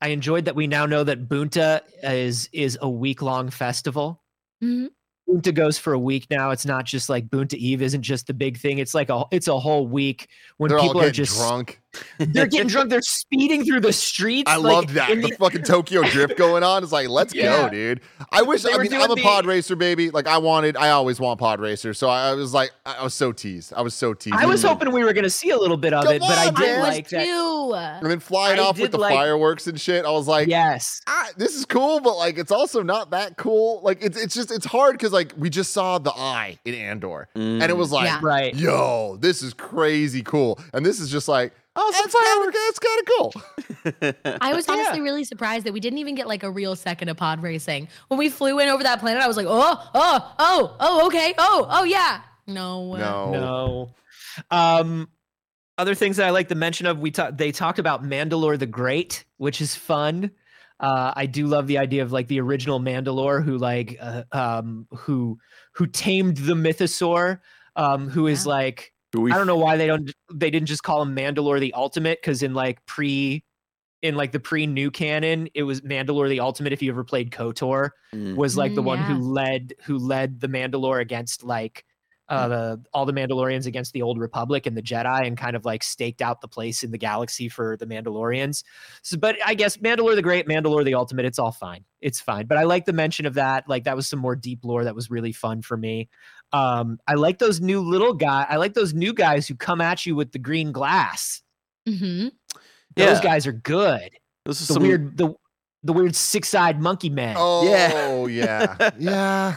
I 0.00 0.08
enjoyed 0.08 0.44
that 0.44 0.54
we 0.54 0.66
now 0.66 0.86
know 0.86 1.02
that 1.04 1.28
Bunta 1.28 1.80
is 2.02 2.48
is 2.52 2.78
a 2.80 2.88
week 2.88 3.20
long 3.22 3.50
festival. 3.50 4.22
Mhm. 4.62 4.88
Bunta 5.28 5.54
goes 5.54 5.78
for 5.78 5.92
a 5.92 5.98
week 5.98 6.26
now. 6.30 6.50
It's 6.50 6.66
not 6.66 6.84
just 6.84 7.08
like 7.08 7.28
Bunta 7.28 7.54
Eve 7.54 7.82
isn't 7.82 8.02
just 8.02 8.26
the 8.26 8.34
big 8.34 8.58
thing. 8.58 8.78
It's 8.78 8.94
like 8.94 9.10
a 9.10 9.24
it's 9.30 9.48
a 9.48 9.58
whole 9.58 9.86
week 9.86 10.28
when 10.58 10.68
They're 10.68 10.80
people 10.80 11.00
are 11.00 11.10
just 11.10 11.36
drunk. 11.36 11.80
They're 12.18 12.46
getting 12.46 12.68
drunk. 12.68 12.90
They're 12.90 13.02
speeding 13.02 13.64
through 13.64 13.80
the 13.80 13.92
streets. 13.92 14.50
I 14.50 14.56
like, 14.56 14.72
loved 14.72 14.88
that. 14.90 15.08
The 15.08 15.16
the- 15.28 15.36
fucking 15.36 15.62
Tokyo 15.62 16.02
drift 16.02 16.36
going 16.38 16.62
on. 16.62 16.82
It's 16.82 16.92
like, 16.92 17.08
let's 17.08 17.34
Yeah. 17.34 17.64
go, 17.64 17.70
dude. 17.70 18.00
I 18.32 18.42
wish. 18.42 18.62
They 18.62 18.72
I 18.72 18.78
mean, 18.78 18.92
I'm 18.94 19.10
a 19.10 19.14
the- 19.14 19.22
pod 19.22 19.46
racer, 19.46 19.76
baby. 19.76 20.10
Like 20.10 20.26
I 20.26 20.38
wanted. 20.38 20.76
I 20.76 20.90
always 20.90 21.20
want 21.20 21.38
pod 21.40 21.60
racer. 21.60 21.94
So 21.94 22.08
I, 22.08 22.30
I 22.30 22.34
was 22.34 22.54
like, 22.54 22.72
I 22.86 22.94
I 22.94 23.02
was 23.04 23.14
so 23.14 23.32
teased. 23.32 23.72
I 23.74 23.82
was 23.82 23.94
so 23.94 24.14
teased. 24.14 24.36
I 24.36 24.46
was 24.46 24.62
Like, 24.64 24.72
hoping 24.78 24.92
we 24.92 25.04
were 25.04 25.12
going 25.12 25.24
to 25.24 25.30
see 25.30 25.50
a 25.50 25.58
little 25.58 25.76
bit 25.76 25.92
of 25.92 26.04
Come 26.04 26.14
it, 26.14 26.20
but 26.20 26.30
I 26.38 26.44
did 26.46 26.58
man. 26.58 26.78
I 26.78 26.82
like 26.82 27.04
was 27.04 27.10
that. 27.12 27.24
too. 27.24 27.74
And 27.74 28.10
then 28.10 28.20
flying 28.20 28.58
I 28.58 28.62
off 28.62 28.78
with 28.78 28.92
the 28.92 28.98
like- 28.98 29.12
fireworks 29.14 29.66
and 29.66 29.80
shit. 29.80 30.04
I 30.04 30.10
was 30.10 30.26
like, 30.28 30.48
Yes. 30.48 31.00
ah, 31.06 31.28
this 31.36 31.54
is 31.54 31.64
cool, 31.64 32.00
but 32.00 32.16
like 32.16 32.38
it's 32.38 32.52
also 32.52 32.82
not 32.82 33.10
that 33.10 33.36
cool. 33.36 33.80
Like 33.82 34.02
it's 34.02 34.16
it's 34.20 34.34
just 34.34 34.50
it's 34.50 34.66
hard 34.66 34.94
because 34.94 35.12
like 35.12 35.32
we 35.36 35.50
just 35.50 35.72
saw 35.72 35.98
the 35.98 36.12
eye 36.12 36.58
in 36.64 36.74
Andor, 36.74 37.28
and 37.34 37.62
it 37.62 37.76
was 37.76 37.90
like, 37.92 38.06
Yeah. 38.06 38.20
Right. 38.22 38.54
yo, 38.54 39.16
this 39.20 39.42
is 39.42 39.54
crazy 39.54 40.22
cool, 40.22 40.58
and 40.72 40.84
this 40.84 41.00
is 41.00 41.10
just 41.10 41.28
like, 41.28 41.52
oh, 41.76 41.92
it's 41.94 42.14
kind 42.14 42.48
of 42.48 42.54
it's 42.54 42.78
kind 42.78 43.00
of 43.00 44.22
cool. 44.24 44.36
I 44.40 44.54
was 44.54 44.68
honestly 44.68 45.00
really 45.00 45.24
surprised 45.24 45.66
that 45.66 45.72
we 45.72 45.80
didn't 45.80 45.98
even 45.98 46.14
get 46.14 46.26
like 46.28 46.42
a 46.42 46.50
real 46.50 46.76
second 46.76 47.08
of 47.08 47.16
pod 47.16 47.42
racing. 47.42 47.88
When 48.08 48.18
we 48.18 48.28
flew 48.28 48.58
in 48.60 48.68
over 48.68 48.82
that 48.82 49.00
planet, 49.00 49.22
I 49.22 49.26
was 49.28 49.36
like, 49.36 49.46
oh, 49.48 49.90
oh, 49.94 50.34
oh, 50.38 50.76
oh, 50.80 51.06
okay, 51.06 51.34
oh, 51.38 51.66
oh, 51.70 51.84
yeah. 51.84 52.20
No. 52.46 52.94
No, 52.96 53.32
No. 53.32 53.94
Um, 54.50 55.08
other 55.76 55.94
things 55.94 56.16
that 56.18 56.26
I 56.26 56.30
like 56.30 56.48
the 56.48 56.54
mention 56.54 56.86
of, 56.86 57.00
we 57.00 57.10
talked. 57.10 57.36
They 57.36 57.50
talked 57.52 57.78
about 57.78 58.04
Mandalore 58.04 58.58
the 58.58 58.66
Great, 58.66 59.24
which 59.38 59.60
is 59.60 59.74
fun. 59.74 60.30
Uh, 60.80 61.12
I 61.16 61.26
do 61.26 61.46
love 61.46 61.66
the 61.66 61.78
idea 61.78 62.02
of 62.02 62.12
like 62.12 62.28
the 62.28 62.40
original 62.40 62.80
Mandalore 62.80 63.44
who 63.44 63.58
like 63.58 63.96
uh, 64.00 64.22
um 64.32 64.86
who 64.90 65.38
who 65.72 65.86
tamed 65.86 66.36
the 66.38 66.54
mythosaur, 66.54 67.40
um, 67.76 68.08
who 68.08 68.26
is 68.28 68.44
Yeah. 68.46 68.52
like 68.52 68.92
We 69.20 69.32
I 69.32 69.36
don't 69.36 69.46
know 69.46 69.56
why 69.56 69.76
they 69.76 69.86
don't 69.86 70.10
they 70.32 70.50
didn't 70.50 70.68
just 70.68 70.82
call 70.82 71.02
him 71.02 71.14
Mandalore 71.14 71.60
the 71.60 71.72
Ultimate 71.74 72.20
because 72.20 72.42
in 72.42 72.54
like 72.54 72.84
pre 72.86 73.44
in 74.02 74.16
like 74.16 74.32
the 74.32 74.40
pre 74.40 74.66
new 74.66 74.90
canon 74.90 75.48
it 75.54 75.62
was 75.62 75.80
Mandalore 75.80 76.28
the 76.28 76.40
Ultimate 76.40 76.72
if 76.72 76.82
you 76.82 76.90
ever 76.90 77.04
played 77.04 77.30
KOTOR 77.30 77.90
Mm. 78.14 78.36
was 78.36 78.56
like 78.56 78.74
the 78.74 78.82
Mm, 78.82 78.86
one 78.86 78.98
yeah. 78.98 79.04
who 79.06 79.32
led 79.32 79.74
who 79.84 79.98
led 79.98 80.40
the 80.40 80.48
Mandalore 80.48 81.00
against 81.00 81.42
like 81.42 81.84
uh 82.30 82.48
the 82.48 82.82
all 82.94 83.04
the 83.04 83.12
Mandalorians 83.12 83.66
against 83.66 83.92
the 83.92 84.00
old 84.00 84.18
Republic 84.18 84.64
and 84.66 84.74
the 84.76 84.82
Jedi 84.82 85.26
and 85.26 85.36
kind 85.36 85.54
of 85.54 85.64
like 85.66 85.82
staked 85.82 86.22
out 86.22 86.40
the 86.40 86.48
place 86.48 86.82
in 86.82 86.90
the 86.90 86.96
galaxy 86.98 87.50
for 87.50 87.76
the 87.76 87.86
Mandalorians. 87.86 88.62
So 89.02 89.18
but 89.18 89.36
I 89.44 89.54
guess 89.54 89.76
Mandalore 89.78 90.14
the 90.14 90.22
Great, 90.22 90.46
Mandalore 90.46 90.84
the 90.84 90.94
Ultimate, 90.94 91.26
it's 91.26 91.38
all 91.38 91.52
fine. 91.52 91.84
It's 92.00 92.20
fine. 92.20 92.46
But 92.46 92.56
I 92.56 92.62
like 92.62 92.84
the 92.86 92.92
mention 92.94 93.26
of 93.26 93.34
that. 93.34 93.68
Like 93.68 93.84
that 93.84 93.96
was 93.96 94.06
some 94.06 94.20
more 94.20 94.36
deep 94.36 94.64
lore 94.64 94.84
that 94.84 94.94
was 94.94 95.10
really 95.10 95.32
fun 95.32 95.60
for 95.60 95.76
me. 95.76 96.08
Um 96.54 96.98
I 97.08 97.14
like 97.14 97.38
those 97.38 97.60
new 97.60 97.80
little 97.80 98.14
guy. 98.14 98.46
I 98.48 98.56
like 98.56 98.74
those 98.74 98.94
new 98.94 99.12
guys 99.12 99.48
who 99.48 99.54
come 99.54 99.80
at 99.80 100.06
you 100.06 100.14
with 100.14 100.32
the 100.32 100.38
green 100.38 100.72
glass. 100.72 101.42
hmm 101.86 102.28
Those 102.96 103.18
Yeah. 103.18 103.20
guys 103.22 103.46
are 103.46 103.52
good. 103.52 104.10
This 104.46 104.60
is 104.60 104.68
The 104.68 104.74
some 104.74 104.82
weird 104.82 105.16
the 105.16 105.34
the 105.82 105.92
weird 105.92 106.16
six-eyed 106.16 106.80
monkey 106.80 107.10
man. 107.10 107.36
Oh 107.38 107.66
Yeah. 107.68 108.26
yeah, 108.26 108.90
yeah. 108.98 109.56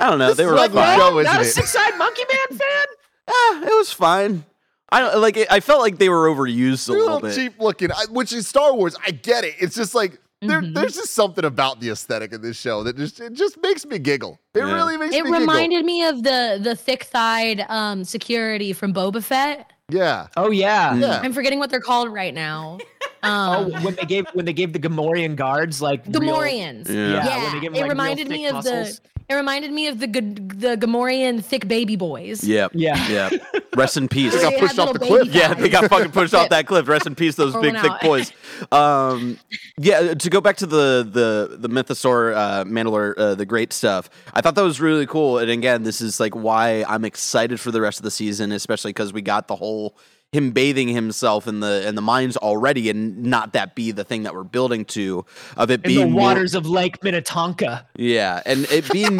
I 0.00 0.10
don't 0.10 0.18
know. 0.20 0.28
This 0.28 0.36
They 0.36 0.46
were 0.46 0.52
like 0.54 0.72
fine. 0.72 0.98
what 0.98 1.26
show, 1.26 1.32
Not 1.32 1.40
a 1.40 1.44
six-eyed 1.44 1.98
monkey 1.98 2.22
man 2.32 2.58
fan? 2.58 2.86
Ah, 3.28 3.62
it 3.62 3.76
was 3.76 3.92
fine. 3.92 4.44
I 4.90 5.00
don't 5.00 5.20
like. 5.20 5.36
It, 5.36 5.48
I 5.50 5.60
felt 5.60 5.80
like 5.80 5.98
they 5.98 6.08
were 6.08 6.28
overused 6.28 6.88
a 6.88 6.92
They're 6.92 7.00
a 7.00 7.04
little 7.04 7.14
little 7.16 7.28
bit. 7.28 7.34
cheap 7.36 7.60
looking, 7.60 7.90
I- 7.92 8.06
which 8.10 8.32
is 8.32 8.46
Star 8.48 8.72
Wars. 8.74 8.96
I 9.04 9.10
get 9.10 9.44
it. 9.44 9.54
It's 9.58 9.74
just 9.74 9.94
like 9.94 10.18
there, 10.40 10.60
Mhm. 10.62 10.74
there's 10.74 10.94
just 10.94 11.14
something 11.14 11.44
about 11.44 11.80
the 11.80 11.90
aesthetic 11.90 12.32
of 12.32 12.42
this 12.42 12.56
show 12.56 12.82
that 12.84 12.96
just 12.96 13.20
it 13.20 13.32
just 13.32 13.60
makes 13.60 13.84
me 13.84 13.98
giggle. 13.98 14.38
It 14.54 14.60
Yeah. 14.60 14.72
really 14.74 14.96
makes 14.96 15.14
It 15.14 15.24
me 15.24 15.30
It 15.30 15.40
reminded 15.40 15.84
me 15.84 16.04
of 16.04 16.22
the 16.22 16.58
the 16.62 16.76
thick 16.76 17.04
thighed 17.04 17.64
um 17.68 18.04
security 18.04 18.72
from 18.72 18.94
Boba 18.94 19.22
Fett. 19.22 19.70
Yeah, 19.90 20.26
Oh 20.36 20.50
yeah. 20.50 20.94
yeah. 20.94 21.20
I'm 21.22 21.32
forgetting 21.32 21.58
what 21.58 21.70
they're 21.70 21.80
called 21.80 22.12
right 22.12 22.34
now. 22.34 22.78
Oh, 23.22 23.28
Um, 23.74 23.82
when 23.84 23.94
they 23.94 24.04
gave 24.04 24.26
when 24.32 24.44
they 24.44 24.52
gave 24.52 24.72
the 24.72 24.78
Gamorrean 24.78 25.34
guards 25.36 25.82
like 25.82 26.04
real- 26.06 26.20
Gamorreans. 26.20 26.88
Yeah. 26.88 26.94
yeah, 26.94 27.24
Yeah, 27.26 27.42
when 27.44 27.52
they 27.54 27.60
give 27.60 27.72
them, 27.72 27.74
it 27.74 27.80
like, 27.80 27.82
real 27.82 27.88
reminded 27.88 28.28
me 28.28 28.46
of 28.46 28.54
muscles. 28.54 29.00
the 29.00 29.08
it 29.30 29.34
reminded 29.34 29.70
me 29.72 29.88
of 29.88 29.98
the 30.00 30.06
G- 30.06 30.20
the 30.20 30.76
Gamorrean 30.78 31.44
thick 31.44 31.68
baby 31.68 31.96
boys. 31.96 32.42
Yep. 32.42 32.70
Yeah. 32.74 33.08
Yeah. 33.10 33.30
Rest 33.76 33.98
in 33.98 34.08
peace. 34.08 34.34
They 34.34 34.40
got 34.40 34.52
They 34.54 34.58
pushed 34.60 34.78
off 34.78 34.92
the 34.94 34.98
cliff. 35.00 35.24
baby 35.26 35.38
Yeah, 35.38 35.52
they 35.52 35.68
got 35.68 35.90
fucking 35.90 36.12
pushed 36.12 36.32
off 36.34 36.48
that 36.54 36.66
cliff. 36.66 36.88
Rest 36.88 37.06
in 37.06 37.14
peace, 37.14 37.34
those 37.34 37.54
Or 37.54 37.60
big 37.60 37.74
went 37.74 37.84
thick 37.86 38.00
boys. 38.00 38.32
Um, 38.72 39.38
yeah, 39.76 40.14
to 40.14 40.30
go 40.30 40.40
back 40.40 40.56
to 40.58 40.66
the 40.66 41.06
the 41.10 41.56
the 41.58 41.68
Mythosaur, 41.68 42.34
uh, 42.34 42.64
Mandalore, 42.64 43.14
uh, 43.18 43.34
the 43.34 43.44
great 43.46 43.72
stuff. 43.72 44.08
I 44.32 44.40
thought 44.40 44.54
that 44.54 44.62
was 44.64 44.80
really 44.80 45.06
cool. 45.06 45.38
And 45.38 45.50
again, 45.50 45.82
this 45.82 46.00
is 46.00 46.18
like 46.20 46.34
why 46.34 46.84
I'm 46.88 47.04
excited 47.04 47.60
for 47.60 47.70
the 47.70 47.80
rest 47.80 47.98
of 47.98 48.04
the 48.04 48.10
season, 48.10 48.52
especially 48.52 48.90
because 48.90 49.12
we 49.12 49.20
got 49.22 49.46
the 49.48 49.56
whole 49.56 49.96
him 50.32 50.50
bathing 50.50 50.88
himself 50.88 51.46
in 51.46 51.60
the 51.60 51.86
in 51.88 51.94
the 51.94 52.02
mines 52.02 52.36
already, 52.36 52.90
and 52.90 53.22
not 53.24 53.54
that 53.54 53.74
be 53.74 53.92
the 53.92 54.04
thing 54.04 54.24
that 54.24 54.34
we're 54.34 54.42
building 54.44 54.84
to 54.84 55.24
of 55.56 55.70
it 55.70 55.80
in 55.84 55.88
being 55.88 55.98
the 56.00 56.06
more- 56.12 56.20
waters 56.22 56.54
of 56.54 56.66
Lake 56.66 57.02
Minnetonka. 57.02 57.86
yeah, 57.96 58.42
and 58.44 58.66
it 58.70 58.90
being 58.92 59.18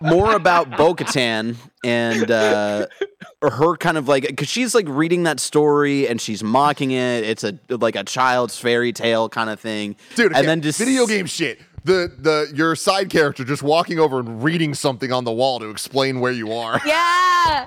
more 0.00 0.34
about 0.34 0.76
Bo 0.76 0.94
Katan 0.94 1.56
and 1.84 2.30
uh, 2.30 2.86
her 3.42 3.76
kind 3.76 3.96
of 3.96 4.08
like 4.08 4.26
because 4.26 4.48
she's 4.48 4.74
like 4.74 4.86
reading 4.88 5.22
that 5.22 5.38
story 5.40 6.08
and 6.08 6.20
she's 6.20 6.42
mocking 6.42 6.90
it. 6.90 7.24
It's 7.24 7.44
a 7.44 7.58
like 7.68 7.94
a 7.96 8.04
child's 8.04 8.58
fairy 8.58 8.92
tale 8.92 9.28
kind 9.28 9.50
of 9.50 9.60
thing, 9.60 9.94
dude. 10.16 10.26
And 10.26 10.36
okay, 10.38 10.46
then 10.46 10.62
just 10.62 10.78
video 10.80 11.06
game 11.06 11.26
shit. 11.26 11.60
The 11.84 12.12
the 12.18 12.52
your 12.56 12.74
side 12.74 13.08
character 13.08 13.44
just 13.44 13.62
walking 13.62 14.00
over 14.00 14.18
and 14.18 14.42
reading 14.42 14.74
something 14.74 15.12
on 15.12 15.22
the 15.22 15.32
wall 15.32 15.60
to 15.60 15.70
explain 15.70 16.18
where 16.18 16.32
you 16.32 16.52
are. 16.52 16.80
Yeah. 16.84 17.66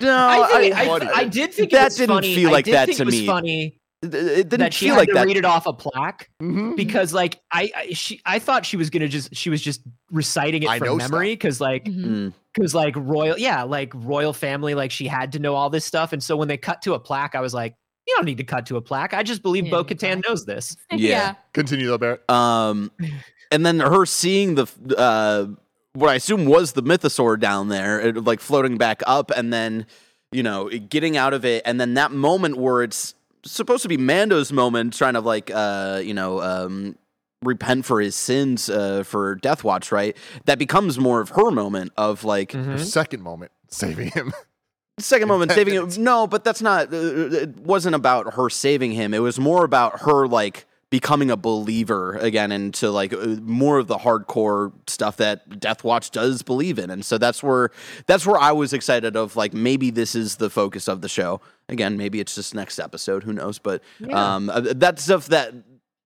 No, 0.00 0.28
I, 0.28 0.60
think, 0.60 0.74
I- 0.76 0.80
I, 0.82 0.86
funny. 0.86 1.06
I 1.14 1.24
did 1.24 1.52
think 1.54 1.70
That 1.72 1.80
it 1.82 1.84
was 1.86 1.96
didn't 1.96 2.14
funny. 2.14 2.34
feel 2.34 2.48
I 2.48 2.52
like 2.52 2.64
did 2.64 2.74
that 2.74 2.86
think 2.86 2.96
to 2.98 3.02
it 3.02 3.06
was 3.06 3.14
me. 3.20 3.26
funny 3.26 3.80
it 4.00 4.14
it 4.14 4.48
didn't 4.48 4.60
that 4.60 4.72
she 4.74 4.84
feel 4.86 4.94
had 4.94 5.00
like 5.00 5.08
to 5.08 5.14
that. 5.14 5.26
read 5.26 5.36
it 5.36 5.44
off 5.44 5.66
a 5.66 5.72
plaque 5.72 6.30
Mhm. 6.40 6.76
because 6.76 7.12
like 7.12 7.40
I, 7.50 7.68
I 7.76 7.92
she 7.94 8.20
I 8.24 8.38
thought 8.38 8.64
she 8.64 8.76
was 8.76 8.90
gonna 8.90 9.08
just 9.08 9.34
she 9.34 9.50
was 9.50 9.60
just 9.60 9.80
reciting 10.12 10.62
it 10.62 10.68
I 10.68 10.78
from 10.78 10.98
memory 10.98 11.34
because 11.34 11.60
like 11.60 11.84
Mhm. 11.86 12.04
Mm. 12.06 12.32
because 12.54 12.76
like 12.76 12.94
royal 12.96 13.36
yeah 13.36 13.64
like 13.64 13.90
royal 13.96 14.32
family 14.32 14.74
like 14.76 14.92
she 14.92 15.08
had 15.08 15.32
to 15.32 15.40
know 15.40 15.56
all 15.56 15.68
this 15.68 15.84
stuff 15.84 16.12
and 16.12 16.22
so 16.22 16.36
when 16.36 16.46
they 16.46 16.56
cut 16.56 16.80
to 16.82 16.94
a 16.94 17.00
plaque 17.00 17.34
I 17.34 17.40
was 17.40 17.52
like 17.52 17.74
you 18.06 18.14
don't 18.14 18.24
need 18.24 18.38
to 18.38 18.44
cut 18.44 18.66
to 18.66 18.76
a 18.76 18.80
plaque 18.80 19.14
I 19.14 19.24
just 19.24 19.42
believe 19.42 19.64
Yeah, 19.64 19.70
Bo 19.72 19.84
Katan 19.84 19.98
don't. 20.22 20.28
knows 20.28 20.44
this 20.44 20.76
Yeah. 20.92 21.34
Continue 21.52 21.88
though, 21.88 21.98
Barrett. 21.98 22.30
Um, 22.30 22.92
and 23.50 23.66
then 23.66 23.80
her 23.80 24.06
seeing 24.06 24.54
the 24.54 24.66
uh, 24.96 25.46
what 25.94 26.10
I 26.10 26.14
assume 26.14 26.44
was 26.44 26.72
the 26.72 26.82
mythosaur 26.82 27.38
down 27.38 27.68
there, 27.68 28.00
it, 28.00 28.24
like 28.24 28.40
floating 28.40 28.78
back 28.78 29.02
up, 29.06 29.30
and 29.30 29.52
then 29.52 29.86
you 30.32 30.42
know 30.42 30.68
getting 30.68 31.16
out 31.16 31.34
of 31.34 31.44
it, 31.44 31.62
and 31.64 31.80
then 31.80 31.94
that 31.94 32.12
moment 32.12 32.56
where 32.56 32.82
it's 32.82 33.14
supposed 33.44 33.82
to 33.82 33.88
be 33.88 33.96
Mando's 33.96 34.52
moment, 34.52 34.94
trying 34.94 35.14
to 35.14 35.20
like 35.20 35.50
uh, 35.52 36.00
you 36.04 36.14
know 36.14 36.40
um, 36.40 36.96
repent 37.42 37.84
for 37.86 38.00
his 38.00 38.14
sins 38.14 38.68
uh, 38.68 39.02
for 39.04 39.34
Death 39.36 39.64
Watch, 39.64 39.92
right? 39.92 40.16
That 40.44 40.58
becomes 40.58 40.98
more 40.98 41.20
of 41.20 41.30
her 41.30 41.50
moment 41.50 41.92
of 41.96 42.24
like 42.24 42.52
Mm-hmm. 42.52 42.72
Her 42.72 42.78
second 42.78 43.22
moment 43.22 43.52
saving 43.68 44.10
him. 44.10 44.32
second 44.98 45.28
moment 45.28 45.52
saving 45.52 45.74
him. 45.74 45.88
No, 45.98 46.26
but 46.26 46.44
that's 46.44 46.62
not. 46.62 46.92
Uh, 46.92 47.30
it 47.32 47.56
wasn't 47.58 47.94
about 47.94 48.34
her 48.34 48.50
saving 48.50 48.92
him. 48.92 49.14
It 49.14 49.20
was 49.20 49.38
more 49.38 49.64
about 49.64 50.00
her 50.00 50.26
like 50.26 50.66
becoming 50.90 51.30
a 51.30 51.36
believer 51.36 52.14
again 52.16 52.50
into 52.50 52.90
like 52.90 53.12
uh, 53.12 53.36
more 53.42 53.78
of 53.78 53.88
the 53.88 53.98
hardcore 53.98 54.72
stuff 54.86 55.18
that 55.18 55.60
Death 55.60 55.84
Watch 55.84 56.10
does 56.10 56.42
believe 56.42 56.78
in. 56.78 56.90
And 56.90 57.04
so 57.04 57.18
that's 57.18 57.42
where 57.42 57.70
that's 58.06 58.26
where 58.26 58.38
I 58.38 58.52
was 58.52 58.72
excited 58.72 59.16
of 59.16 59.36
like 59.36 59.52
maybe 59.52 59.90
this 59.90 60.14
is 60.14 60.36
the 60.36 60.48
focus 60.48 60.88
of 60.88 61.02
the 61.02 61.08
show. 61.08 61.40
Again, 61.68 61.96
maybe 61.96 62.20
it's 62.20 62.34
just 62.34 62.54
next 62.54 62.78
episode, 62.78 63.22
who 63.22 63.32
knows, 63.32 63.58
but 63.58 63.82
um 64.10 64.48
uh, 64.48 64.60
that 64.60 64.98
stuff 64.98 65.26
that 65.26 65.52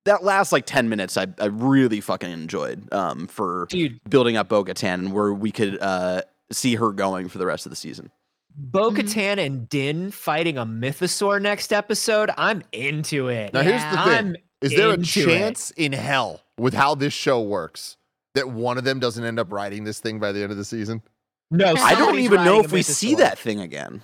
that 0.05 0.25
last 0.25 0.51
like 0.51 0.67
10 0.67 0.89
minutes 0.89 1.17
I, 1.17 1.29
I 1.39 1.47
really 1.47 2.01
fucking 2.01 2.31
enjoyed 2.31 2.93
um 2.93 3.29
for 3.29 3.67
Dude. 3.71 4.01
building 4.11 4.37
up 4.37 4.49
Bo-Katan 4.49 4.95
and 4.95 5.13
where 5.13 5.33
we 5.33 5.53
could 5.53 5.81
uh 5.81 6.23
see 6.51 6.75
her 6.75 6.91
going 6.93 7.29
for 7.29 7.39
the 7.39 7.47
rest 7.47 7.67
of 7.67 7.71
the 7.71 7.77
season. 7.77 8.11
Bo 8.55 8.91
Katan 8.91 9.39
and 9.39 9.69
Din 9.69 10.11
fighting 10.11 10.59
a 10.59 10.67
mythosaur 10.67 11.41
next 11.41 11.73
episode. 11.73 12.31
I'm 12.37 12.63
into 12.73 13.29
it. 13.29 13.55
Now, 13.55 13.63
here's 13.63 13.83
the 13.83 13.91
thing: 13.91 13.99
I'm 13.99 14.37
is 14.63 14.75
there 14.75 14.91
a 14.91 14.95
into 14.95 15.21
it. 15.21 15.25
chance 15.27 15.71
in 15.73 15.93
hell 15.93 16.41
with 16.59 16.75
how 16.75 16.95
this 16.95 17.13
show 17.13 17.41
works 17.43 17.97
that 18.35 18.49
one 18.51 18.79
of 18.79 18.85
them 18.85 18.99
doesn't 18.99 19.25
end 19.25 19.39
up 19.39 19.53
writing 19.53 19.85
this 19.85 20.01
thing 20.01 20.19
by 20.19 20.33
the 20.33 20.43
end 20.43 20.51
of 20.51 20.57
the 20.57 20.65
season? 20.65 21.03
No, 21.51 21.75
I 21.77 21.81
I 21.83 21.95
don't 21.95 22.19
even 22.19 22.45
know 22.45 22.61
if 22.61 22.73
we 22.73 22.83
see 22.83 23.15
mythosaur. 23.15 23.19
that 23.19 23.39
thing 23.39 23.61
again. 23.61 24.03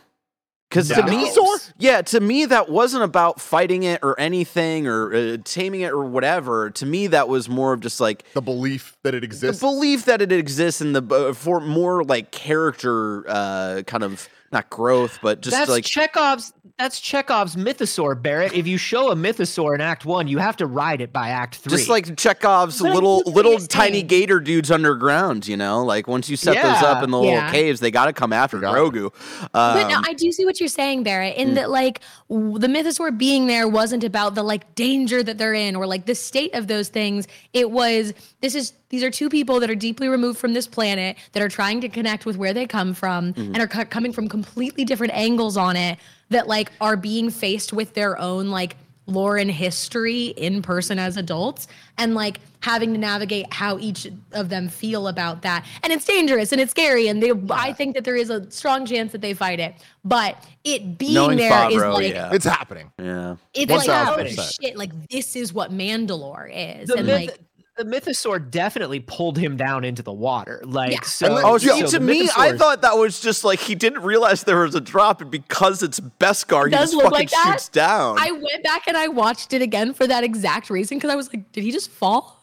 Because 0.68 0.88
to 0.90 1.02
me, 1.02 1.30
Mythosaur? 1.30 1.72
yeah, 1.78 2.02
to 2.02 2.20
me 2.20 2.44
that 2.44 2.68
wasn't 2.68 3.02
about 3.02 3.40
fighting 3.40 3.84
it 3.84 4.00
or 4.02 4.20
anything 4.20 4.86
or 4.86 5.14
uh, 5.14 5.36
taming 5.42 5.80
it 5.80 5.92
or 5.92 6.04
whatever. 6.04 6.68
To 6.68 6.84
me, 6.84 7.06
that 7.06 7.26
was 7.26 7.48
more 7.48 7.72
of 7.72 7.80
just 7.80 8.00
like 8.00 8.30
The 8.34 8.42
belief 8.42 8.94
that 9.02 9.14
it 9.14 9.24
exists, 9.24 9.62
the 9.62 9.66
belief 9.66 10.04
that 10.04 10.20
it 10.20 10.30
exists 10.30 10.82
and 10.82 10.94
the 10.94 11.14
uh, 11.14 11.32
for 11.32 11.61
more 11.61 12.04
like 12.04 12.32
character 12.32 13.24
uh, 13.28 13.82
kind 13.86 14.04
of 14.04 14.28
not 14.52 14.68
growth, 14.68 15.18
but 15.22 15.40
just 15.40 15.56
that's 15.56 15.70
like 15.70 15.84
Chekhov's. 15.84 16.52
That's 16.78 17.00
Chekhov's 17.00 17.56
mythosaur, 17.56 18.22
Barrett. 18.22 18.52
If 18.52 18.68
you 18.68 18.78
show 18.78 19.10
a 19.10 19.16
mythosaur 19.16 19.74
in 19.74 19.80
Act 19.80 20.04
One, 20.04 20.28
you 20.28 20.38
have 20.38 20.56
to 20.58 20.66
ride 20.66 21.00
it 21.00 21.12
by 21.12 21.30
Act 21.30 21.56
Three. 21.56 21.72
just 21.76 21.88
like 21.88 22.16
Chekhov's 22.16 22.80
But 22.80 22.94
little 22.94 23.20
little 23.26 23.58
tiny 23.58 23.94
saying- 23.94 24.06
gator 24.06 24.38
dudes 24.38 24.70
underground. 24.70 25.48
You 25.48 25.56
know, 25.56 25.84
like 25.84 26.06
once 26.06 26.28
you 26.30 26.36
set 26.36 26.54
those 26.54 26.82
up 26.84 27.02
in 27.02 27.10
the 27.10 27.18
little 27.18 27.50
caves, 27.50 27.80
they 27.80 27.90
got 27.90 28.04
to 28.06 28.12
come 28.12 28.32
after 28.32 28.60
Got 28.60 28.76
Grogu. 28.76 29.12
But 29.52 29.88
no, 29.88 29.96
Um, 29.96 30.04
I 30.06 30.12
do 30.12 30.30
see 30.30 30.44
what 30.44 30.60
you're 30.60 30.68
saying, 30.68 31.02
Barrett, 31.02 31.36
in 31.36 31.54
that 31.54 31.68
like 31.68 32.00
w- 32.30 32.60
the 32.60 32.68
mythosaur 32.68 33.16
being 33.18 33.48
there 33.48 33.66
wasn't 33.66 34.04
about 34.04 34.36
the 34.36 34.44
like 34.44 34.76
danger 34.76 35.20
that 35.24 35.36
they're 35.36 35.54
in 35.54 35.74
or 35.74 35.84
like 35.84 36.06
the 36.06 36.14
state 36.14 36.54
of 36.54 36.68
those 36.68 36.88
things. 36.90 37.26
It 37.52 37.72
was 37.72 38.14
this 38.40 38.54
is 38.54 38.72
these 38.90 39.02
are 39.02 39.10
two 39.10 39.28
people 39.28 39.58
that 39.58 39.68
are 39.68 39.74
deeply 39.74 40.06
removed 40.08 40.38
from 40.38 40.54
this 40.54 40.68
planet 40.68 41.16
that 41.32 41.42
are 41.42 41.48
trying 41.48 41.80
to 41.80 41.88
connect 41.88 42.24
with 42.24 42.36
where 42.36 42.54
they 42.54 42.66
come 42.68 42.94
from 42.94 43.34
and 43.36 43.58
are 43.58 43.66
co- 43.66 43.84
coming 43.84 44.12
from 44.12 44.28
completely 44.28 44.84
different 44.84 45.12
angles 45.12 45.56
on 45.56 45.74
it 45.74 45.98
that 46.30 46.46
like 46.46 46.72
are 46.80 46.96
being 46.96 47.30
faced 47.30 47.72
with 47.72 47.94
their 47.94 48.18
own 48.18 48.48
like 48.50 48.76
lore 49.08 49.38
and 49.38 49.50
history 49.50 50.26
in 50.36 50.60
person 50.62 50.98
as 50.98 51.16
adults 51.16 51.66
and 51.96 52.14
like 52.14 52.40
having 52.60 52.92
to 52.92 52.98
navigate 52.98 53.52
how 53.52 53.78
each 53.78 54.06
of 54.32 54.48
them 54.50 54.68
feel 54.68 55.08
about 55.08 55.42
that. 55.42 55.64
And 55.82 55.92
it's 55.92 56.04
dangerous 56.04 56.52
and 56.52 56.60
it's 56.60 56.70
scary 56.70 57.08
and 57.08 57.22
they 57.22 57.32
i 57.50 57.72
think 57.72 57.94
that 57.94 58.04
there 58.04 58.16
is 58.16 58.30
a 58.30 58.48
strong 58.50 58.84
chance 58.84 59.12
that 59.12 59.20
they 59.20 59.34
fight 59.34 59.60
it. 59.60 59.74
But 60.04 60.44
it 60.64 60.98
being 60.98 61.14
knowing 61.14 61.38
there 61.38 61.70
is 61.70 61.76
Favreau, 61.76 61.94
like 61.94 62.12
yeah, 62.12 62.32
it's 62.32 62.44
happening. 62.44 62.92
yeah. 62.98 63.36
it's 63.54 63.70
like 63.70 63.88
oh 63.88 64.26
shit 64.26 64.76
like 64.76 64.90
this 65.08 65.36
is 65.36 65.52
what 65.52 65.72
mandalore 65.72 66.50
is 66.52 66.88
the, 66.88 66.96
and 66.96 67.06
myth, 67.06 67.28
like 67.28 67.38
the 67.78 67.84
mythosaur 67.84 68.50
definitely 68.50 69.00
pulled 69.00 69.38
him 69.38 69.56
down 69.56 69.84
into 69.84 70.02
the 70.02 70.12
water. 70.12 70.60
Like 70.64 70.92
Yeah. 70.92 71.00
so. 71.02 71.34
Then- 71.34 71.44
Oh, 71.44 71.56
Yeah, 71.58 71.76
so 71.80 71.86
to 71.86 71.98
the 71.98 72.04
me, 72.04 72.28
I 72.36 72.56
thought 72.56 72.82
that 72.82 72.98
was 72.98 73.20
just 73.20 73.44
like 73.44 73.60
he 73.60 73.74
didn't 73.74 74.02
realize 74.02 74.44
there 74.44 74.60
was 74.60 74.74
a 74.74 74.80
drop, 74.80 75.20
and 75.22 75.30
because 75.30 75.82
it's 75.82 76.00
Beskar, 76.00 76.66
he 76.66 76.70
does 76.72 76.90
just 76.90 76.94
look 76.94 77.04
fucking 77.04 77.14
like 77.18 77.30
that. 77.30 77.52
shoots 77.52 77.68
down. 77.68 78.16
i 78.18 78.30
went 78.32 78.62
back 78.64 78.82
and 78.88 78.96
i 78.96 79.08
watched 79.08 79.52
it 79.52 79.62
again 79.62 79.94
for 79.94 80.06
that 80.06 80.24
exact 80.24 80.68
reason 80.70 80.98
because 80.98 81.10
i 81.10 81.14
was 81.16 81.32
like 81.32 81.50
did 81.52 81.62
he 81.64 81.70
just 81.72 81.90
fall 81.90 82.38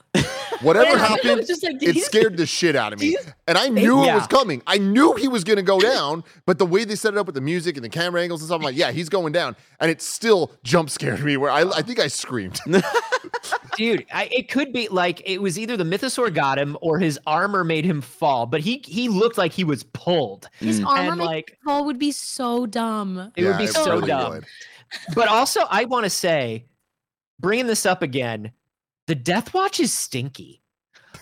Whatever 0.62 0.92
Yeah, 0.98 1.08
happened, 1.08 1.46
just 1.46 1.64
like, 1.64 1.84
it 1.84 1.98
scared 2.04 2.38
the 2.38 2.46
shit 2.58 2.76
out 2.76 2.94
of 2.94 3.00
me. 3.00 3.18
And 3.48 3.58
I 3.58 3.68
knew 3.68 4.04
it 4.04 4.06
Yeah. 4.08 4.16
was 4.16 4.28
coming. 4.28 4.62
I 4.66 4.78
knew 4.78 5.14
he 5.16 5.28
was 5.28 5.44
going 5.44 5.58
to 5.58 5.64
go 5.64 5.80
down, 5.80 6.24
but 6.46 6.58
the 6.60 6.66
way 6.66 6.86
they 6.86 6.96
set 6.96 7.14
it 7.14 7.18
up 7.18 7.26
with 7.26 7.36
the 7.36 7.42
music 7.42 7.76
and 7.76 7.84
the 7.84 7.90
camera 7.90 8.22
angles 8.22 8.42
and 8.42 8.48
stuff, 8.48 8.60
I'm 8.60 8.64
like, 8.64 8.76
yeah, 8.78 8.92
he's 8.92 9.10
going 9.10 9.34
down. 9.34 9.56
And 9.80 9.92
it 9.92 10.02
still 10.02 10.54
jump 10.64 10.90
scared 10.90 11.24
me 11.24 11.36
where 11.38 11.52
I, 11.52 11.62
I 11.64 11.82
think 11.82 12.00
I 12.00 12.08
screamed. 12.08 12.60
dude 13.76 14.06
I, 14.14 14.26
it 14.32 14.50
could 14.50 14.72
be 14.72 14.88
like 14.88 15.22
it 15.26 15.40
was 15.42 15.60
either 15.60 15.76
the 15.76 15.84
mythosaur 15.84 16.34
got 16.34 16.58
him 16.58 16.78
or 16.82 16.98
his 17.00 17.20
armor 17.28 17.64
made 17.64 17.84
him 17.84 18.00
fall 18.02 18.46
but 18.46 18.62
he 18.62 18.82
he 18.86 19.10
looked 19.10 19.38
like 19.38 19.52
he 19.52 19.64
was 19.66 19.84
pulled 19.84 20.48
his 20.60 20.80
Mm. 20.80 20.86
armor 20.88 21.12
And, 21.12 21.20
like 21.20 21.28
like- 21.28 21.58
fall 21.66 21.86
would 21.86 22.00
be 22.00 22.12
so 22.12 22.66
dumb 22.66 23.32
it 23.36 23.44
would 23.44 23.58
be 23.58 23.66
it 23.66 23.74
so 23.74 23.96
really 23.96 24.08
dumb 24.08 24.32
would. 24.36 24.46
but 25.14 25.28
also 25.28 25.62
i 25.70 25.84
want 25.86 26.06
to 26.06 26.10
say 26.10 26.66
bringing 27.40 27.68
this 27.68 27.86
up 27.86 28.02
again 28.02 28.52
the 29.08 29.16
death 29.16 29.54
watch 29.54 29.80
is 29.80 29.94
stinky. 29.94 30.62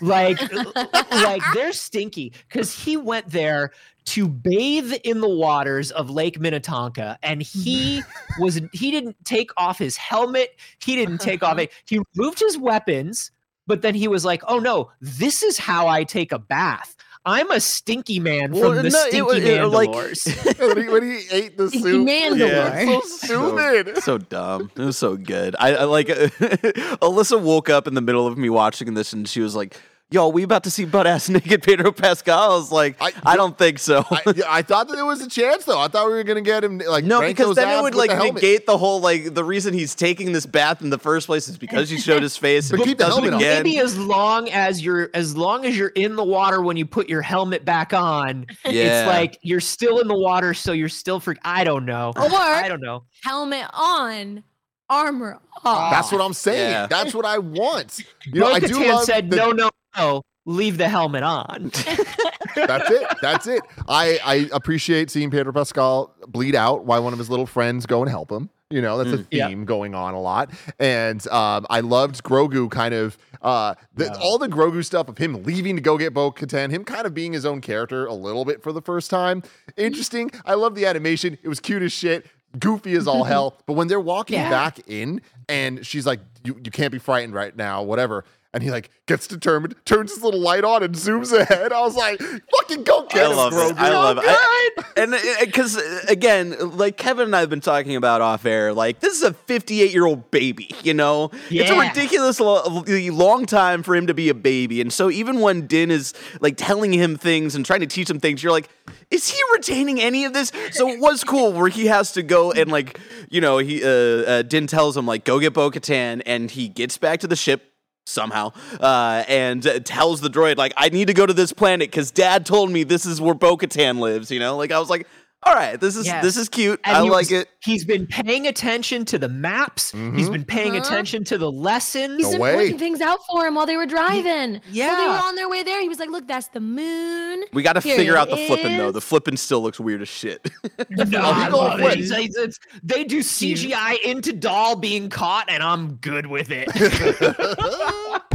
Like 0.02 0.40
like 1.12 1.42
they're 1.54 1.72
stinky 1.72 2.34
because 2.48 2.74
he 2.74 2.98
went 2.98 3.30
there 3.30 3.72
to 4.06 4.28
bathe 4.28 4.94
in 5.04 5.22
the 5.22 5.30
waters 5.30 5.92
of 5.92 6.10
lake 6.10 6.40
minnetonka 6.40 7.18
and 7.24 7.42
he 7.42 8.04
was 8.40 8.60
he 8.74 8.92
didn't 8.92 9.16
take 9.24 9.52
off 9.58 9.78
his 9.78 9.98
helmet. 9.98 10.60
He 10.84 10.96
didn't 10.96 11.20
take 11.20 11.44
off 11.44 11.54
uh-huh. 11.54 11.62
it. 11.62 11.72
He 11.86 12.02
removed 12.16 12.40
his 12.40 12.58
weapons 12.58 13.32
but 13.68 13.82
then 13.82 13.96
he 13.96 14.08
was 14.08 14.26
like 14.26 14.44
oh 14.48 14.60
no 14.60 14.92
this 15.02 15.44
is 15.44 15.58
how 15.58 15.88
i 15.88 16.04
take 16.04 16.32
a 16.32 16.40
bath 16.40 16.96
i'm 17.26 17.50
a 17.52 17.60
stinky 17.60 18.20
man 18.20 18.50
from 18.52 18.60
Well, 18.60 18.72
the 18.72 18.84
no, 18.84 18.88
it 18.90 18.92
stinky 18.92 19.22
was- 19.22 19.38
it- 19.38 19.66
like- 19.68 19.94
when, 20.60 20.78
he, 20.84 20.90
when 20.90 21.04
he 21.04 21.22
ate 21.32 21.58
the 21.58 21.70
Stinky 21.70 21.90
soup. 21.92 22.08
Mandalore. 22.08 22.38
Yeah, 22.50 22.86
so 22.86 23.02
stupid. 23.06 23.98
so 24.04 24.18
dumb. 24.18 24.72
It 24.76 24.82
was 24.82 24.98
so 24.98 25.16
good. 25.16 25.56
I, 25.60 25.76
I 25.76 25.84
like 25.86 26.08
Alyssa 26.08 27.40
woke 27.42 27.70
up 27.70 27.88
in 27.88 27.94
the 27.94 28.02
middle 28.02 28.28
of 28.28 28.38
me 28.38 28.50
watching 28.50 28.94
this, 28.94 29.14
and 29.14 29.28
she 29.28 29.40
was 29.42 29.56
like, 29.56 29.78
"Yo, 30.12 30.28
we 30.28 30.44
about 30.44 30.64
to 30.64 30.70
see 30.72 30.86
butt 30.86 31.08
ass 31.08 31.28
naked 31.30 31.64
Pedro 31.64 31.92
Pascal." 31.92 32.52
I 32.52 32.56
was 32.56 32.72
like, 32.72 32.96
I- 33.02 33.14
"I, 33.26 33.36
don't 33.36 33.58
think 33.58 33.80
so." 33.80 34.06
I, 34.12 34.22
I 34.48 34.62
thought 34.62 34.88
that 34.88 34.96
there 34.96 35.06
was 35.06 35.22
a 35.22 35.30
chance, 35.30 35.66
though. 35.66 35.80
I 35.80 35.88
thought 35.88 36.08
we 36.08 36.14
were 36.14 36.24
going 36.24 36.36
to 36.44 36.48
get 36.48 36.64
him 36.64 36.78
like 36.80 37.04
no, 37.04 37.22
because 37.22 37.56
then 37.56 37.80
it 37.80 37.82
would 37.82 37.96
like 37.96 38.10
the 38.12 38.16
helmet. 38.16 38.36
negate 38.36 38.66
the 38.66 38.78
whole 38.78 39.00
like 39.02 39.34
the 39.34 39.44
reason 39.44 39.74
he's 39.74 39.96
taking 39.96 40.32
this 40.34 40.46
bath 40.46 40.82
in 40.82 40.90
the 40.90 41.00
first 41.00 41.26
place 41.28 41.48
is 41.48 41.58
because 41.58 41.90
he 41.90 41.98
showed 41.98 42.22
his 42.22 42.38
face 42.38 42.70
But 42.70 42.80
he 42.82 42.86
keep 42.86 42.98
the 42.98 43.06
does 43.06 43.18
it 43.18 43.22
helmet 43.24 43.34
on. 43.34 43.40
Maybe 43.40 43.80
as 43.80 43.98
long 43.98 44.50
as 44.50 44.84
you're 44.84 45.10
as 45.14 45.36
long 45.36 45.66
as 45.66 45.78
you're 45.78 45.90
in 45.90 46.16
the 46.16 46.24
water 46.24 46.62
when 46.62 46.78
you 46.78 46.86
put 46.86 47.10
your 47.10 47.22
helmet 47.22 47.66
back 47.66 47.94
on, 47.94 48.46
Yeah. 48.66 49.02
it's 49.02 49.08
like 49.08 49.40
you're 49.42 49.60
still 49.60 50.00
in 50.00 50.08
the 50.08 50.18
water, 50.18 50.54
so 50.54 50.72
you're 50.74 50.90
still 50.90 51.20
for 51.20 51.36
I 51.44 51.64
don't 51.64 51.86
know. 51.86 52.14
Or- 52.16 52.24
I 52.32 52.68
don't 52.68 52.82
know. 52.82 53.04
helmet 53.24 53.66
on 53.74 54.44
armor 54.90 55.40
off 55.66 55.92
That's 55.92 56.12
what 56.12 56.22
I'm 56.22 56.34
saying. 56.34 56.72
Yeah. 56.72 56.88
That's 56.88 57.16
what 57.16 57.26
I 57.26 57.38
want. 57.40 58.00
You 58.26 58.42
know, 58.42 58.48
I 58.52 58.60
do 58.60 58.86
love 58.86 59.06
said 59.06 59.30
the- 59.32 59.38
no, 59.38 59.52
no, 59.52 59.70
no. 59.98 60.24
Leave 60.46 60.78
the 60.78 60.90
helmet 60.90 61.24
on. 61.24 61.72
That's 62.56 62.90
it. 62.92 63.08
That's 63.22 63.48
it. 63.48 63.62
I, 63.88 64.20
I 64.26 64.50
appreciate 64.52 65.10
seeing 65.10 65.32
Pedro 65.32 65.54
Pascal 65.54 66.14
bleed 66.28 66.54
out 66.54 66.84
while 66.86 67.02
one 67.02 67.14
of 67.14 67.20
his 67.20 67.30
little 67.30 67.46
friends 67.46 67.86
go 67.86 68.02
and 68.02 68.10
help 68.10 68.30
him. 68.30 68.50
You 68.70 68.82
know, 68.82 69.02
that's 69.02 69.22
a 69.22 69.26
Yeah. 69.32 69.48
theme 69.50 69.66
going 69.66 69.94
on 69.96 70.16
a 70.16 70.20
lot. 70.20 70.50
And 70.80 71.26
um, 71.28 71.66
I 71.70 71.80
loved 71.82 72.24
Grogu 72.24 72.70
kind 72.72 72.94
of 72.94 73.18
uh, 73.42 73.76
the, 73.94 74.12
all 74.20 74.38
the 74.40 74.48
Grogu 74.48 74.84
stuff 74.84 75.08
of 75.10 75.18
him 75.18 75.44
leaving 75.44 75.76
to 75.76 75.82
go 75.82 75.98
get 75.98 76.14
Bo 76.14 76.32
Katan, 76.32 76.72
him 76.72 76.84
kind 76.84 77.06
of 77.06 77.14
being 77.14 77.34
his 77.34 77.46
own 77.46 77.62
character 77.62 78.06
a 78.08 78.14
little 78.14 78.46
bit 78.46 78.64
for 78.64 78.72
the 78.74 78.82
first 78.82 79.10
time. 79.12 79.44
Interesting. 79.78 80.32
I 80.46 80.56
love 80.56 80.74
the 80.76 80.86
animation. 80.88 81.38
It 81.44 81.48
was 81.48 81.60
cute 81.60 81.84
as 81.84 81.92
shit. 81.94 82.26
Goofy 82.60 82.94
as 82.96 83.08
all 83.08 83.24
hell. 83.24 83.58
But 83.68 83.74
when 83.74 83.88
they're 83.88 84.00
walking 84.00 84.40
Yeah. 84.40 84.50
back 84.50 84.80
in 84.88 85.22
and 85.48 85.86
she's 85.86 86.06
like, 86.08 86.20
you, 86.44 86.60
you 86.64 86.72
can't 86.72 86.92
be 86.92 87.00
frightened 87.00 87.34
right 87.36 87.56
now, 87.56 87.84
whatever. 87.84 88.26
And 88.54 88.62
he 88.62 88.70
like 88.70 88.92
gets 89.08 89.26
determined, 89.26 89.74
turns 89.84 90.14
his 90.14 90.24
little 90.24 90.40
light 90.40 90.64
on 90.64 90.84
and 90.84 90.94
zooms 90.94 91.34
ahead. 91.36 91.74
I 91.74 91.82
was 91.82 91.96
like, 91.96 92.20
fucking 92.22 92.84
go 92.84 93.08
get 93.10 93.26
I 93.26 93.30
him, 93.32 93.36
love 93.38 93.54
Grogu. 93.54 93.72
it. 93.72 93.78
I 93.80 93.90
love 93.90 94.18
it. 94.20 94.24
I- 94.28 94.70
and 94.98 95.16
because 95.40 95.76
again, 96.08 96.56
like 96.78 96.96
Kevin 96.98 97.26
and 97.26 97.36
I 97.36 97.40
have 97.40 97.50
been 97.50 97.62
talking 97.62 97.96
about 97.96 98.22
off 98.22 98.46
air, 98.46 98.72
like 98.72 99.00
this 99.00 99.16
is 99.16 99.24
a 99.24 99.34
58 99.34 99.92
year 99.92 100.06
old 100.06 100.30
baby. 100.30 100.70
You 100.84 100.94
know, 100.94 101.32
it's 101.50 101.72
a 101.72 101.74
Yeah. 101.74 101.88
ridiculous 101.88 102.40
lo- 102.40 102.84
long 103.12 103.48
time 103.48 103.82
for 103.82 103.96
him 103.96 104.06
to 104.06 104.14
be 104.14 104.30
a 104.30 104.36
baby. 104.36 104.82
And 104.82 104.94
so 104.94 105.10
even 105.10 105.40
when 105.40 105.66
Din 105.66 105.90
is 105.90 106.14
like 106.40 106.54
telling 106.56 106.94
him 106.94 107.18
things 107.18 107.56
and 107.56 107.66
trying 107.66 107.80
to 107.80 107.88
teach 107.88 108.08
him 108.10 108.20
things, 108.20 108.44
you're 108.44 108.52
like, 108.52 108.70
is 109.10 109.30
he 109.30 109.42
retaining 109.54 110.00
any 110.00 110.26
of 110.26 110.34
this? 110.34 110.52
So 110.74 110.90
it 110.90 111.00
was 111.00 111.24
cool 111.24 111.54
where 111.54 111.70
he 111.70 111.88
has 111.88 112.12
to 112.14 112.22
go 112.22 112.52
and 112.52 112.72
like, 112.72 113.00
you 113.32 113.42
know, 113.42 113.58
he 113.58 113.84
uh, 113.84 113.88
uh 113.90 114.42
Din 114.44 114.68
tells 114.68 114.96
him 114.96 115.08
like, 115.08 115.26
go 115.26 115.40
get 115.40 115.54
Bo-Katan, 115.54 116.22
and 116.28 116.52
he 116.52 116.68
gets 116.68 117.00
back 117.00 117.20
to 117.22 117.28
the 117.28 117.36
ship 117.36 117.73
somehow 118.06 118.52
uh, 118.80 119.24
and 119.28 119.64
tells 119.86 120.22
the 120.22 120.30
droid 120.30 120.58
like 120.58 120.74
i 120.78 120.90
need 120.90 121.08
to 121.08 121.14
go 121.14 121.26
to 121.26 121.34
this 121.34 121.54
planet 121.54 121.90
because 121.90 122.12
dad 122.12 122.46
told 122.46 122.70
me 122.70 122.84
this 122.84 123.06
is 123.06 123.22
where 123.22 123.34
bo-katan 123.34 124.00
lives 124.00 124.30
you 124.30 124.40
know? 124.40 124.58
Like 124.58 124.72
i 124.72 124.80
was 124.80 124.90
like 124.90 125.08
all 125.46 125.54
right, 125.56 125.80
this 125.80 125.96
is 125.96 126.06
Yes. 126.06 126.24
this 126.24 126.38
is 126.38 126.50
cute. 126.50 126.80
And 126.84 126.96
I 126.98 127.02
like 127.02 127.12
was- 127.30 127.32
it. 127.32 127.50
He's 127.64 127.86
been 127.86 128.06
paying 128.08 128.46
attention 128.48 129.06
to 129.06 129.18
the 129.18 129.30
maps. 129.30 129.92
He's 129.92 130.28
Mhm. 130.28 130.32
been 130.32 130.46
paying 130.46 130.76
Uh-huh. 130.76 130.86
attention 130.86 131.24
to 131.26 131.38
the 131.38 131.50
lessons. 131.52 132.18
He's 132.18 132.26
No 132.26 132.32
been 132.34 132.42
way. 132.42 132.56
pointing 132.56 132.78
things 132.78 133.00
out 133.02 133.20
for 133.30 133.46
him 133.48 133.56
while 133.56 133.66
they 133.66 133.78
were 133.78 133.86
driving. 133.86 134.60
Yeah, 134.72 134.88
While 134.90 134.98
they 135.02 135.08
were 135.08 135.28
on 135.30 135.36
their 135.36 135.50
way 135.50 135.64
there, 135.64 135.80
he 135.82 135.88
was 135.88 136.00
like, 136.00 136.10
"Look, 136.10 136.28
that's 136.28 136.48
the 136.50 136.60
moon." 136.60 137.44
We 137.54 137.64
got 137.64 137.74
to 137.74 137.80
Here 137.80 137.96
figure 137.96 138.18
out 138.18 138.30
the 138.30 138.38
flipping 138.38 138.78
though. 138.78 138.92
The 138.92 139.00
flipping 139.02 139.38
still 139.38 139.62
looks 139.62 139.80
weird 139.80 140.02
as 140.02 140.10
shit. 140.10 140.50
No, 140.90 141.20
I 141.22 141.48
love 141.50 141.80
it. 141.80 141.86
it. 141.86 141.98
He's- 142.00 142.10
he's- 142.12 142.36
it's- 142.38 142.60
they 142.84 143.04
do 143.04 143.22
CGI 143.22 143.98
into 144.04 144.34
doll 144.34 144.76
being 144.76 145.10
caught, 145.10 145.46
and 145.50 145.62
I'm 145.64 145.96
good 145.96 146.26
with 146.28 146.50
it. 146.52 146.68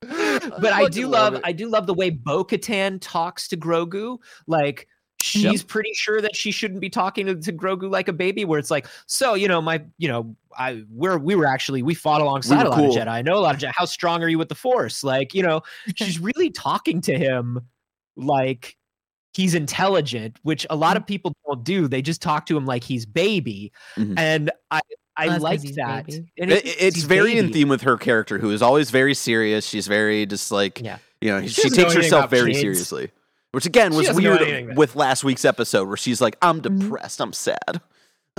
but 0.00 0.72
I 0.72 0.82
fucking 0.82 0.90
do 0.90 1.06
love 1.08 1.34
love. 1.34 1.42
I 1.44 1.52
do 1.52 1.68
love 1.68 1.86
the 1.86 1.94
way 1.94 2.10
Bo 2.10 2.44
Katan 2.44 2.98
talks 3.00 3.48
to 3.48 3.56
Grogu. 3.56 4.18
Like 4.46 4.88
she's 5.22 5.62
pretty 5.62 5.92
sure 5.94 6.20
that 6.20 6.34
she 6.36 6.50
shouldn't 6.50 6.80
be 6.80 6.88
talking 6.90 7.26
to, 7.26 7.34
to 7.34 7.52
Grogu 7.52 7.90
like 7.90 8.08
a 8.08 8.12
baby. 8.12 8.44
Where 8.44 8.58
it's 8.58 8.70
like, 8.70 8.86
so 9.06 9.34
you 9.34 9.48
know, 9.48 9.60
my, 9.60 9.82
you 9.98 10.08
know, 10.08 10.34
I 10.56 10.84
we're 10.90 11.18
we 11.18 11.34
were 11.34 11.46
actually 11.46 11.82
we 11.82 11.94
fought 11.94 12.20
alongside 12.20 12.62
were 12.62 12.66
a 12.66 12.70
lot 12.70 12.78
cool. 12.78 12.90
of 12.90 12.96
Jedi. 12.96 13.08
I 13.08 13.22
know 13.22 13.34
a 13.36 13.40
lot 13.40 13.54
of 13.54 13.60
Jedi. 13.60 13.72
How 13.76 13.84
strong 13.84 14.22
are 14.22 14.28
you 14.28 14.38
with 14.38 14.48
the 14.48 14.54
Force? 14.54 15.02
Like, 15.04 15.34
you 15.34 15.42
know, 15.42 15.62
she's 15.96 16.18
really 16.20 16.50
talking 16.50 17.00
to 17.02 17.16
him 17.18 17.60
like 18.16 18.76
he's 19.34 19.54
intelligent, 19.54 20.36
which 20.42 20.66
a 20.70 20.76
lot 20.76 20.96
of 20.96 21.06
people 21.06 21.32
don't 21.46 21.62
do. 21.62 21.86
They 21.88 22.02
just 22.02 22.22
talk 22.22 22.46
to 22.46 22.56
him 22.56 22.64
like 22.66 22.82
he's 22.82 23.06
baby, 23.06 23.72
Mhm. 23.96 24.14
and 24.18 24.50
I 24.70 24.80
I 25.16 25.36
like 25.38 25.62
that. 25.74 26.06
baby. 26.06 26.32
And 26.38 26.52
It- 26.52 26.64
he's- 26.64 26.76
it's 26.78 27.02
very 27.02 27.36
in 27.38 27.52
theme 27.52 27.68
with 27.68 27.82
her 27.82 27.96
character, 27.96 28.38
who 28.38 28.50
is 28.50 28.62
always 28.62 28.90
very 28.90 29.14
serious. 29.14 29.66
She's 29.68 29.88
very 29.88 30.26
just 30.26 30.52
like 30.52 30.80
Yeah. 30.80 30.98
you 31.20 31.30
know, 31.30 31.40
She 31.42 31.62
she, 31.62 31.70
takes 31.70 31.92
herself 31.94 32.30
very 32.30 32.52
kids. 32.52 32.60
seriously. 32.60 33.10
Which 33.52 33.64
again 33.66 33.94
was 33.94 34.12
weird 34.12 34.76
with 34.76 34.94
last 34.94 35.24
week's 35.24 35.44
episode, 35.44 35.88
where 35.88 35.96
she's 35.96 36.20
like, 36.20 36.36
"I'm 36.42 36.60
Mhm. 36.60 36.80
depressed, 36.80 37.20
I'm 37.20 37.32
sad." 37.32 37.80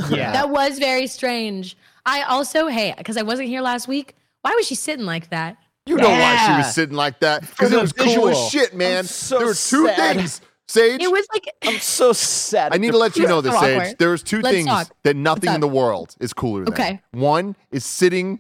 Yeah. 0.10 0.32
That 0.34 0.50
was 0.50 0.78
very 0.80 1.08
strange. 1.08 1.76
I 2.06 2.22
also, 2.24 2.68
hey, 2.68 2.94
because 2.98 3.18
I 3.18 3.24
wasn't 3.24 3.50
here 3.50 3.62
last 3.62 3.88
week. 3.88 4.16
Why 4.42 4.54
was 4.56 4.66
she 4.68 4.76
sitting 4.76 5.06
like 5.06 5.30
that? 5.32 5.58
You 5.86 5.96
know 5.96 6.10
why 6.10 6.46
she 6.46 6.52
was 6.54 6.74
sitting 6.74 6.96
like 6.96 7.20
that? 7.22 7.42
Because 7.42 7.72
it 7.72 7.76
the 7.76 7.82
was 7.82 7.92
cool 7.94 8.30
as 8.30 8.50
shit, 8.50 8.74
man. 8.76 9.04
so 9.06 9.38
there 9.40 9.48
were 9.48 9.54
two 9.54 9.88
sad. 9.88 10.16
things. 10.18 10.42
Saige, 10.68 11.02
It 11.02 11.12
was 11.12 11.26
like 11.34 11.48
I'm 11.66 11.80
so 11.80 12.14
sad. 12.14 12.74
I 12.74 12.78
need 12.78 12.92
to 12.92 12.98
let 13.00 13.18
you 13.18 13.26
know 13.28 13.42
this, 13.42 13.54
So 13.54 13.60
Saige. 13.62 13.76
awkward. 13.80 13.96
There 13.98 14.12
was 14.12 14.22
2 14.22 14.42
Let's 14.42 14.56
things 14.56 14.68
talk. 14.68 14.88
that 15.04 15.16
nothing 15.16 15.52
in 15.52 15.62
the 15.62 15.68
world 15.68 16.16
is 16.20 16.32
cooler 16.32 16.64
than. 16.66 16.74
Okay. 16.76 17.02
One 17.12 17.56
is 17.72 17.84
sitting 17.84 18.40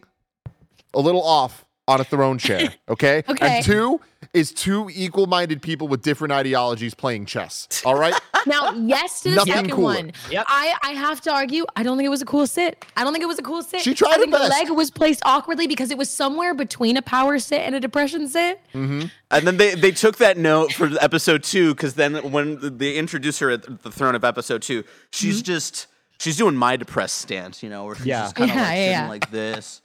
a 0.93 0.99
little 0.99 1.23
off 1.23 1.65
on 1.89 1.99
a 1.99 2.03
throne 2.03 2.37
chair. 2.37 2.69
Okay. 2.87 3.23
Okay. 3.29 3.57
And 3.57 3.65
two 3.65 3.99
is 4.33 4.51
two 4.51 4.89
equal-minded 4.93 5.61
people 5.61 5.87
with 5.87 6.01
different 6.01 6.31
ideologies 6.31 6.93
playing 6.93 7.25
chess. 7.25 7.67
All 7.85 7.95
right. 7.97 8.13
now, 8.45 8.71
yes 8.73 9.21
to 9.21 9.29
the 9.29 9.35
Nothing 9.37 9.53
second 9.53 9.71
cooler. 9.71 9.83
one. 9.95 10.11
Yep. 10.29 10.45
I 10.47 10.75
I 10.83 10.91
have 10.91 11.21
to 11.21 11.31
argue. 11.33 11.65
I 11.75 11.83
don't 11.83 11.97
think 11.97 12.05
it 12.05 12.09
was 12.09 12.21
a 12.21 12.25
cool 12.25 12.45
sit. 12.47 12.85
I 12.97 13.03
don't 13.03 13.13
think 13.13 13.23
it 13.23 13.27
was 13.27 13.39
a 13.39 13.43
cool 13.43 13.63
sit. 13.63 13.81
She 13.81 13.93
tried 13.93 14.09
I 14.09 14.13
her 14.15 14.19
think 14.19 14.31
the 14.33 14.39
leg 14.39 14.69
was 14.69 14.91
placed 14.91 15.21
awkwardly 15.25 15.67
because 15.67 15.89
it 15.91 15.97
was 15.97 16.09
somewhere 16.09 16.53
between 16.53 16.97
a 16.97 17.01
power 17.01 17.39
sit 17.39 17.61
and 17.61 17.73
a 17.75 17.79
depression 17.79 18.27
sit. 18.27 18.59
mm-hmm. 18.73 19.07
And 19.31 19.47
then 19.47 19.57
they, 19.57 19.73
they 19.75 19.91
took 19.91 20.17
that 20.17 20.37
note 20.37 20.73
for 20.73 20.89
episode 21.01 21.43
two 21.43 21.73
because 21.73 21.93
then 21.95 22.31
when 22.31 22.77
they 22.77 22.95
introduce 22.95 23.39
her 23.39 23.49
at 23.51 23.83
the 23.83 23.91
throne 23.91 24.15
of 24.15 24.23
episode 24.23 24.61
two, 24.61 24.83
she's 25.11 25.37
Mm-hmm. 25.37 25.45
just 25.53 25.87
she's 26.19 26.35
doing 26.37 26.55
my 26.55 26.75
depressed 26.75 27.17
stance, 27.19 27.63
you 27.63 27.69
know, 27.69 27.85
where 27.85 27.95
she's 27.95 28.05
Yeah. 28.05 28.21
just 28.23 28.35
kind 28.35 28.49
of 28.51 28.55
Yeah, 28.55 28.61
like 28.61 28.69
yeah, 28.69 28.75
sitting 28.75 28.91
yeah. 28.91 29.09
like 29.09 29.31
this, 29.31 29.81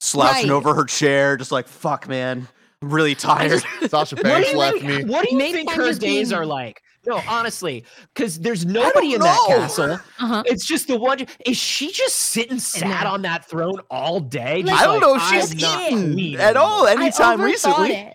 slouching 0.00 0.50
Right. 0.50 0.54
over 0.56 0.74
her 0.74 0.84
chair, 0.84 1.36
just 1.36 1.52
like 1.52 1.66
fuck, 1.68 2.08
man, 2.08 2.48
I'm 2.82 2.90
really 2.90 3.14
tired. 3.14 3.62
Sasha 3.88 4.16
What 4.16 4.24
Banks 4.24 4.54
left 4.54 4.78
think, 4.78 5.06
me. 5.06 5.12
What 5.12 5.24
do 5.24 5.32
you 5.32 5.38
Maybe 5.38 5.58
think 5.58 5.70
her 5.72 5.92
days 5.92 6.00
being- 6.00 6.32
are 6.32 6.46
like? 6.46 6.82
No, 7.06 7.22
honestly, 7.26 7.84
because 8.12 8.38
there's 8.40 8.66
nobody 8.66 9.14
in 9.14 9.20
that 9.22 9.38
castle. 9.46 9.98
Uh-huh. 10.20 10.42
It's 10.46 10.66
just 10.66 10.88
the 10.88 10.98
one. 10.98 11.26
Is 11.46 11.56
she 11.56 11.90
just 11.90 12.16
sitting 12.16 12.58
sad 12.58 13.04
know. 13.04 13.10
on 13.12 13.22
that 13.22 13.46
throne 13.48 13.80
all 13.88 14.20
day? 14.20 14.62
Like- 14.62 14.78
I 14.78 14.84
don't 14.84 15.00
know 15.00 15.14
if 15.14 15.22
she's 15.22 15.54
not 15.60 15.90
eaten 15.92 16.38
at 16.40 16.56
all 16.56 16.86
anymore." 16.86 17.04
anytime 17.04 17.40
recently. 17.40 17.92
It. 17.92 18.14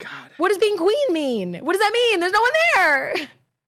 God. 0.00 0.10
What 0.36 0.48
does 0.50 0.58
being 0.58 0.76
queen 0.76 1.12
mean? 1.12 1.54
What 1.62 1.72
does 1.72 1.80
that 1.80 1.92
mean? 1.92 2.20
There's 2.20 2.32
no 2.32 2.40
one 2.40 2.50
there. 2.74 3.14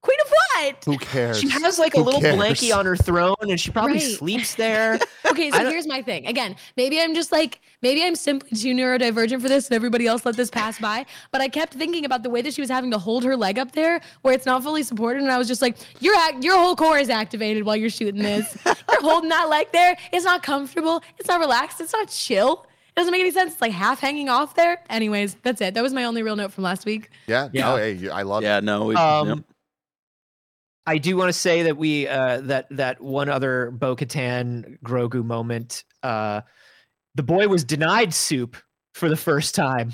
Queen 0.00 0.18
of 0.24 0.30
what? 0.30 0.84
Who 0.84 0.96
cares? 0.98 1.40
She 1.40 1.48
has 1.48 1.78
like 1.78 1.94
a 1.94 2.00
little 2.00 2.20
cares? 2.20 2.36
blankie 2.36 2.74
on 2.74 2.86
her 2.86 2.96
throne, 2.96 3.34
and 3.40 3.58
she 3.60 3.70
probably 3.72 3.94
Right. 3.94 4.02
sleeps 4.02 4.54
there. 4.54 4.98
Okay, 5.28 5.50
so 5.50 5.58
here's 5.68 5.86
my 5.86 6.00
thing. 6.00 6.26
Again, 6.26 6.56
maybe 6.78 6.98
I'm 6.98 7.14
just 7.14 7.32
like, 7.32 7.60
maybe 7.82 8.02
I'm 8.02 8.14
simply 8.16 8.56
too 8.56 8.72
neurodivergent 8.74 9.42
for 9.42 9.48
this 9.48 9.66
and 9.68 9.74
everybody 9.76 10.06
else 10.06 10.24
let 10.24 10.36
this 10.36 10.48
pass 10.48 10.78
by. 10.80 11.04
But 11.32 11.42
I 11.42 11.48
kept 11.48 11.74
thinking 11.74 12.06
about 12.06 12.22
the 12.22 12.30
way 12.30 12.40
that 12.40 12.54
she 12.54 12.62
was 12.62 12.70
having 12.70 12.90
to 12.92 12.98
hold 12.98 13.24
her 13.24 13.36
leg 13.36 13.58
up 13.58 13.72
there 13.72 14.00
where 14.22 14.32
it's 14.32 14.46
not 14.46 14.62
fully 14.62 14.82
supported. 14.82 15.22
And 15.22 15.30
I 15.30 15.36
was 15.36 15.46
just 15.46 15.60
like, 15.60 15.76
your, 16.00 16.14
act, 16.16 16.42
your 16.42 16.56
whole 16.56 16.74
core 16.74 16.98
is 16.98 17.10
activated 17.10 17.64
while 17.64 17.76
you're 17.76 17.90
shooting 17.90 18.22
this. 18.22 18.56
you're 18.66 19.02
holding 19.02 19.28
that 19.28 19.50
leg 19.50 19.66
there. 19.70 19.98
It's 20.14 20.24
not 20.24 20.42
comfortable. 20.42 21.02
It's 21.18 21.28
not 21.28 21.40
relaxed. 21.40 21.78
It's 21.82 21.92
not 21.92 22.08
chill. 22.08 22.64
It 22.88 22.98
doesn't 23.00 23.12
make 23.12 23.20
any 23.20 23.30
sense. 23.30 23.52
It's 23.52 23.60
like 23.60 23.72
half 23.72 24.00
hanging 24.00 24.30
off 24.30 24.54
there. 24.54 24.82
Anyways, 24.88 25.36
that's 25.42 25.60
it. 25.60 25.74
That 25.74 25.82
was 25.82 25.92
my 25.92 26.04
only 26.04 26.22
real 26.22 26.36
note 26.36 26.52
from 26.54 26.64
last 26.64 26.86
week. 26.86 27.10
Yeah. 27.26 27.50
Yeah. 27.52 27.72
Oh, 27.74 27.76
hey, 27.76 28.08
I 28.08 28.22
love 28.22 28.42
it. 28.42 28.46
Yeah, 28.46 28.58
it. 28.58 28.64
no. 28.64 28.86
We, 28.86 28.94
Um, 28.96 29.28
yep. 29.28 29.38
I 30.88 30.96
do 30.98 31.16
want 31.16 31.28
to 31.28 31.38
say 31.38 31.64
that 31.64 31.76
we 31.76 32.08
uh, 32.08 32.40
that 32.42 32.66
that 32.70 33.00
one 33.00 33.28
other 33.28 33.70
Bo 33.70 33.94
Katan 33.94 34.78
Grogu 34.82 35.22
moment. 35.24 35.84
Uh, 36.02 36.40
the 37.14 37.22
boy 37.22 37.46
was 37.48 37.62
denied 37.62 38.14
soup 38.14 38.56
for 38.94 39.08
the 39.10 39.16
first 39.16 39.54
time. 39.54 39.92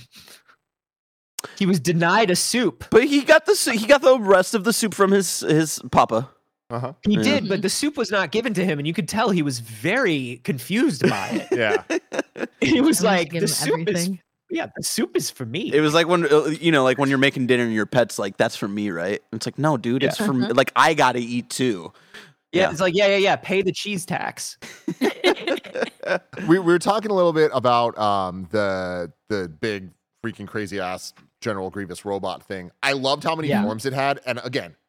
He 1.59 1.67
was 1.67 1.81
denied 1.81 2.31
a 2.31 2.37
soup. 2.37 2.85
But 2.91 3.05
he 3.05 3.23
got 3.23 3.45
the 3.47 3.55
he 3.77 3.87
got 3.87 4.03
the 4.03 4.19
rest 4.19 4.55
of 4.55 4.63
the 4.65 4.73
soup 4.73 4.95
from 4.95 5.11
his 5.11 5.41
his 5.41 5.81
papa. 5.91 6.31
Uh-huh. 6.71 6.93
He 7.07 7.15
Yeah. 7.17 7.23
did, 7.23 7.49
but 7.49 7.61
the 7.63 7.69
soup 7.69 7.97
was 7.97 8.11
not 8.11 8.31
given 8.31 8.55
to 8.55 8.65
him, 8.65 8.79
and 8.79 8.87
you 8.89 8.95
could 8.95 9.09
tell 9.09 9.31
he 9.31 9.43
was 9.43 9.59
very 9.59 10.41
confused 10.45 11.09
by 11.09 11.29
it. 11.29 11.49
Yeah. 11.53 11.83
he 12.61 12.81
was 12.81 13.05
I 13.05 13.17
like, 13.17 13.31
"The 13.33 13.39
him 13.41 13.47
soup 13.49 13.89
is 13.89 13.95
everything. 13.97 14.21
Yeah, 14.55 14.67
the 14.77 14.83
soup 14.83 15.17
is 15.17 15.31
for 15.31 15.45
me." 15.45 15.73
It 15.73 15.81
was 15.81 15.93
like 15.95 16.07
when 16.09 16.25
uh, 16.33 16.47
you 16.47 16.73
know, 16.73 16.85
like 16.85 16.99
when 16.99 17.09
you're 17.09 17.19
making 17.19 17.47
dinner 17.47 17.65
and 17.65 17.73
your 17.73 17.87
pet's 17.87 18.19
like, 18.19 18.37
"That's 18.37 18.57
for 18.57 18.69
me, 18.69 18.91
right?" 18.91 19.21
And 19.33 19.39
it's 19.39 19.47
like, 19.47 19.59
"No, 19.59 19.77
dude, 19.77 20.03
it's 20.03 20.17
for 20.17 20.33
me. 20.33 20.49
Like 20.49 20.73
I 20.77 20.95
gotta 20.95 21.19
eat 21.19 21.51
too." 21.51 21.93
yeah, 22.53 22.63
yeah. 22.63 22.71
it's 22.71 22.81
like 22.81 22.95
yeah, 22.95 23.09
yeah, 23.09 23.17
yeah. 23.17 23.37
Pay 23.37 23.63
the 23.63 23.73
cheese 23.73 24.07
tax. 24.07 24.57
we, 26.49 26.59
we 26.59 26.59
were 26.59 26.79
talking 26.79 27.11
a 27.11 27.15
little 27.15 27.33
bit 27.33 27.51
about 27.55 27.97
um, 27.99 28.47
the 28.51 29.13
the 29.29 29.49
big 29.49 29.91
freaking 30.25 30.47
crazy 30.47 30.81
ass 30.81 31.13
General 31.41 31.71
Grievous 31.71 32.05
robot 32.05 32.43
thing. 32.43 32.71
I 32.83 32.93
loved 32.93 33.25
how 33.25 33.35
many 33.35 33.49
Yeah. 33.49 33.63
forms 33.63 33.85
it 33.87 33.93
had, 33.93 34.21
and 34.27 34.41
again, 34.45 34.75
I- 34.75 34.84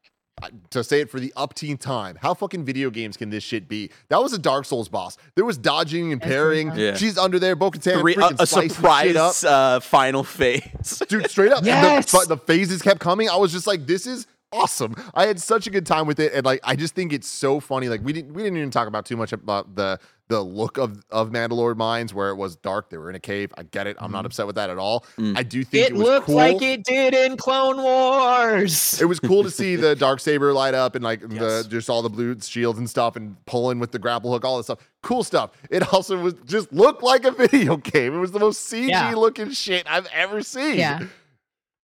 to 0.72 0.84
say 0.84 1.00
it 1.02 1.10
for 1.10 1.20
the 1.20 1.32
upteenth 1.38 1.80
time, 1.80 2.18
how 2.22 2.34
fucking 2.34 2.66
video 2.66 2.90
games 2.90 3.16
can 3.18 3.30
this 3.30 3.44
shit 3.44 3.68
be? 3.70 3.90
That 4.10 4.22
was 4.22 4.34
a 4.34 4.38
Dark 4.38 4.66
Souls 4.66 4.90
boss. 4.90 5.18
There 5.36 5.46
was 5.46 5.58
dodging 5.58 6.12
and 6.12 6.22
That's 6.22 6.30
parrying. 6.30 6.72
Yeah. 6.76 6.96
She's 6.96 7.18
under 7.18 7.40
there, 7.40 7.56
Bo-Katan 7.56 8.02
Three, 8.02 8.16
a, 8.16 8.30
a 8.40 8.46
slicing 8.46 8.72
up. 8.72 8.76
surprise 8.76 9.44
uh, 9.46 9.80
final 9.80 10.24
phase. 10.24 11.02
dude 11.10 11.30
straight 11.30 11.52
up 11.52 11.64
Yes! 11.66 12.12
the, 12.12 12.18
but 12.18 12.28
the 12.28 12.38
phases 12.38 12.82
kept 12.82 13.00
coming 13.00 13.30
i 13.30 13.36
was 13.36 13.52
just 13.52 13.66
like 13.68 13.86
this 13.88 14.06
is 14.06 14.28
awesome 14.52 14.96
i 15.14 15.26
had 15.26 15.40
such 15.40 15.68
a 15.68 15.70
good 15.70 15.86
time 15.86 16.06
with 16.08 16.20
it 16.20 16.32
and 16.34 16.46
like 16.46 16.60
i 16.64 16.76
just 16.76 16.96
think 16.96 17.12
it's 17.12 17.28
so 17.28 17.60
funny 17.60 17.90
like 17.90 18.02
we 18.04 18.14
didn't 18.14 18.34
we 18.34 18.44
didn't 18.44 18.58
even 18.58 18.70
talk 18.72 18.88
about 18.88 19.06
too 19.06 19.18
much 19.18 19.34
about 19.34 19.76
the 19.76 20.00
the 20.28 20.42
look 20.42 20.78
of 20.78 21.04
of 21.12 21.30
mandalore 21.30 21.76
mines 21.76 22.14
where 22.14 22.30
it 22.30 22.36
was 22.36 22.56
dark 22.56 22.90
they 22.90 22.98
were 22.98 23.10
in 23.10 23.16
a 23.16 23.20
cave 23.20 23.54
i 23.58 23.64
get 23.64 23.86
it 23.86 23.96
i'm 24.00 24.12
not 24.12 24.26
upset 24.26 24.48
with 24.48 24.56
that 24.56 24.70
at 24.72 24.78
all 24.80 25.06
Mm. 25.18 25.38
i 25.38 25.44
do 25.44 25.64
think 25.64 25.86
it, 25.86 25.92
It 25.92 25.96
was 25.96 26.04
looked 26.08 26.26
cool 26.26 26.36
like 26.36 26.62
it 26.62 26.84
did 26.84 27.14
in 27.14 27.38
Clone 27.38 27.78
Wars. 27.78 29.00
it 29.02 29.06
was 29.06 29.20
cool 29.20 29.44
to 29.44 29.52
see 29.52 29.76
the 29.76 29.96
dark 30.06 30.20
saber 30.20 30.52
light 30.54 30.74
up 30.74 30.96
and 30.96 31.04
like 31.04 31.22
Yes. 31.30 31.64
the 31.64 31.70
just 31.70 31.90
all 31.90 32.02
the 32.02 32.10
blue 32.10 32.36
shields 32.42 32.80
and 32.80 32.90
stuff 32.90 33.16
and 33.16 33.36
pulling 33.46 33.80
with 33.80 33.92
the 33.92 34.00
grapple 34.00 34.32
hook 34.32 34.44
all 34.46 34.58
this 34.58 34.66
stuff 34.68 34.80
cool 35.04 35.24
stuff 35.24 35.52
it 35.70 35.94
also 35.94 36.18
was 36.20 36.34
just 36.46 36.72
looked 36.74 37.04
like 37.04 37.24
a 37.26 37.32
video 37.48 37.78
game 37.78 38.16
it 38.16 38.20
was 38.20 38.32
the 38.32 38.40
most 38.40 38.72
cg 38.72 38.90
Yeah. 38.90 39.14
looking 39.16 39.52
shit 39.52 39.86
i've 39.90 40.08
ever 40.14 40.42
seen 40.42 40.78
Yeah. 40.78 41.04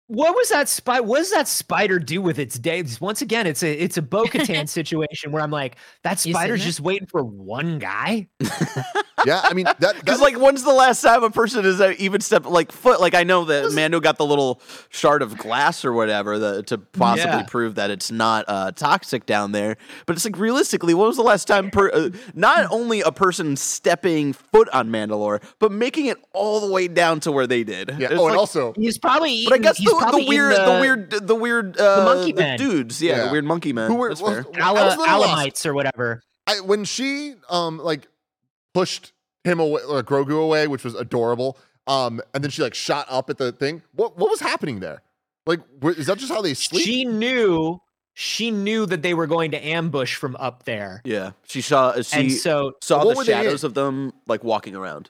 What 0.08 0.36
was 0.36 0.50
that 0.50 0.70
spider? 0.70 1.02
What 1.04 1.18
does 1.18 1.32
that 1.32 1.48
spider 1.48 1.98
do 1.98 2.22
with 2.22 2.38
its 2.38 2.60
days? 2.60 3.02
Once 3.02 3.24
again, 3.24 3.48
it's 3.48 3.64
a 3.64 3.72
it's 3.74 3.98
a 3.98 4.04
Bo-Katan 4.04 4.70
situation 4.70 5.32
where 5.32 5.42
I'm 5.42 5.50
like, 5.50 5.78
that 6.04 6.12
You 6.12 6.18
seen 6.18 6.34
spider's 6.34 6.60
that? 6.60 6.66
just 6.66 6.80
waiting 6.80 7.08
for 7.08 7.24
one 7.24 7.80
guy. 7.80 8.28
yeah 9.26 9.42
i 9.46 9.54
mean 9.54 9.66
that 9.66 9.80
Because 9.80 10.20
that's 10.20 10.22
like, 10.22 10.36
when's 10.40 10.62
the 10.64 10.74
last 10.74 11.02
time 11.02 11.24
a 11.24 11.32
person 11.32 11.64
has 11.64 11.82
uh, 11.82 11.94
even 11.98 12.22
stepped 12.22 12.46
like 12.46 12.72
foot? 12.72 13.02
Like 13.02 13.16
I 13.16 13.24
know 13.24 13.46
that 13.46 13.72
Mando 13.74 14.00
got 14.00 14.18
the 14.18 14.26
little 14.26 14.62
shard 14.90 15.24
of 15.24 15.36
glass 15.38 15.84
or 15.84 15.94
whatever 15.94 16.38
the, 16.38 16.62
to 16.64 16.78
possibly 16.78 17.32
Yeah. 17.40 17.44
prove 17.44 17.74
that 17.76 17.90
it's 17.90 18.12
not 18.12 18.46
uh, 18.48 18.72
toxic 18.74 19.26
down 19.26 19.54
there. 19.54 19.78
But 20.06 20.16
it's 20.18 20.26
like 20.26 20.38
realistically, 20.38 20.94
when 20.94 21.08
was 21.08 21.16
the 21.18 21.24
last 21.24 21.48
time 21.48 21.72
per, 21.72 21.90
uh, 21.92 22.10
not 22.36 22.68
only 22.72 23.02
a 23.02 23.12
person 23.12 23.56
stepping 23.56 24.34
foot 24.34 24.70
on 24.70 24.90
Mandalore, 24.90 25.42
but 25.60 25.72
making 25.72 26.06
it 26.08 26.18
all 26.34 26.60
the 26.60 26.72
way 26.72 26.88
down 26.88 27.20
to 27.22 27.32
where 27.32 27.48
they 27.48 27.64
did? 27.64 27.90
yeah 27.98 28.10
It's 28.12 28.20
oh 28.20 28.28
and 28.28 28.38
also 28.38 28.74
He's 28.78 29.00
probably. 29.00 29.46
But 29.46 29.54
I 29.54 29.58
guess 29.58 29.78
he's 29.78 29.90
the, 29.98 30.02
probably 30.04 30.24
the 30.24 30.30
weird, 30.30 30.54
eaten 30.54 30.66
the, 30.66 30.80
weird, 30.82 31.12
the 31.28 31.36
weird, 31.36 31.80
uh, 31.80 32.04
monkey 32.06 32.34
men. 32.34 32.58
dudes, 32.58 33.02
yeah, 33.02 33.18
Yeah. 33.18 33.26
the 33.26 33.32
weird 33.32 33.46
monkey 33.46 33.74
men. 33.74 33.90
who 33.90 33.96
were 33.96 34.10
well, 34.20 34.44
fair. 34.44 34.46
I 34.62 34.72
was 34.72 34.82
a 34.82 34.86
Ala, 34.86 34.90
little 35.02 35.20
lost. 35.20 35.30
Alamites 35.30 35.66
or 35.66 35.74
whatever. 35.74 36.22
I, 36.48 36.60
when 36.62 36.84
she 36.86 37.36
um 37.50 37.78
like 37.80 38.08
pushed 38.74 39.14
him 39.44 39.60
away, 39.60 39.82
or 39.88 40.02
Grogu 40.04 40.42
away, 40.42 40.68
which 40.68 40.84
was 40.84 40.96
adorable. 40.96 41.58
Um, 41.88 42.20
and 42.34 42.44
then 42.44 42.50
she 42.52 42.62
like 42.64 42.74
shot 42.74 43.06
up 43.10 43.30
at 43.30 43.38
the 43.38 43.52
thing. 43.52 43.82
What 43.94 44.18
what 44.18 44.30
was 44.32 44.40
happening 44.40 44.80
there? 44.80 45.02
Like, 45.46 45.60
wh- 45.84 45.98
is 45.98 46.08
that 46.08 46.18
just 46.18 46.32
how 46.32 46.42
they 46.42 46.54
sleep? 46.56 46.84
She 46.84 47.06
knew. 47.06 47.80
she 48.16 48.50
knew 48.50 48.86
that 48.88 49.02
they 49.04 49.14
were 49.14 49.28
going 49.28 49.52
to 49.52 49.64
ambush 49.64 50.16
from 50.16 50.36
up 50.38 50.64
there. 50.64 51.02
Yeah, 51.06 51.32
she 51.46 51.62
saw 51.62 52.02
she 52.02 52.18
and 52.18 52.32
so 52.32 52.74
saw 52.82 53.04
the 53.04 53.24
shadows 53.24 53.64
of 53.64 53.74
them 53.76 54.14
like 54.26 54.44
walking 54.44 54.76
around. 54.76 55.10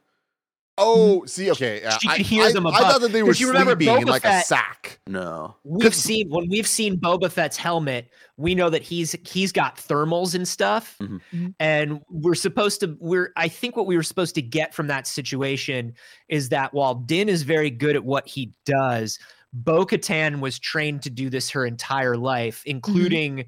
Oh, 0.77 1.25
see, 1.25 1.49
okay. 1.51 1.81
yeah, 1.81 1.97
She 1.99 2.09
I, 2.09 2.17
hear 2.17 2.43
I, 2.45 2.51
them 2.51 2.67
I 2.67 2.77
thought 2.77 2.99
that 2.99 3.13
they 3.13 3.23
were 3.23 3.29
'Cause 3.29 3.39
you 3.39 3.47
remember 3.47 3.71
sleeping 3.75 3.95
in 4.01 4.03
Boba 4.03 4.09
like 4.09 4.25
a 4.25 4.41
sack. 4.41 4.99
No, 5.07 5.55
we've 5.63 5.95
seen 5.95 6.29
when 6.29 6.49
we've 6.49 6.67
seen 6.67 6.97
Boba 6.99 7.31
Fett's 7.31 7.55
helmet, 7.55 8.09
we 8.35 8.55
know 8.55 8.69
that 8.69 8.81
he's 8.81 9.15
he's 9.25 9.53
got 9.53 9.77
thermals 9.77 10.35
and 10.35 10.45
stuff. 10.45 10.97
Mhm. 11.01 11.21
Mhm. 11.33 11.53
And 11.61 12.01
we're 12.09 12.35
supposed 12.35 12.81
to 12.81 12.97
we're 12.99 13.31
I 13.37 13.47
think 13.47 13.77
what 13.77 13.85
we 13.87 13.95
were 13.95 14.03
supposed 14.03 14.35
to 14.35 14.41
get 14.41 14.73
from 14.73 14.87
that 14.87 15.07
situation 15.07 15.93
is 16.27 16.49
that 16.49 16.73
while 16.73 16.95
Din 16.95 17.29
is 17.29 17.43
very 17.43 17.69
good 17.69 17.95
at 17.95 18.03
what 18.03 18.27
he 18.27 18.51
does, 18.65 19.17
Bo 19.53 19.85
Katan 19.85 20.41
was 20.41 20.59
trained 20.59 21.01
to 21.03 21.09
do 21.09 21.29
this 21.29 21.49
her 21.51 21.65
entire 21.65 22.17
life, 22.17 22.61
including 22.65 23.45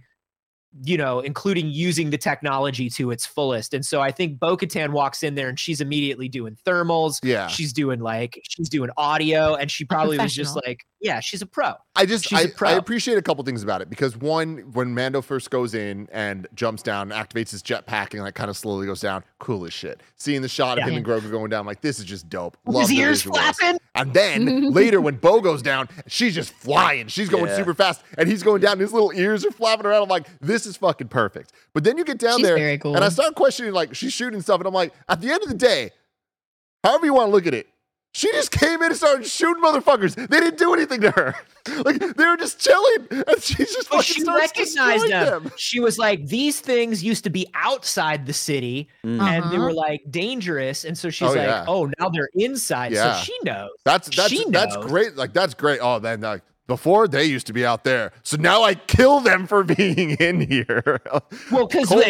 you 0.84 0.98
know, 0.98 1.20
including 1.20 1.70
using 1.70 2.10
the 2.10 2.18
technology 2.18 2.90
to 2.92 3.12
its 3.12 3.26
fullest. 3.26 3.74
And 3.74 3.86
so 3.86 4.02
I 4.02 4.12
think 4.12 4.40
Bo 4.40 4.56
Katan 4.58 4.90
walks 4.92 5.24
in 5.24 5.36
there 5.36 5.50
and 5.50 5.60
she's 5.60 5.82
immediately 5.82 6.30
doing 6.30 6.58
thermals. 6.66 7.20
Yeah. 7.24 7.48
She's 7.48 7.74
doing 7.74 8.00
like 8.00 8.40
she's 8.48 8.70
doing 8.70 8.90
audio 8.98 9.56
and 9.56 9.72
she 9.72 9.86
probably 9.86 10.18
was 10.18 10.34
just 10.34 10.56
like, 10.66 10.86
yeah, 11.00 11.20
she's 11.20 11.42
a 11.42 11.46
pro. 11.46 11.74
I 11.96 12.06
just 12.08 12.26
She's 12.26 12.38
a 12.40 12.42
I, 12.42 12.46
I 12.46 12.48
pro. 12.56 12.78
appreciate 12.78 13.18
a 13.18 13.22
couple 13.22 13.44
things 13.44 13.62
about 13.64 13.82
it 13.82 13.90
because 13.90 14.18
one, 14.18 14.58
when 14.74 14.94
Mando 14.96 15.22
first 15.22 15.52
goes 15.52 15.74
in 15.76 16.08
and 16.12 16.48
jumps 16.56 16.82
down, 16.82 17.10
activates 17.10 17.52
his 17.52 17.62
jetpack 17.64 18.14
and 18.14 18.22
like 18.24 18.34
kind 18.36 18.50
of 18.50 18.58
slowly 18.58 18.86
goes 18.88 19.02
down, 19.02 19.24
cool 19.40 19.66
as 19.66 19.74
shit. 19.74 20.02
Seeing 20.16 20.42
the 20.42 20.48
shot 20.50 20.78
of 20.80 20.86
Yeah. 20.86 20.92
him 20.92 20.98
and 20.98 21.06
Grogu 21.06 21.30
going 21.32 21.50
down, 21.50 21.66
like 21.66 21.82
this 21.82 22.00
is 22.00 22.06
just 22.06 22.30
dope. 22.30 22.58
Love 22.66 22.90
his 22.90 22.92
ears 23.00 23.22
flapping. 23.22 23.80
And 23.96 24.14
then 24.14 24.72
later 24.74 25.00
when 25.02 25.16
Bo 25.16 25.40
goes 25.42 25.62
down, 25.62 25.88
she's 26.08 26.34
just 26.36 26.52
flying. 26.54 27.08
She's 27.08 27.30
going 27.30 27.46
Yeah. 27.48 27.58
super 27.58 27.74
fast, 27.76 28.02
and 28.18 28.28
he's 28.28 28.42
going 28.44 28.62
down. 28.62 28.74
And 28.74 28.82
his 28.82 28.94
little 28.94 29.12
ears 29.14 29.46
are 29.46 29.52
flapping 29.52 29.86
around. 29.86 30.04
I'm 30.04 30.10
like, 30.10 30.28
this 30.40 30.66
is 30.68 30.78
fucking 30.78 31.08
perfect. 31.08 31.54
But 31.74 31.84
then 31.84 31.98
you 31.98 32.04
get 32.04 32.20
down 32.20 32.38
She's 32.38 32.46
there, 32.48 32.58
very 32.58 32.78
cool. 32.78 32.96
and 32.96 33.04
I 33.04 33.10
start 33.10 33.34
questioning 33.36 33.74
like 33.74 33.96
she's 33.96 34.14
shooting 34.14 34.42
stuff, 34.42 34.60
and 34.60 34.68
I'm 34.68 34.74
like, 34.74 34.94
at 35.10 35.22
the 35.22 35.32
end 35.32 35.42
of 35.44 35.50
the 35.50 35.56
day, 35.56 35.92
however 36.84 37.06
you 37.06 37.14
want 37.14 37.30
to 37.30 37.32
look 37.32 37.48
at 37.48 37.54
it, 37.54 37.68
she 38.14 38.32
just 38.32 38.52
came 38.52 38.82
in 38.82 38.88
and 38.88 38.96
started 38.96 39.28
shooting 39.28 39.62
motherfuckers. 39.62 40.16
They 40.16 40.40
didn't 40.40 40.58
do 40.58 40.74
anything 40.74 41.02
to 41.02 41.12
her. 41.12 41.36
Like 41.84 42.00
they 42.00 42.26
were 42.26 42.38
just 42.38 42.62
chilling, 42.62 43.08
and 43.12 43.42
she 43.44 43.56
just 43.56 43.90
But 43.90 43.98
fucking 43.98 44.02
she 44.04 44.22
starts 44.22 44.40
recognized 44.58 45.10
them. 45.10 45.44
them. 45.44 45.52
She 45.58 45.82
was 45.82 46.00
like, 46.00 46.26
these 46.26 46.62
things 46.62 47.04
used 47.04 47.26
to 47.26 47.30
be 47.30 47.46
outside 47.56 48.26
the 48.26 48.32
city 48.32 48.88
Mm. 49.06 49.20
and 49.22 49.44
they 49.52 49.58
Uh-huh. 49.58 49.66
were 49.66 49.74
like 49.74 50.02
dangerous. 50.10 50.86
And 50.86 50.98
so 50.98 51.10
she's 51.10 51.28
Oh, 51.28 51.32
like, 51.34 51.46
yeah. 51.48 51.66
oh, 51.68 51.92
now 52.00 52.08
they're 52.08 52.30
inside. 52.36 52.94
Yeah. 52.94 53.16
So 53.18 53.24
she 53.26 53.38
knows. 53.44 53.72
That's 53.84 54.08
that's 54.16 54.30
She 54.30 54.46
that's 54.50 54.76
knows. 54.76 54.86
great. 54.86 55.18
Like 55.18 55.34
that's 55.34 55.54
great. 55.56 55.80
Oh, 55.84 56.00
then 56.00 56.22
like 56.22 56.42
before 56.68 57.08
they 57.08 57.24
used 57.26 57.48
to 57.48 57.54
be 57.54 57.66
out 57.66 57.84
there, 57.84 58.12
so 58.24 58.38
now 58.38 58.64
I 58.64 58.76
kill 58.76 59.20
them 59.22 59.48
for 59.48 59.64
being 59.78 60.12
in 60.12 60.42
here. 60.42 61.02
Well, 61.52 61.68
because 61.68 61.88
Cold. 61.90 62.04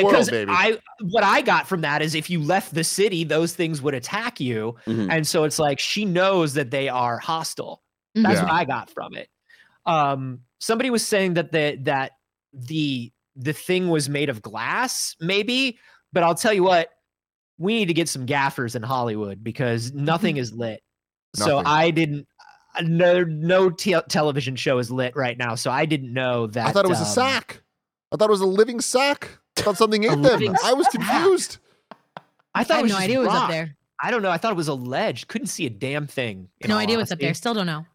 I 0.49 0.77
what 1.01 1.23
I 1.23 1.41
got 1.41 1.67
from 1.67 1.81
that 1.81 2.01
is 2.01 2.15
if 2.15 2.29
you 2.29 2.41
left 2.41 2.73
the 2.73 2.83
city, 2.83 3.23
those 3.23 3.53
things 3.53 3.81
would 3.81 3.93
attack 3.93 4.39
you. 4.39 4.75
Mhm. 4.87 5.07
And 5.11 5.27
so 5.27 5.43
it's 5.43 5.59
like 5.59 5.79
she 5.79 6.05
knows 6.05 6.53
that 6.55 6.71
they 6.71 6.89
are 6.89 7.19
hostile. 7.19 7.83
Mhm. 8.17 8.23
That's 8.23 8.35
Yeah. 8.37 8.43
what 8.43 8.51
I 8.53 8.65
got 8.65 8.89
from 8.89 9.15
it. 9.15 9.29
Um, 9.85 10.41
somebody 10.59 10.89
was 10.89 11.05
saying 11.07 11.35
that 11.35 11.51
the 11.51 11.77
that 11.83 12.13
the 12.53 13.11
the 13.35 13.53
thing 13.53 13.89
was 13.89 14.09
made 14.09 14.29
of 14.29 14.41
glass, 14.41 15.15
maybe, 15.21 15.77
but 16.11 16.23
I'll 16.23 16.33
tell 16.35 16.53
you 16.53 16.63
what, 16.63 16.89
we 17.59 17.75
need 17.75 17.87
to 17.87 17.93
get 17.93 18.09
some 18.09 18.25
gaffers 18.25 18.75
in 18.75 18.81
Hollywood 18.81 19.43
because 19.43 19.93
nothing 19.93 20.37
is 20.37 20.51
lit. 20.51 20.81
So 21.35 21.61
I 21.63 21.91
didn't. 21.91 22.27
No, 22.83 23.23
no 23.23 23.69
te- 23.69 23.95
television 24.09 24.55
show 24.55 24.77
is 24.77 24.91
lit 24.91 25.15
right 25.15 25.37
now, 25.37 25.55
so 25.55 25.71
I 25.71 25.85
didn't 25.85 26.13
know 26.13 26.47
that. 26.47 26.67
I 26.67 26.71
thought 26.71 26.85
it 26.85 26.89
was 26.89 26.99
a 26.99 27.03
um, 27.03 27.07
sack. 27.09 27.61
I 28.11 28.17
thought 28.17 28.29
it 28.29 28.31
was 28.31 28.41
a 28.41 28.45
living 28.45 28.79
sack. 28.81 29.29
I 29.57 29.61
thought 29.61 29.77
something 29.77 30.03
ate 30.03 30.09
them. 30.11 30.21
living 30.21 30.55
I 30.63 30.73
was 30.73 30.87
confused. 30.87 31.57
I 31.91 32.61
I 32.61 32.63
thought 32.63 32.73
it 32.73 32.77
have 32.77 32.83
was 32.83 32.91
no 32.93 32.97
idea 32.97 33.17
what 33.19 33.27
was 33.27 33.35
up 33.35 33.49
there. 33.49 33.75
I 34.01 34.11
don't 34.11 34.21
know. 34.21 34.29
I 34.29 34.37
thought 34.37 34.51
it 34.51 34.57
was 34.57 34.67
a 34.67 34.73
ledge. 34.73 35.27
Couldn't 35.27 35.47
see 35.47 35.65
a 35.65 35.69
damn 35.69 36.07
thing. 36.07 36.49
No 36.67 36.75
all 36.75 36.79
idea 36.79 36.97
what's 36.97 37.11
up 37.11 37.19
there. 37.19 37.33
Still 37.33 37.53
don't 37.55 37.65
know. 37.65 37.85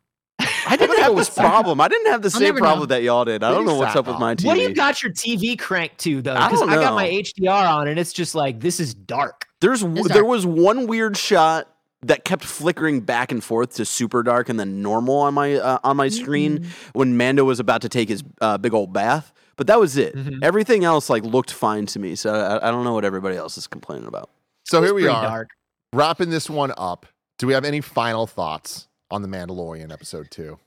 I 0.66 0.76
didn't 0.76 0.98
have 1.00 1.16
this 1.16 1.30
problem. 1.30 1.80
I 1.80 1.88
didn't 1.88 2.10
have 2.10 2.22
the 2.22 2.26
I'll 2.26 2.30
same 2.32 2.42
never 2.42 2.60
know. 2.60 2.66
problem 2.66 2.88
that 2.88 3.02
y'all 3.02 3.24
did. 3.24 3.42
I 3.42 3.50
don't 3.50 3.64
know 3.64 3.74
what's 3.76 3.94
that 3.94 4.00
up 4.00 4.06
with 4.06 4.18
my? 4.18 4.34
TV. 4.34 4.46
What 4.46 4.54
do 4.54 4.60
you 4.60 4.74
got 4.74 5.02
your 5.02 5.12
TV 5.12 5.58
cranked 5.58 5.98
to 5.98 6.22
though? 6.22 6.34
I 6.34 6.46
Because 6.48 6.60
don't 6.60 6.70
I, 6.70 6.76
got 6.76 6.94
my. 6.94 7.08
HDR 7.08 7.68
on 7.68 7.88
and 7.88 7.98
it's 7.98 8.12
just 8.12 8.34
like 8.34 8.60
this 8.60 8.80
is 8.80 8.94
dark. 8.94 9.46
There's 9.60 9.80
w- 9.82 10.04
It's 10.04 10.12
there 10.12 10.24
was 10.24 10.44
one 10.46 10.86
weird 10.86 11.16
shot 11.16 11.71
that 12.04 12.24
kept 12.24 12.44
flickering 12.44 13.00
back 13.00 13.30
and 13.30 13.42
forth 13.44 13.74
to 13.76 13.84
super 13.84 14.22
dark 14.22 14.48
and 14.48 14.58
then 14.58 14.82
normal 14.82 15.16
on 15.18 15.34
my 15.34 15.54
uh, 15.54 15.78
on 15.84 15.96
my 15.96 16.08
screen 16.08 16.66
when 16.94 17.16
Mando 17.16 17.44
was 17.44 17.60
about 17.60 17.82
to 17.82 17.88
take 17.88 18.08
his 18.08 18.22
uh, 18.40 18.58
big 18.58 18.74
old 18.74 18.92
bath. 18.92 19.32
But 19.56 19.66
that 19.68 19.78
was 19.78 19.96
it. 19.96 20.14
Mhm. 20.16 20.38
Everything 20.42 20.82
else 20.84 21.08
like 21.10 21.22
looked 21.24 21.52
fine 21.52 21.86
to 21.86 21.98
me. 21.98 22.14
So 22.16 22.32
I, 22.34 22.68
I 22.68 22.70
don't 22.70 22.84
know 22.84 22.94
what 22.94 23.04
everybody 23.04 23.36
else 23.36 23.56
is 23.58 23.66
complaining 23.66 24.06
about. 24.08 24.30
So 24.64 24.82
here 24.82 24.94
we 24.94 25.06
are, 25.06 25.22
Dark. 25.22 25.50
wrapping 25.92 26.30
this 26.30 26.48
one 26.50 26.72
up. 26.76 27.06
Do 27.38 27.46
we 27.46 27.52
have 27.52 27.64
any 27.64 27.80
final 27.80 28.26
thoughts 28.26 28.88
on 29.10 29.22
the 29.22 29.28
Mandalorian 29.28 29.92
episode 29.92 30.30
two? 30.30 30.58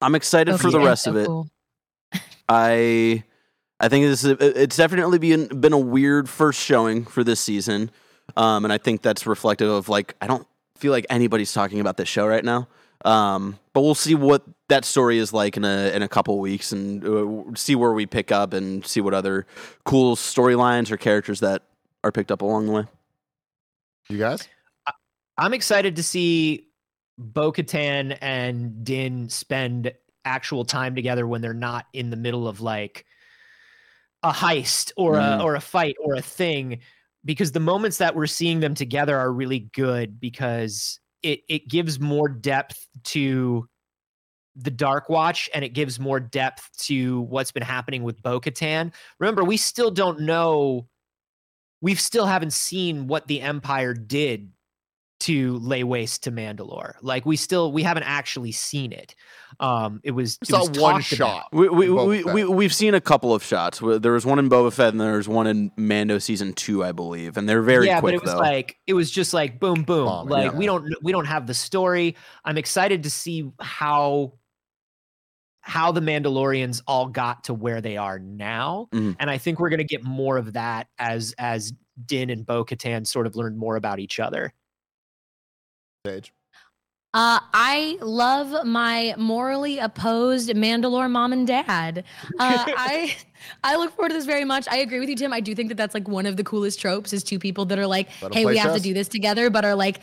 I'm 0.00 0.14
excited 0.14 0.58
for 0.58 0.70
the 0.70 0.78
Okay, 0.78 0.86
rest 0.86 1.04
so 1.04 1.10
of 1.10 1.16
it. 1.16 1.26
cool. 1.26 1.48
I 2.48 3.24
I 3.80 3.88
think 3.88 4.04
this 4.06 4.24
is 4.24 4.36
it's 4.40 4.76
definitely 4.76 5.18
been 5.18 5.46
been 5.60 5.72
a 5.72 5.78
weird 5.78 6.28
first 6.28 6.60
showing 6.60 7.04
for 7.04 7.24
this 7.24 7.40
season, 7.40 7.90
um, 8.36 8.64
and 8.64 8.72
I 8.72 8.78
think 8.78 9.02
that's 9.02 9.26
reflective 9.26 9.70
of 9.70 9.88
like 9.88 10.14
I 10.20 10.26
don't 10.26 10.46
feel 10.76 10.92
like 10.92 11.06
anybody's 11.10 11.52
talking 11.52 11.80
about 11.80 11.96
this 11.96 12.08
show 12.08 12.26
right 12.26 12.44
now. 12.44 12.68
Um, 13.04 13.58
but 13.74 13.82
we'll 13.82 13.94
see 13.94 14.14
what 14.14 14.42
that 14.68 14.84
story 14.84 15.18
is 15.18 15.32
like 15.32 15.56
in 15.56 15.64
a 15.64 15.94
in 15.94 16.02
a 16.02 16.08
couple 16.08 16.38
weeks, 16.38 16.72
and 16.72 17.04
uh, 17.06 17.54
see 17.54 17.74
where 17.74 17.92
we 17.92 18.06
pick 18.06 18.32
up, 18.32 18.52
and 18.54 18.84
see 18.86 19.00
what 19.00 19.12
other 19.14 19.46
cool 19.84 20.16
storylines 20.16 20.90
or 20.90 20.96
characters 20.96 21.40
that 21.40 21.62
are 22.02 22.10
picked 22.12 22.32
up 22.32 22.40
along 22.42 22.66
the 22.66 22.72
way. 22.72 22.84
You 24.08 24.18
guys? 24.18 24.48
I'm 25.36 25.52
excited 25.52 25.96
to 25.96 26.02
see 26.02 26.68
Bo 27.18 27.52
Katan 27.52 28.16
and 28.20 28.84
Din 28.84 29.28
spend 29.28 29.92
actual 30.24 30.64
time 30.64 30.94
together 30.94 31.26
when 31.26 31.40
they're 31.42 31.52
not 31.52 31.86
in 31.92 32.10
the 32.10 32.16
middle 32.16 32.48
of 32.48 32.60
like 32.60 33.04
a 34.22 34.30
heist 34.32 34.92
or 34.96 35.16
a 35.18 35.22
Mhm. 35.22 35.44
or 35.44 35.54
a 35.56 35.60
fight 35.60 35.96
or 36.02 36.14
a 36.14 36.22
thing 36.22 36.80
because 37.24 37.52
the 37.52 37.60
moments 37.60 37.98
that 37.98 38.14
we're 38.14 38.26
seeing 38.26 38.60
them 38.60 38.74
together 38.74 39.16
are 39.16 39.32
really 39.32 39.70
good 39.72 40.20
because 40.20 41.00
it 41.22 41.40
it 41.48 41.68
gives 41.68 41.98
more 41.98 42.28
depth 42.28 42.86
to 43.04 43.68
the 44.56 44.70
Dark 44.70 45.08
Watch 45.08 45.50
and 45.52 45.64
it 45.64 45.70
gives 45.70 45.98
more 45.98 46.20
depth 46.20 46.70
to 46.84 47.22
what's 47.22 47.50
been 47.50 47.62
happening 47.62 48.04
with 48.04 48.22
Bo 48.22 48.40
Katan. 48.40 48.92
Remember, 49.18 49.42
we 49.42 49.56
still 49.56 49.90
don't 49.90 50.20
know 50.20 50.86
we 51.80 51.94
still 51.94 52.24
haven't 52.24 52.54
seen 52.54 53.08
what 53.08 53.26
the 53.26 53.42
Empire 53.42 53.92
did 53.92 54.50
to 55.24 55.56
lay 55.60 55.82
waste 55.84 56.24
to 56.24 56.30
Mandalore. 56.30 56.94
Like 57.00 57.24
we 57.24 57.36
still 57.36 57.72
we 57.72 57.82
haven't 57.82 58.02
actually 58.02 58.52
seen 58.52 58.92
it. 58.92 59.14
Um 59.58 60.00
it 60.04 60.10
was 60.10 60.38
it 60.42 60.48
saw 60.48 60.68
was 60.68 60.78
one 60.78 61.00
shot. 61.00 61.48
We, 61.50 61.68
we, 61.70 61.88
we, 61.88 62.24
we, 62.24 62.44
we've 62.44 62.74
seen 62.74 62.92
a 62.92 63.00
couple 63.00 63.32
of 63.32 63.42
shots. 63.42 63.80
There 63.80 64.12
was 64.12 64.26
one 64.26 64.38
in 64.38 64.50
Boba 64.50 64.70
Fett, 64.70 64.92
and 64.92 65.00
there 65.00 65.16
was 65.16 65.26
one 65.26 65.46
in 65.46 65.72
Mando 65.78 66.18
season 66.18 66.52
two, 66.52 66.84
I 66.84 66.92
believe, 66.92 67.38
and 67.38 67.48
they're 67.48 67.62
very 67.62 67.86
yeah, 67.86 68.00
quick 68.00 68.12
but 68.12 68.14
it 68.16 68.22
was 68.22 68.32
though. 68.32 68.38
like 68.38 68.76
it 68.86 68.92
was 68.92 69.10
just 69.10 69.32
like 69.32 69.58
boom 69.58 69.82
boom. 69.84 70.06
Bombing, 70.06 70.30
like 70.30 70.52
yeah. 70.52 70.58
we 70.58 70.66
don't 70.66 70.94
we 71.02 71.10
don't 71.10 71.26
have 71.26 71.46
the 71.46 71.54
story. 71.54 72.16
I'm 72.44 72.58
excited 72.58 73.04
to 73.04 73.10
see 73.10 73.50
how 73.60 74.34
how 75.60 75.90
the 75.90 76.02
Mandalorians 76.02 76.82
all 76.86 77.06
got 77.06 77.44
to 77.44 77.54
where 77.54 77.80
they 77.80 77.96
are 77.96 78.18
now. 78.18 78.88
Mhm. 78.92 79.16
And 79.18 79.30
I 79.30 79.38
think 79.38 79.58
we're 79.58 79.70
gonna 79.70 79.84
get 79.84 80.04
more 80.04 80.36
of 80.36 80.52
that 80.52 80.88
as 80.98 81.34
as 81.38 81.72
Din 82.04 82.28
and 82.28 82.44
Bo 82.44 82.66
Katan 82.66 83.06
sort 83.06 83.26
of 83.26 83.36
learn 83.36 83.56
more 83.56 83.76
about 83.76 84.00
each 84.00 84.20
other. 84.20 84.52
Saige. 86.06 86.30
Uh, 87.14 87.38
I 87.52 87.96
love 88.00 88.66
my 88.66 89.14
morally 89.16 89.78
opposed 89.78 90.50
Mandalore 90.50 91.08
mom 91.08 91.32
and 91.32 91.46
dad. 91.46 92.02
Uh, 92.40 92.64
I 92.76 93.16
I 93.62 93.76
look 93.76 93.94
forward 93.94 94.08
to 94.08 94.14
this 94.14 94.24
very 94.24 94.44
much. 94.44 94.66
I 94.68 94.78
agree 94.78 94.98
with 94.98 95.08
you, 95.08 95.14
Tim. 95.14 95.32
I 95.32 95.38
do 95.40 95.54
think 95.54 95.68
that 95.68 95.76
that's 95.76 95.94
like 95.94 96.08
one 96.08 96.26
of 96.26 96.36
the 96.36 96.42
coolest 96.42 96.80
tropes 96.80 97.12
is 97.12 97.22
two 97.22 97.38
people 97.38 97.66
that 97.66 97.78
are 97.78 97.86
like, 97.86 98.08
"Hey, 98.32 98.44
we 98.44 98.56
have 98.56 98.74
to 98.74 98.80
do 98.80 98.92
this 98.92 99.06
together," 99.06 99.48
but 99.48 99.64
are 99.64 99.76
like 99.76 100.00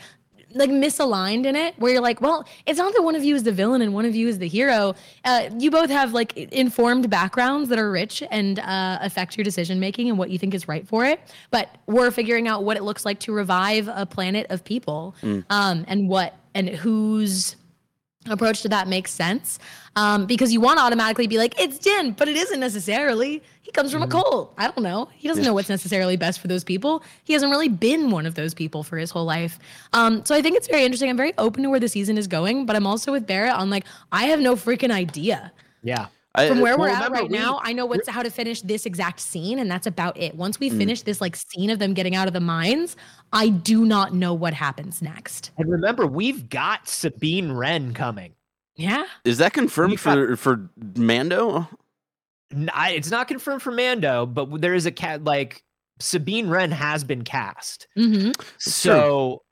like 0.54 0.70
misaligned 0.70 1.46
in 1.46 1.56
it 1.56 1.74
where 1.78 1.92
you're 1.92 2.02
like 2.02 2.20
well 2.20 2.46
it's 2.66 2.78
not 2.78 2.92
that 2.94 3.02
one 3.02 3.14
of 3.14 3.24
you 3.24 3.34
is 3.34 3.42
the 3.42 3.52
villain 3.52 3.82
and 3.82 3.92
one 3.94 4.04
of 4.04 4.14
you 4.14 4.28
is 4.28 4.38
the 4.38 4.48
hero. 4.48 4.94
Uh, 5.24 5.50
you 5.58 5.70
both 5.70 5.90
have 5.90 6.12
like 6.12 6.36
informed 6.36 7.08
backgrounds 7.10 7.68
that 7.68 7.78
are 7.78 7.90
rich 7.90 8.22
and 8.30 8.58
uh, 8.58 8.98
affect 9.00 9.36
your 9.36 9.44
decision 9.44 9.80
making 9.80 10.08
and 10.08 10.18
what 10.18 10.30
you 10.30 10.38
think 10.38 10.54
is 10.54 10.68
right 10.68 10.86
for 10.86 11.04
it. 11.04 11.20
But 11.50 11.76
we're 11.86 12.10
figuring 12.10 12.48
out 12.48 12.64
what 12.64 12.76
it 12.76 12.82
looks 12.82 13.04
like 13.04 13.20
to 13.20 13.32
revive 13.32 13.88
a 13.92 14.06
planet 14.06 14.46
of 14.50 14.64
people 14.64 15.14
um, 15.50 15.84
and 15.88 16.08
what 16.08 16.36
and 16.54 16.68
whose 16.68 17.56
approach 18.28 18.62
to 18.62 18.68
that 18.68 18.88
makes 18.88 19.10
sense 19.10 19.58
um, 19.96 20.26
because 20.26 20.52
you 20.52 20.60
want 20.60 20.78
to 20.78 20.84
automatically 20.84 21.26
be 21.26 21.38
like 21.38 21.58
it's 21.60 21.78
Din, 21.78 22.12
but 22.12 22.28
it 22.28 22.36
isn't 22.36 22.60
necessarily. 22.60 23.42
He 23.62 23.70
comes 23.70 23.92
from 23.92 24.02
a 24.02 24.06
cult. 24.06 24.54
I 24.58 24.68
don't 24.68 24.82
know. 24.82 25.08
He 25.12 25.28
doesn't 25.28 25.44
know 25.44 25.54
what's 25.54 25.68
necessarily 25.68 26.16
best 26.16 26.40
for 26.40 26.48
those 26.48 26.64
people. 26.64 27.02
He 27.24 27.32
hasn't 27.32 27.50
really 27.50 27.68
been 27.68 28.10
one 28.10 28.26
of 28.26 28.34
those 28.34 28.54
people 28.54 28.82
for 28.82 28.96
his 28.96 29.10
whole 29.10 29.24
life. 29.24 29.58
Um, 29.92 30.24
so 30.24 30.34
I 30.34 30.42
think 30.42 30.56
it's 30.56 30.68
very 30.68 30.84
interesting. 30.84 31.10
I'm 31.10 31.16
very 31.16 31.32
open 31.38 31.62
to 31.62 31.70
where 31.70 31.80
the 31.80 31.88
season 31.88 32.18
is 32.18 32.26
going, 32.26 32.66
but 32.66 32.76
I'm 32.76 32.86
also 32.86 33.12
with 33.12 33.26
Barrett 33.26 33.54
on 33.54 33.70
like 33.70 33.84
I 34.10 34.24
have 34.24 34.40
no 34.40 34.56
freaking 34.56 34.90
idea. 34.90 35.52
Yeah. 35.82 36.06
I, 36.34 36.48
From 36.48 36.60
where 36.60 36.78
we're 36.78 36.88
at 36.88 37.10
right 37.10 37.28
we- 37.30 37.36
now, 37.36 37.60
I 37.62 37.72
know 37.74 37.84
what's 37.84 38.08
how 38.08 38.22
to 38.22 38.30
finish 38.30 38.62
this 38.62 38.86
exact 38.86 39.20
scene, 39.20 39.58
and 39.58 39.70
that's 39.70 39.86
about 39.86 40.16
it. 40.18 40.34
Once 40.34 40.58
we 40.58 40.70
Mm. 40.70 40.78
finish 40.78 41.02
this 41.02 41.20
like 41.20 41.36
scene 41.36 41.68
of 41.68 41.78
them 41.78 41.92
getting 41.92 42.14
out 42.14 42.26
of 42.26 42.32
the 42.32 42.40
mines, 42.40 42.96
I 43.34 43.50
do 43.50 43.84
not 43.84 44.14
know 44.14 44.32
what 44.32 44.54
happens 44.54 45.02
next. 45.02 45.50
And 45.58 45.70
remember, 45.70 46.06
we've 46.06 46.48
got 46.48 46.88
Sabine 46.88 47.52
Wren 47.52 47.92
coming. 47.94 48.32
Yeah. 48.74 49.04
is 49.26 49.36
that 49.38 49.52
confirmed 49.52 49.90
we 49.90 49.96
got- 49.98 50.02
for 50.14 50.36
for 50.36 50.70
Mando? 50.96 51.68
N- 52.50 52.70
I- 52.72 52.92
it's 52.92 53.10
not 53.10 53.28
confirmed 53.28 53.60
for 53.60 53.70
Mando, 53.70 54.24
but 54.24 54.60
there 54.62 54.74
is 54.74 54.86
a 54.86 54.90
cat 54.90 55.24
like 55.24 55.62
Sabine 56.00 56.48
Wren 56.48 56.70
has 56.72 57.04
been 57.04 57.22
cast. 57.24 57.86
Mm-hmm. 57.98 58.32
So 58.58 59.42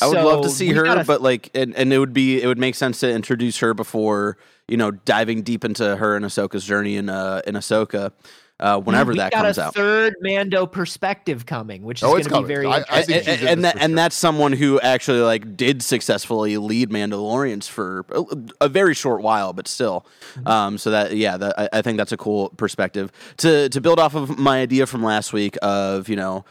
I 0.00 0.06
would 0.06 0.16
love 0.18 0.42
to 0.42 0.50
see 0.50 0.68
her, 0.72 0.84
gotta- 0.84 1.04
but 1.04 1.22
like, 1.22 1.50
and, 1.54 1.74
and 1.76 1.92
it 1.92 1.98
would 1.98 2.12
be 2.12 2.42
it 2.42 2.46
would 2.46 2.58
make 2.58 2.74
sense 2.74 3.00
to 3.00 3.10
introduce 3.12 3.58
her 3.58 3.74
before 3.74 4.36
you 4.68 4.76
know 4.76 4.90
diving 4.90 5.42
deep 5.42 5.64
into 5.64 5.96
her 5.96 6.16
and 6.16 6.24
Ahsoka's 6.24 6.64
journey 6.64 6.96
in 6.96 7.08
uh 7.08 7.40
in 7.46 7.54
Ahsoka, 7.54 8.10
uh, 8.58 8.80
whenever 8.80 9.12
we 9.12 9.18
that 9.18 9.30
got 9.30 9.44
comes 9.44 9.58
a 9.58 9.64
out. 9.64 9.74
third 9.74 10.14
Mando 10.20 10.66
perspective 10.66 11.46
coming, 11.46 11.82
which 11.82 11.98
is 11.98 12.02
Oh, 12.04 12.12
going 12.12 12.24
to 12.24 12.38
be 12.40 12.44
very. 12.44 12.66
I- 12.66 12.78
I 12.78 12.78
interesting. 13.02 13.22
think 13.24 13.42
and, 13.42 13.48
and 13.50 13.64
that 13.64 13.72
for 13.74 13.78
and 13.80 13.90
sure. 13.90 13.96
that's 13.96 14.16
someone 14.16 14.52
who 14.52 14.80
actually 14.80 15.20
like 15.20 15.56
did 15.56 15.82
successfully 15.82 16.56
lead 16.56 16.90
Mandalorians 16.90 17.68
for 17.68 18.04
a, 18.10 18.24
a 18.62 18.68
very 18.68 18.94
short 18.94 19.22
while, 19.22 19.52
but 19.52 19.68
still. 19.68 20.04
Mm-hmm. 20.34 20.48
Um, 20.48 20.78
so 20.78 20.90
that 20.90 21.14
yeah, 21.16 21.36
that, 21.36 21.58
I, 21.58 21.68
I 21.74 21.82
think 21.82 21.96
that's 21.98 22.12
a 22.12 22.16
cool 22.16 22.48
perspective 22.56 23.12
to 23.38 23.68
to 23.68 23.80
build 23.80 24.00
off 24.00 24.14
of 24.16 24.36
my 24.38 24.60
idea 24.60 24.86
from 24.86 25.02
last 25.04 25.32
week 25.32 25.56
of 25.62 26.08
you 26.08 26.16
know. 26.16 26.44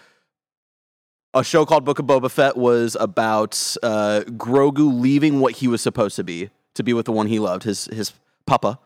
A 1.36 1.44
show 1.44 1.66
called 1.66 1.84
Book 1.84 2.00
of 2.00 2.06
Boba 2.06 2.32
Fett 2.32 2.56
was 2.56 2.96
about 2.98 3.76
uh, 3.84 4.22
Grogu 4.26 5.02
leaving 5.02 5.42
what 5.42 5.58
he 5.58 5.68
was 5.68 5.82
supposed 5.82 6.16
to 6.16 6.24
be 6.24 6.50
to 6.76 6.82
be 6.82 6.94
with 6.94 7.08
the 7.08 7.12
one 7.12 7.28
he 7.28 7.40
loved, 7.40 7.64
his 7.64 7.88
his 7.88 8.14
papa. 8.46 8.80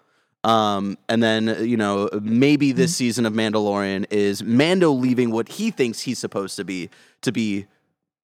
Um, 0.44 0.98
and 1.08 1.22
then 1.22 1.58
you 1.64 1.78
know 1.78 2.10
maybe 2.20 2.72
this 2.72 2.96
season 2.96 3.28
of 3.28 3.34
Mandalorian 3.34 4.08
is 4.10 4.42
Mando 4.42 4.90
leaving 4.90 5.30
what 5.30 5.48
he 5.48 5.70
thinks 5.70 6.02
he's 6.02 6.18
supposed 6.18 6.56
to 6.56 6.66
be 6.66 6.90
to 7.22 7.32
be 7.32 7.68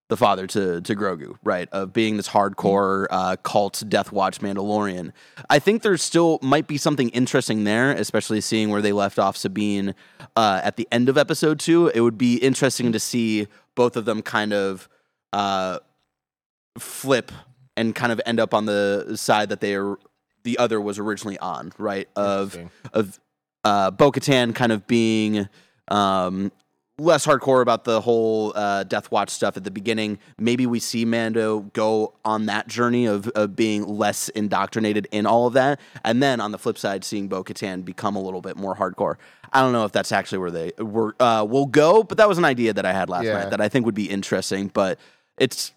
the 0.08 0.18
father 0.18 0.46
to 0.48 0.82
to 0.82 0.96
Grogu, 0.96 1.38
right? 1.44 1.68
Of 1.72 1.94
being 1.94 2.18
this 2.18 2.30
hardcore 2.30 3.08
uh, 3.10 3.36
cult 3.38 3.84
Death 3.88 4.12
Watch 4.12 4.40
Mandalorian. 4.40 5.12
I 5.50 5.60
think 5.60 5.82
there 5.82 5.98
still 5.98 6.40
might 6.42 6.68
be 6.68 6.78
something 6.78 7.10
interesting 7.10 7.64
there, 7.64 7.92
especially 7.92 8.42
seeing 8.42 8.70
where 8.70 8.82
they 8.82 8.92
left 8.92 9.18
off 9.18 9.36
Sabine 9.36 9.96
uh, 10.36 10.62
at 10.64 10.78
the 10.78 10.88
end 10.92 11.10
of 11.10 11.18
episode 11.18 11.60
two. 11.60 11.88
It 11.94 12.02
would 12.02 12.18
be 12.18 12.38
interesting 12.38 12.92
to 12.92 13.00
see 13.00 13.48
both 13.74 13.96
of 13.96 14.06
them 14.06 14.22
kind 14.22 14.54
of 14.54 14.88
uh, 15.34 15.80
flip 16.78 17.32
and 17.76 17.94
kind 17.94 18.12
of 18.12 18.22
end 18.26 18.40
up 18.40 18.54
on 18.54 18.66
the 18.66 19.16
side 19.16 19.50
that 19.50 19.60
they 19.60 19.76
are 19.76 19.98
the 20.44 20.58
other 20.60 20.80
was 20.80 21.00
originally 21.00 21.38
on, 21.40 21.74
right? 21.78 22.08
Of 22.16 22.58
of 22.94 23.20
uh, 23.64 23.92
Bo 23.92 24.12
Katan 24.12 24.54
kind 24.54 24.72
of 24.72 24.88
being 24.88 25.50
um, 25.88 26.52
less 26.98 27.26
hardcore 27.26 27.62
about 27.62 27.84
the 27.84 28.00
whole 28.00 28.54
uh, 28.56 28.84
Death 28.84 29.12
Watch 29.12 29.30
stuff 29.30 29.58
at 29.58 29.64
the 29.64 29.72
beginning. 29.72 30.18
Maybe 30.40 30.66
we 30.66 30.80
see 30.80 31.04
Mando 31.04 31.62
go 31.74 32.14
on 32.24 32.46
that 32.46 32.68
journey 32.68 33.06
of, 33.06 33.28
of 33.30 33.56
being 33.56 33.86
less 33.86 34.30
indoctrinated 34.30 35.08
in 35.12 35.26
all 35.26 35.48
of 35.48 35.54
that. 35.54 35.80
And 36.06 36.24
then 36.24 36.40
on 36.40 36.52
the 36.52 36.58
flip 36.58 36.78
side, 36.78 37.04
seeing 37.04 37.28
Bo 37.28 37.44
Katan 37.44 37.84
become 37.84 38.16
a 38.16 38.22
little 38.22 38.42
bit 38.42 38.56
more 38.56 38.76
hardcore. 38.76 39.16
I 39.52 39.62
don't 39.62 39.74
know 39.74 39.84
if 39.86 39.92
that's 39.92 40.12
actually 40.12 40.38
where 40.38 40.52
they 40.52 40.72
were, 40.78 41.16
uh, 41.20 41.46
will 41.50 41.66
go, 41.66 42.04
but 42.04 42.18
that 42.18 42.30
was 42.30 42.38
an 42.38 42.46
idea 42.46 42.74
that 42.74 42.86
I 42.86 42.94
had 42.94 43.10
last 43.10 43.26
Yeah. 43.26 43.40
night 43.40 43.50
that 43.50 43.60
I 43.62 43.68
think 43.68 43.86
would 43.86 43.96
be 43.96 44.10
interesting. 44.10 44.70
But 44.74 44.98
it's, 45.38 45.74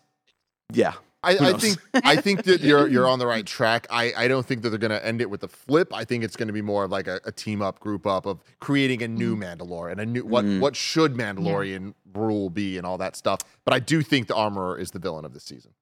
yeah. 0.72 0.94
I, 1.22 1.36
I 1.36 1.52
think 1.54 1.78
I 1.94 2.16
think 2.16 2.44
that 2.44 2.60
you're 2.60 2.86
you're 2.92 3.08
on 3.08 3.18
the 3.18 3.26
right 3.26 3.44
track. 3.44 3.86
I, 3.90 4.12
I 4.16 4.28
don't 4.28 4.46
think 4.46 4.62
that 4.62 4.70
they're 4.70 4.78
gonna 4.78 4.96
end 5.02 5.20
it 5.20 5.28
with 5.28 5.42
a 5.42 5.48
flip. 5.48 5.92
I 5.92 6.04
think 6.04 6.22
it's 6.22 6.36
gonna 6.36 6.52
be 6.52 6.62
more 6.62 6.84
of 6.84 6.90
like 6.92 7.08
a, 7.08 7.20
a 7.24 7.32
team 7.32 7.60
up, 7.60 7.80
group 7.80 8.06
up 8.06 8.24
of 8.24 8.40
creating 8.60 9.02
a 9.02 9.08
new 9.08 9.36
Mandalore 9.36 9.90
and 9.90 10.00
a 10.00 10.06
new 10.06 10.24
what 10.24 10.44
Mhm. 10.44 10.60
what 10.60 10.76
should 10.76 11.14
Mandalorian 11.14 11.94
rule 12.14 12.50
be 12.50 12.78
and 12.78 12.86
all 12.86 12.98
that 12.98 13.16
stuff. 13.16 13.40
But 13.64 13.74
I 13.74 13.80
do 13.80 14.02
think 14.02 14.28
the 14.28 14.34
armorer 14.36 14.78
is 14.78 14.92
the 14.92 14.98
villain 15.00 15.24
of 15.24 15.34
this 15.34 15.44
season. 15.44 15.72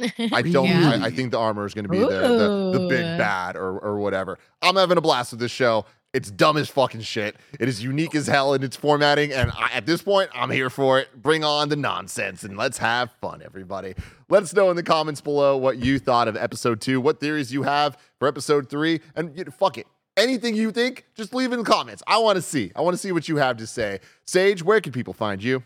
I 0.32 0.42
don't. 0.42 0.66
Yeah. 0.66 0.98
I, 1.00 1.06
I 1.06 1.10
think 1.10 1.30
the 1.30 1.38
armor 1.38 1.66
is 1.66 1.74
going 1.74 1.84
to 1.84 1.90
be 1.90 1.98
the, 1.98 2.06
the 2.06 2.78
the 2.78 2.86
big 2.88 3.00
Ooh. 3.00 3.18
bad 3.18 3.56
or 3.56 3.78
or 3.78 3.98
whatever. 3.98 4.38
I'm 4.62 4.76
having 4.76 4.98
a 4.98 5.00
blast 5.00 5.32
with 5.32 5.40
this 5.40 5.50
show. 5.50 5.84
It's 6.12 6.28
dumb 6.28 6.56
as 6.56 6.68
fucking 6.68 7.02
shit. 7.02 7.36
It 7.60 7.68
is 7.68 7.84
unique 7.84 8.16
as 8.16 8.26
hell 8.26 8.52
in 8.54 8.64
its 8.64 8.74
formatting, 8.74 9.32
and 9.32 9.52
I, 9.52 9.70
at 9.72 9.86
this 9.86 10.02
point, 10.02 10.28
I'm 10.34 10.50
here 10.50 10.68
for 10.68 10.98
it. 10.98 11.22
Bring 11.22 11.44
on 11.44 11.68
the 11.68 11.76
nonsense 11.76 12.42
and 12.42 12.56
let's 12.56 12.78
have 12.78 13.12
fun, 13.20 13.42
everybody. 13.44 13.94
Let 14.28 14.42
us 14.42 14.52
know 14.52 14.70
in 14.70 14.76
the 14.76 14.82
comments 14.82 15.20
below 15.20 15.56
what 15.56 15.78
you 15.78 16.00
thought 16.00 16.26
of 16.26 16.36
episode 16.36 16.80
two, 16.80 17.00
what 17.00 17.20
theories 17.20 17.52
you 17.52 17.62
have 17.62 17.96
for 18.18 18.26
episode 18.26 18.68
three, 18.68 19.00
and 19.14 19.36
you 19.38 19.44
know, 19.44 19.52
fuck 19.52 19.78
it. 19.78 19.86
Anything 20.16 20.56
you 20.56 20.72
think, 20.72 21.06
just 21.14 21.32
leave 21.32 21.52
in 21.52 21.60
the 21.60 21.64
comments. 21.64 22.02
I 22.08 22.18
want 22.18 22.36
to 22.36 22.42
see. 22.42 22.72
I 22.74 22.80
want 22.80 22.94
to 22.94 22.98
see 22.98 23.12
what 23.12 23.28
you 23.28 23.36
have 23.36 23.58
to 23.58 23.66
say. 23.66 24.00
Saige, 24.26 24.62
where 24.62 24.80
can 24.80 24.92
people 24.92 25.14
find 25.14 25.40
you? 25.42 25.62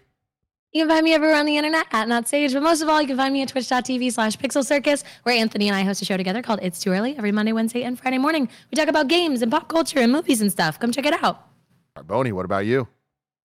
You 0.74 0.80
can 0.80 0.88
find 0.88 1.04
me 1.04 1.14
everywhere 1.14 1.36
on 1.36 1.46
the 1.46 1.56
internet 1.56 1.86
at 1.92 2.08
Not 2.08 2.24
Saige, 2.24 2.52
but 2.52 2.60
most 2.60 2.82
of 2.82 2.88
all, 2.88 3.00
you 3.00 3.06
can 3.06 3.16
find 3.16 3.32
me 3.32 3.42
at 3.42 3.48
twitch.tv 3.48 4.12
slash 4.12 4.36
pixel 4.36 4.64
circus, 4.64 5.04
where 5.22 5.32
Anthony 5.36 5.68
and 5.68 5.76
I 5.76 5.82
host 5.84 6.02
a 6.02 6.04
show 6.04 6.16
together 6.16 6.42
called 6.42 6.58
It's 6.62 6.80
Too 6.80 6.90
Early 6.90 7.16
every 7.16 7.30
Monday, 7.30 7.52
Wednesday, 7.52 7.84
and 7.84 7.96
Friday 7.96 8.18
morning. 8.18 8.48
We 8.72 8.76
talk 8.76 8.88
about 8.88 9.06
games 9.06 9.40
and 9.40 9.52
pop 9.52 9.68
culture 9.68 10.00
and 10.00 10.10
movies 10.10 10.40
and 10.40 10.50
stuff. 10.50 10.80
Come 10.80 10.90
check 10.90 11.06
it 11.06 11.14
out. 11.22 11.46
Boney, 12.08 12.32
what 12.32 12.44
about 12.44 12.66
you? 12.66 12.88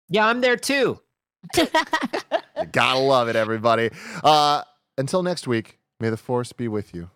yeah, 0.09 0.27
I'm 0.29 0.41
there 0.41 0.57
too. 0.57 1.01
You 1.57 2.67
gotta 2.73 2.99
love 2.99 3.29
it, 3.29 3.37
everybody. 3.37 3.91
Uh, 4.25 4.63
until 4.97 5.23
next 5.23 5.47
week, 5.47 5.79
may 6.01 6.11
the 6.11 6.17
force 6.17 6.53
be 6.53 6.67
with 6.67 6.93
you. 6.93 7.09